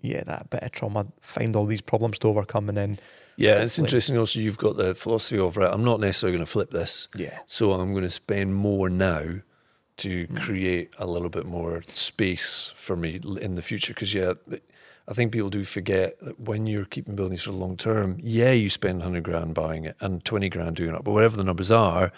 yeah, 0.00 0.22
that 0.24 0.48
bit 0.50 0.62
of 0.62 0.72
trauma, 0.72 1.06
find 1.20 1.54
all 1.56 1.66
these 1.66 1.82
problems 1.82 2.18
to 2.20 2.28
overcome, 2.28 2.68
and 2.68 2.78
then 2.78 2.98
Yeah, 3.36 3.62
it's 3.62 3.76
Hopefully. 3.76 3.86
interesting. 3.86 4.16
Also, 4.18 4.40
you've 4.40 4.58
got 4.58 4.76
the 4.76 4.94
philosophy 4.94 5.38
of 5.38 5.56
right. 5.56 5.70
I'm 5.72 5.84
not 5.84 6.00
necessarily 6.00 6.36
going 6.38 6.44
to 6.46 6.50
flip 6.50 6.70
this. 6.70 7.08
yeah, 7.14 7.38
So 7.46 7.72
I'm 7.72 7.92
going 7.92 8.04
to 8.04 8.10
spend 8.10 8.54
more 8.54 8.88
now 8.88 9.22
to 9.98 10.26
Mm. 10.26 10.40
create 10.40 10.90
a 10.98 11.06
little 11.06 11.28
bit 11.28 11.44
more 11.44 11.82
space 11.92 12.72
for 12.76 12.96
me 12.96 13.20
in 13.40 13.54
the 13.56 13.62
future. 13.62 13.92
Because 13.92 14.14
yeah, 14.14 14.32
I 15.06 15.12
think 15.12 15.32
people 15.32 15.50
do 15.50 15.64
forget 15.64 16.18
that 16.20 16.40
when 16.40 16.66
you're 16.66 16.86
keeping 16.86 17.16
buildings 17.16 17.42
for 17.42 17.50
the 17.52 17.58
long 17.58 17.76
term, 17.76 18.16
yeah, 18.22 18.52
you 18.52 18.70
spend 18.70 19.02
hundred 19.02 19.24
grand 19.24 19.52
buying 19.54 19.84
it 19.84 19.96
and 20.00 20.24
twenty 20.24 20.48
grand 20.48 20.76
doing 20.76 20.94
it, 20.94 21.04
but 21.04 21.10
whatever 21.12 21.36
the 21.36 21.44
numbers 21.44 21.70
are, 21.70 22.12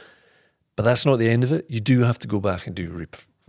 but 0.77 0.85
that's 0.85 1.05
not 1.05 1.19
the 1.19 1.29
end 1.29 1.43
of 1.43 1.51
it. 1.51 1.67
You 1.69 1.81
do 1.81 2.01
have 2.01 2.19
to 2.21 2.29
go 2.29 2.39
back 2.39 2.67
and 2.69 2.77
do 2.77 2.91
re- 2.91 3.07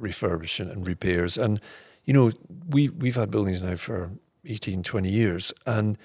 refurbishment 0.09 0.71
and 0.71 0.87
repairs. 0.87 1.37
And 1.37 1.59
you 2.05 2.13
know, 2.13 2.31
we 2.69 2.89
we've 2.89 3.15
had 3.15 3.31
buildings 3.31 3.61
now 3.61 3.75
for 3.75 4.11
18, 4.45 4.83
20 4.83 5.09
years, 5.09 5.53
and 5.65 5.97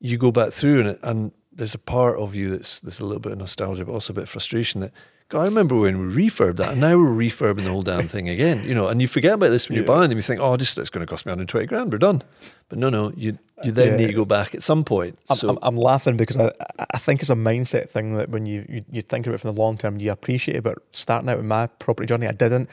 you 0.00 0.16
go 0.18 0.30
back 0.32 0.52
through 0.52 0.80
and 0.80 0.98
and 1.02 1.32
there's 1.54 1.74
a 1.74 1.78
part 1.78 2.18
of 2.18 2.34
you 2.34 2.50
that's 2.50 2.80
there's 2.80 3.00
a 3.00 3.04
little 3.04 3.20
bit 3.20 3.32
of 3.32 3.38
nostalgia, 3.38 3.84
but 3.84 3.92
also 3.92 4.12
a 4.12 4.14
bit 4.14 4.22
of 4.24 4.30
frustration 4.30 4.80
that. 4.80 4.92
God, 5.28 5.42
I 5.42 5.44
remember 5.46 5.78
when 5.80 5.98
we 6.14 6.26
refurbed 6.28 6.56
that, 6.56 6.72
and 6.72 6.80
now 6.82 6.98
we're 6.98 7.06
refurbing 7.06 7.64
the 7.64 7.70
whole 7.70 7.80
damn 7.80 8.06
thing 8.06 8.28
again. 8.28 8.64
You 8.64 8.74
know, 8.74 8.88
and 8.88 9.00
you 9.00 9.08
forget 9.08 9.32
about 9.32 9.48
this 9.48 9.66
when 9.66 9.76
you're 9.76 9.84
buying 9.86 10.10
them. 10.10 10.18
You 10.18 10.22
think, 10.22 10.42
oh, 10.42 10.58
just 10.58 10.76
it's 10.76 10.90
going 10.90 11.06
to 11.06 11.10
cost 11.10 11.24
me 11.24 11.30
120 11.30 11.66
grand. 11.68 11.90
We're 11.90 11.96
done. 11.96 12.20
But 12.68 12.78
no, 12.78 12.90
no, 12.90 13.12
you 13.16 13.38
you 13.64 13.72
then 13.72 13.92
Yeah. 13.92 13.96
need 13.96 14.06
to 14.08 14.12
go 14.12 14.26
back 14.26 14.54
at 14.54 14.62
some 14.62 14.84
point. 14.84 15.18
I'm, 15.30 15.36
so 15.36 15.48
I'm, 15.50 15.58
I'm 15.62 15.76
laughing 15.76 16.18
because 16.18 16.36
I, 16.36 16.48
I- 16.78 16.86
I 16.94 16.98
think 16.98 17.22
it's 17.22 17.30
a 17.30 17.34
mindset 17.34 17.88
thing 17.88 18.14
that 18.16 18.28
when 18.28 18.44
you, 18.44 18.66
you, 18.68 18.84
you 18.90 19.00
think 19.00 19.26
about 19.26 19.36
it 19.36 19.38
from 19.38 19.54
the 19.54 19.60
long 19.62 19.78
term, 19.78 19.98
you 20.00 20.10
appreciate 20.12 20.56
it. 20.58 20.64
But 20.64 20.78
starting 20.90 21.30
out 21.30 21.38
with 21.38 21.46
my 21.46 21.66
property 21.66 22.06
journey, 22.06 22.26
I 22.26 22.32
didn't. 22.32 22.68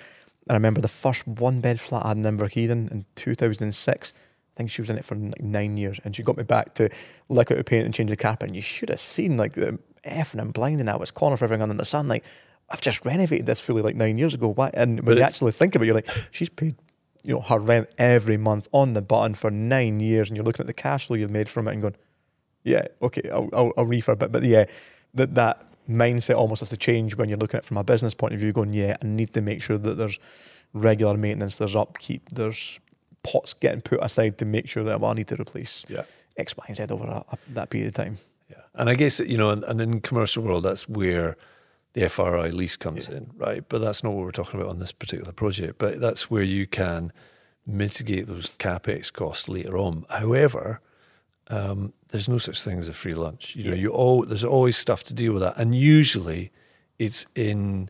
And 0.49 0.55
I 0.55 0.57
remember 0.57 0.81
the 0.81 0.87
first 0.87 1.27
one 1.27 1.61
bed 1.61 1.79
flat 1.79 2.05
I 2.05 2.09
had 2.09 2.17
in 2.17 2.23
Inverkeithing 2.23 2.91
in 2.91 3.05
2006. 3.15 4.13
I 4.13 4.57
think 4.57 4.71
she 4.71 4.81
was 4.81 4.89
in 4.89 4.97
it 4.97 5.05
for 5.05 5.15
like 5.15 5.41
nine 5.41 5.77
years 5.77 5.99
and 6.03 6.15
she 6.15 6.23
got 6.23 6.35
me 6.35 6.43
back 6.43 6.73
to 6.75 6.89
lick 7.29 7.51
out 7.51 7.57
the 7.57 7.63
paint 7.63 7.85
and 7.85 7.93
change 7.93 8.09
the 8.09 8.17
carpet. 8.17 8.47
And 8.47 8.55
you 8.55 8.61
should 8.61 8.89
have 8.89 8.99
seen 8.99 9.37
like 9.37 9.53
the 9.53 9.79
effing 10.03 10.41
and 10.41 10.51
blinding 10.51 10.89
out 10.89 10.99
was 10.99 11.11
corner 11.11 11.37
for 11.37 11.45
everything 11.45 11.61
under 11.61 11.75
the 11.75 11.85
sun. 11.85 12.07
Like, 12.07 12.25
I've 12.69 12.81
just 12.81 13.05
renovated 13.05 13.45
this 13.45 13.59
fully 13.59 13.81
like 13.81 13.95
nine 13.95 14.17
years 14.17 14.33
ago. 14.33 14.49
Why? 14.49 14.71
And 14.73 14.97
But 14.97 15.05
when 15.05 15.17
you 15.17 15.23
actually 15.23 15.51
think 15.51 15.75
about 15.75 15.83
it, 15.83 15.87
you're 15.87 15.95
like, 15.95 16.09
she's 16.31 16.49
paid 16.49 16.75
you 17.23 17.35
know 17.35 17.41
her 17.41 17.59
rent 17.59 17.89
every 17.97 18.37
month 18.37 18.67
on 18.71 18.93
the 18.93 19.01
button 19.01 19.35
for 19.35 19.51
nine 19.51 19.99
years, 19.99 20.29
and 20.29 20.37
you're 20.37 20.45
looking 20.45 20.63
at 20.63 20.67
the 20.67 20.73
cash 20.73 21.07
flow 21.07 21.15
you've 21.15 21.31
made 21.31 21.49
from 21.49 21.67
it 21.67 21.73
and 21.73 21.81
going, 21.81 21.95
yeah, 22.63 22.87
okay, 23.01 23.29
I'll, 23.29 23.49
I'll, 23.53 23.73
I'll 23.77 23.85
refurb 23.85 24.23
it. 24.23 24.31
But 24.31 24.43
yeah, 24.43 24.65
that 25.13 25.35
that 25.35 25.65
mindset 25.89 26.35
almost 26.35 26.61
has 26.61 26.69
to 26.69 26.77
change 26.77 27.15
when 27.15 27.29
you're 27.29 27.37
looking 27.37 27.57
at 27.57 27.63
it 27.63 27.67
from 27.67 27.77
a 27.77 27.83
business 27.83 28.13
point 28.13 28.33
of 28.33 28.39
view. 28.39 28.51
Going, 28.51 28.73
yeah, 28.73 28.97
I 29.01 29.05
need 29.05 29.33
to 29.33 29.41
make 29.41 29.61
sure 29.61 29.77
that 29.77 29.95
there's 29.95 30.19
regular 30.73 31.17
maintenance, 31.17 31.55
there's 31.55 31.75
upkeep, 31.75 32.29
there's 32.29 32.79
pots 33.23 33.53
getting 33.53 33.81
put 33.81 33.99
aside 34.01 34.37
to 34.37 34.45
make 34.45 34.69
sure 34.69 34.83
that 34.83 35.01
well, 35.01 35.11
I 35.11 35.15
need 35.15 35.27
to 35.27 35.41
replace 35.41 35.85
yeah. 35.89 36.03
X, 36.37 36.55
Y, 36.55 36.63
and 36.67 36.77
Z 36.77 36.83
over 36.89 37.05
a, 37.05 37.25
a, 37.31 37.37
that 37.49 37.69
period 37.69 37.87
of 37.89 37.93
time. 37.95 38.17
Yeah, 38.49 38.61
and 38.75 38.89
I 38.89 38.95
guess 38.95 39.19
you 39.19 39.37
know, 39.37 39.49
and, 39.49 39.63
and 39.63 39.81
in 39.81 40.01
commercial 40.01 40.43
world, 40.43 40.63
that's 40.63 40.87
where 40.87 41.35
the 41.93 42.07
FRI 42.07 42.49
lease 42.49 42.77
comes 42.77 43.07
in, 43.07 43.31
right? 43.37 43.63
But 43.67 43.81
that's 43.81 44.03
not 44.03 44.13
what 44.13 44.23
we're 44.23 44.31
talking 44.31 44.59
about 44.59 44.71
on 44.71 44.79
this 44.79 44.91
particular 44.91 45.31
project. 45.31 45.79
But 45.79 45.99
that's 45.99 46.29
where 46.29 46.43
you 46.43 46.67
can 46.67 47.11
mitigate 47.65 48.27
those 48.27 48.49
capex 48.59 49.11
costs 49.11 49.49
later 49.49 49.77
on. 49.77 50.05
However, 50.09 50.81
um, 51.47 51.93
there's 52.09 52.27
no 52.27 52.37
such 52.37 52.61
thing 52.63 52.77
as 52.79 52.87
a 52.87 52.93
free 52.93 53.13
lunch. 53.13 53.55
You 53.55 53.71
know, 53.71 53.75
you 53.75 53.89
all 53.89 54.23
there's 54.23 54.43
always 54.43 54.77
stuff 54.77 55.03
to 55.05 55.13
deal 55.13 55.33
with 55.33 55.41
that, 55.41 55.57
and 55.57 55.75
usually 55.75 56.51
it's 56.97 57.25
in 57.35 57.89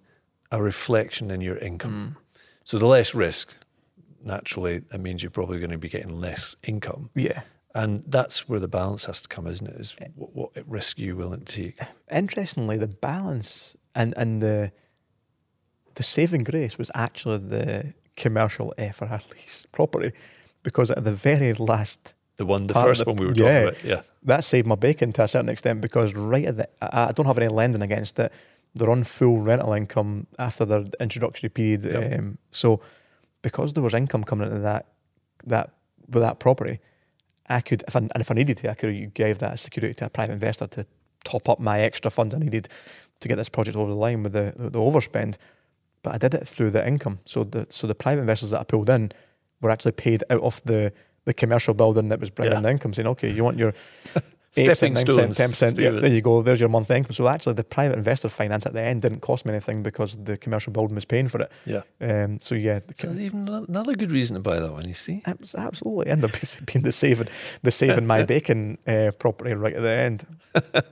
a 0.52 0.62
reflection 0.62 1.32
in 1.32 1.42
your 1.42 1.58
income. 1.58 2.16
Mm. 2.16 2.42
So 2.64 2.78
the 2.78 2.86
less 2.86 3.16
risk, 3.16 3.56
naturally, 4.24 4.80
that 4.80 5.00
means 5.00 5.24
you're 5.24 5.32
probably 5.32 5.60
going 5.60 5.72
to 5.72 5.78
be 5.78 5.90
getting 5.90 6.20
less 6.20 6.56
income. 6.64 7.10
Yeah, 7.16 7.42
And 7.74 8.04
that's 8.08 8.48
where 8.50 8.60
the 8.60 8.68
balance 8.68 9.06
has 9.06 9.22
to 9.22 9.30
come, 9.30 9.48
isn't 9.48 9.68
it? 9.68 9.80
Is 9.80 9.96
eh. 10.00 10.08
what, 10.16 10.36
what 10.36 10.68
risk 10.68 11.00
are 11.00 11.02
you 11.02 11.16
willing 11.16 11.42
to 11.42 11.46
take? 11.46 11.82
Eh, 11.82 11.86
interestingly, 12.12 12.78
the 12.78 12.88
balance 12.88 13.76
and, 13.96 14.14
and 14.18 14.42
the 14.42 14.72
the 15.96 16.04
saving 16.04 16.46
grace 16.46 16.78
was 16.78 16.90
actually 16.96 17.38
the 17.38 17.94
commercial 18.16 18.74
FRI 18.78 19.20
lease 19.32 19.66
property 19.74 20.14
because 20.64 20.92
at 20.92 21.04
the 21.04 21.12
very 21.12 21.54
last 21.54 22.14
The 22.40 22.46
one, 22.46 22.68
the 22.68 22.74
first 22.74 23.04
the- 23.04 23.10
one 23.12 23.18
we 23.18 23.26
were 23.26 23.34
yeah. 23.34 23.44
talking 23.44 23.68
about. 23.68 23.84
Yeah. 23.84 24.02
that 24.24 24.46
saved 24.46 24.66
my 24.66 24.76
bacon 24.76 25.12
to 25.12 25.24
a 25.24 25.28
certain 25.28 25.50
extent 25.50 25.82
because 25.82 26.14
right 26.14 26.46
at 26.46 26.56
the 26.56 26.70
I, 26.82 27.10
I 27.10 27.12
don't 27.12 27.26
have 27.26 27.38
any 27.38 27.50
lending 27.50 27.82
against 27.82 28.18
it. 28.18 28.32
They're 28.74 28.90
on 28.90 29.04
full 29.04 29.42
rental 29.42 29.74
income 29.74 30.26
after 30.38 30.64
their 30.64 30.86
introductory 31.02 31.50
period. 31.50 31.84
Yep. 31.84 32.20
Um, 32.20 32.38
so 32.52 32.80
because 33.42 33.74
there 33.74 33.84
was 33.84 33.94
income 33.94 34.24
coming 34.24 34.48
into 34.48 34.62
that 34.62 34.86
that 35.48 35.72
with 36.08 36.24
that 36.24 36.40
property, 36.40 36.80
I 37.50 37.60
could 37.60 37.84
if 37.90 37.96
I, 37.98 38.00
and 38.00 38.12
if 38.16 38.32
I 38.32 38.36
needed 38.36 38.56
to, 38.60 38.72
I 38.72 38.74
could 38.74 38.96
have 38.96 39.14
gave 39.14 39.40
that 39.40 39.60
security 39.60 39.94
to 39.96 40.06
a 40.06 40.10
private 40.10 40.32
investor 40.32 40.68
to 40.68 40.86
top 41.26 41.50
up 41.50 41.60
my 41.60 41.82
extra 41.82 42.10
funds 42.10 42.34
I 42.34 42.40
needed 42.40 42.70
to 43.20 43.28
get 43.28 43.36
this 43.36 43.50
project 43.50 43.76
over 43.76 43.90
the 43.90 43.98
line 43.98 44.24
with 44.24 44.32
the, 44.32 44.54
the, 44.56 44.70
the 44.70 44.80
overspend. 44.80 45.36
But 46.04 46.14
I 46.14 46.18
did 46.18 46.34
it 46.36 46.48
through 46.48 46.72
the 46.72 46.88
income. 46.88 47.20
So 47.26 47.44
the 47.44 47.68
so 47.70 47.86
the 47.86 47.96
private 47.96 48.22
investors 48.22 48.52
that 48.52 48.62
I 48.62 48.64
pulled 48.64 48.90
in 48.90 49.12
were 49.60 49.72
actually 49.72 49.92
paid 49.92 50.24
out 50.30 50.42
of 50.42 50.64
the 50.64 50.94
the 51.30 51.34
commercial 51.34 51.74
building 51.76 52.10
that 52.10 52.20
was 52.20 52.30
bringing 52.32 52.56
Yeah. 52.58 52.62
the 52.62 52.70
income, 52.76 52.94
saying, 52.94 53.08
okay, 53.16 53.30
you 53.32 53.44
want 53.44 53.58
your 53.60 53.74
Stepping 54.52 54.96
8%, 54.96 55.06
9%, 55.06 55.34
stones, 55.36 55.38
10%, 55.38 55.78
yeah, 55.80 55.92
there 56.02 56.10
you 56.12 56.22
go, 56.22 56.42
there's 56.42 56.60
your 56.60 56.70
month 56.70 56.90
income. 56.90 57.14
So 57.14 57.28
actually 57.28 57.54
the 57.54 57.64
private 57.64 57.96
investor 58.00 58.30
finance 58.30 58.66
at 58.66 58.74
the 58.74 58.82
end 58.82 59.04
didn't 59.04 59.20
cost 59.22 59.46
me 59.46 59.52
anything 59.54 59.84
because 59.84 60.18
the 60.24 60.38
commercial 60.38 60.74
building 60.74 60.96
was 60.96 61.06
paying 61.06 61.28
for 61.28 61.40
it. 61.44 61.52
Yeah. 61.68 61.84
Um, 62.02 62.40
so 62.42 62.56
yeah, 62.56 62.80
So 62.96 63.12
even 63.14 63.48
another 63.48 63.94
good 63.96 64.12
reason 64.12 64.34
to 64.38 64.40
buy 64.42 64.60
that 64.60 64.72
one, 64.72 64.88
you 64.88 64.96
see? 64.96 65.22
absolutely 65.28 66.08
end 66.08 66.24
up 66.26 66.32
being 66.66 66.84
the 66.84 66.92
saving, 66.92 67.28
the 67.62 67.70
saving 67.70 68.08
my 68.08 68.24
bacon 68.34 68.80
uh, 68.88 69.12
property 69.20 69.54
right 69.54 69.76
at 69.76 69.84
the 69.84 69.96
end. 70.08 70.26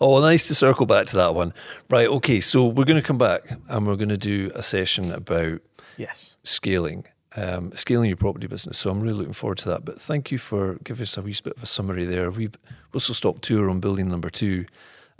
Oh, 0.00 0.20
nice 0.20 0.46
to 0.48 0.54
circle 0.54 0.86
back 0.86 1.06
to 1.06 1.16
that 1.16 1.34
one. 1.34 1.52
Right, 1.90 2.06
okay, 2.08 2.40
so 2.40 2.64
we're 2.66 2.84
going 2.84 3.02
to 3.02 3.06
come 3.06 3.18
back 3.18 3.42
and 3.68 3.86
we're 3.88 3.96
going 3.96 4.08
to 4.10 4.16
do 4.34 4.52
a 4.54 4.62
session 4.62 5.10
about 5.12 5.60
Yes. 5.96 6.36
scaling, 6.44 7.06
um, 7.36 7.72
scaling 7.74 8.08
your 8.08 8.16
property 8.16 8.46
business. 8.46 8.78
So 8.78 8.90
I'm 8.90 9.00
really 9.00 9.14
looking 9.14 9.32
forward 9.32 9.58
to 9.58 9.68
that. 9.70 9.84
But 9.84 10.00
thank 10.00 10.30
you 10.30 10.38
for 10.38 10.74
giving 10.84 11.02
us 11.02 11.16
a 11.16 11.22
wee 11.22 11.36
bit 11.42 11.56
of 11.56 11.62
a 11.62 11.66
summary 11.66 12.04
there. 12.04 12.30
We 12.30 12.50
Whistle 12.92 13.14
Stop 13.14 13.40
Tour 13.40 13.70
on 13.70 13.80
building 13.80 14.08
number 14.08 14.30
two. 14.30 14.66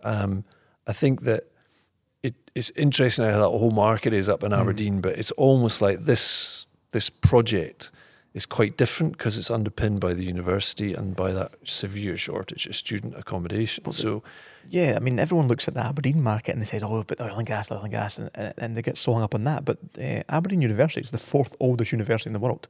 Um, 0.03 0.45
I 0.87 0.93
think 0.93 1.23
that 1.23 1.45
it, 2.23 2.35
it's 2.55 2.71
interesting 2.71 3.25
how 3.25 3.39
that 3.39 3.59
whole 3.59 3.71
market 3.71 4.13
is 4.13 4.29
up 4.29 4.43
in 4.43 4.53
Aberdeen, 4.53 5.01
but 5.01 5.19
it's 5.19 5.31
almost 5.33 5.81
like 5.81 6.01
this 6.01 6.67
this 6.93 7.09
project 7.09 7.93
is 8.33 8.47
quite 8.47 8.77
different 8.77 9.13
because 9.19 9.37
it's 9.37 9.51
underpinned 9.51 10.01
by 10.01 10.15
the 10.15 10.23
university 10.25 10.95
and 10.95 11.17
by 11.17 11.33
that 11.33 11.53
severe 11.65 12.17
shortage 12.17 12.67
of 12.67 12.77
student 12.77 13.15
accommodation. 13.17 13.91
So 13.93 14.23
Yeah, 14.69 14.95
I 14.97 15.01
mean, 15.01 15.19
everyone 15.19 15.49
looks 15.49 15.67
at 15.67 15.75
the 15.75 15.85
Aberdeen 15.85 16.23
market 16.23 16.53
and 16.53 16.61
they 16.61 16.67
say, 16.67 16.79
oh, 16.83 17.03
but 17.03 17.21
oil 17.21 17.37
and 17.39 17.47
gas, 17.47 17.71
oil 17.73 17.81
and 17.83 17.91
gas, 17.91 18.19
and, 18.19 18.31
and, 18.35 18.55
and 18.59 18.77
they 18.77 18.83
get 18.83 18.97
so 18.99 19.15
hung 19.15 19.23
up 19.23 19.35
on 19.35 19.43
that. 19.45 19.65
But 19.65 19.79
uh, 20.01 20.23
Aberdeen 20.29 20.63
University 20.63 21.01
is 21.01 21.11
the 21.11 21.19
fourth 21.19 21.57
oldest 21.59 21.91
university 21.93 22.29
in 22.29 22.35
the 22.35 22.39
world. 22.39 22.69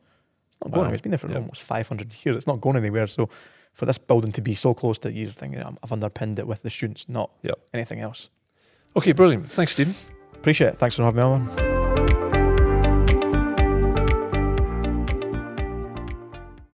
It's 0.49 0.59
not 0.61 0.71
going 0.73 0.79
Wow. 0.81 0.85
anywhere. 0.85 0.95
It's 0.95 1.03
been 1.03 1.11
there 1.11 1.19
for 1.19 1.29
Yeah. 1.31 1.37
almost 1.39 1.63
500 1.63 2.15
years. 2.25 2.37
It's 2.39 2.47
not 2.47 2.61
going 2.63 2.77
anywhere. 2.77 3.07
So 3.07 3.29
for 3.75 3.85
this 3.87 3.99
building 3.99 4.33
to 4.33 4.41
be 4.41 4.55
so 4.55 4.73
close 4.73 4.99
to 5.01 5.13
you're 5.13 5.31
thinking, 5.31 5.63
"Um, 5.63 5.79
I've 5.83 5.93
underpinned 5.93 6.39
it 6.39 6.47
with 6.47 6.63
the 6.63 6.71
students, 6.71 7.07
not 7.09 7.31
Yep. 7.43 7.59
anything 7.75 8.01
else. 8.01 8.31
okay, 8.97 9.13
brilliant. 9.13 9.51
Thanks, 9.53 9.73
Steven. 9.73 9.95
Appreciate 10.35 10.69
it. 10.69 10.79
Thanks 10.79 10.97
for 10.97 11.03
having 11.05 11.19
me 11.19 11.23
on. 11.23 11.80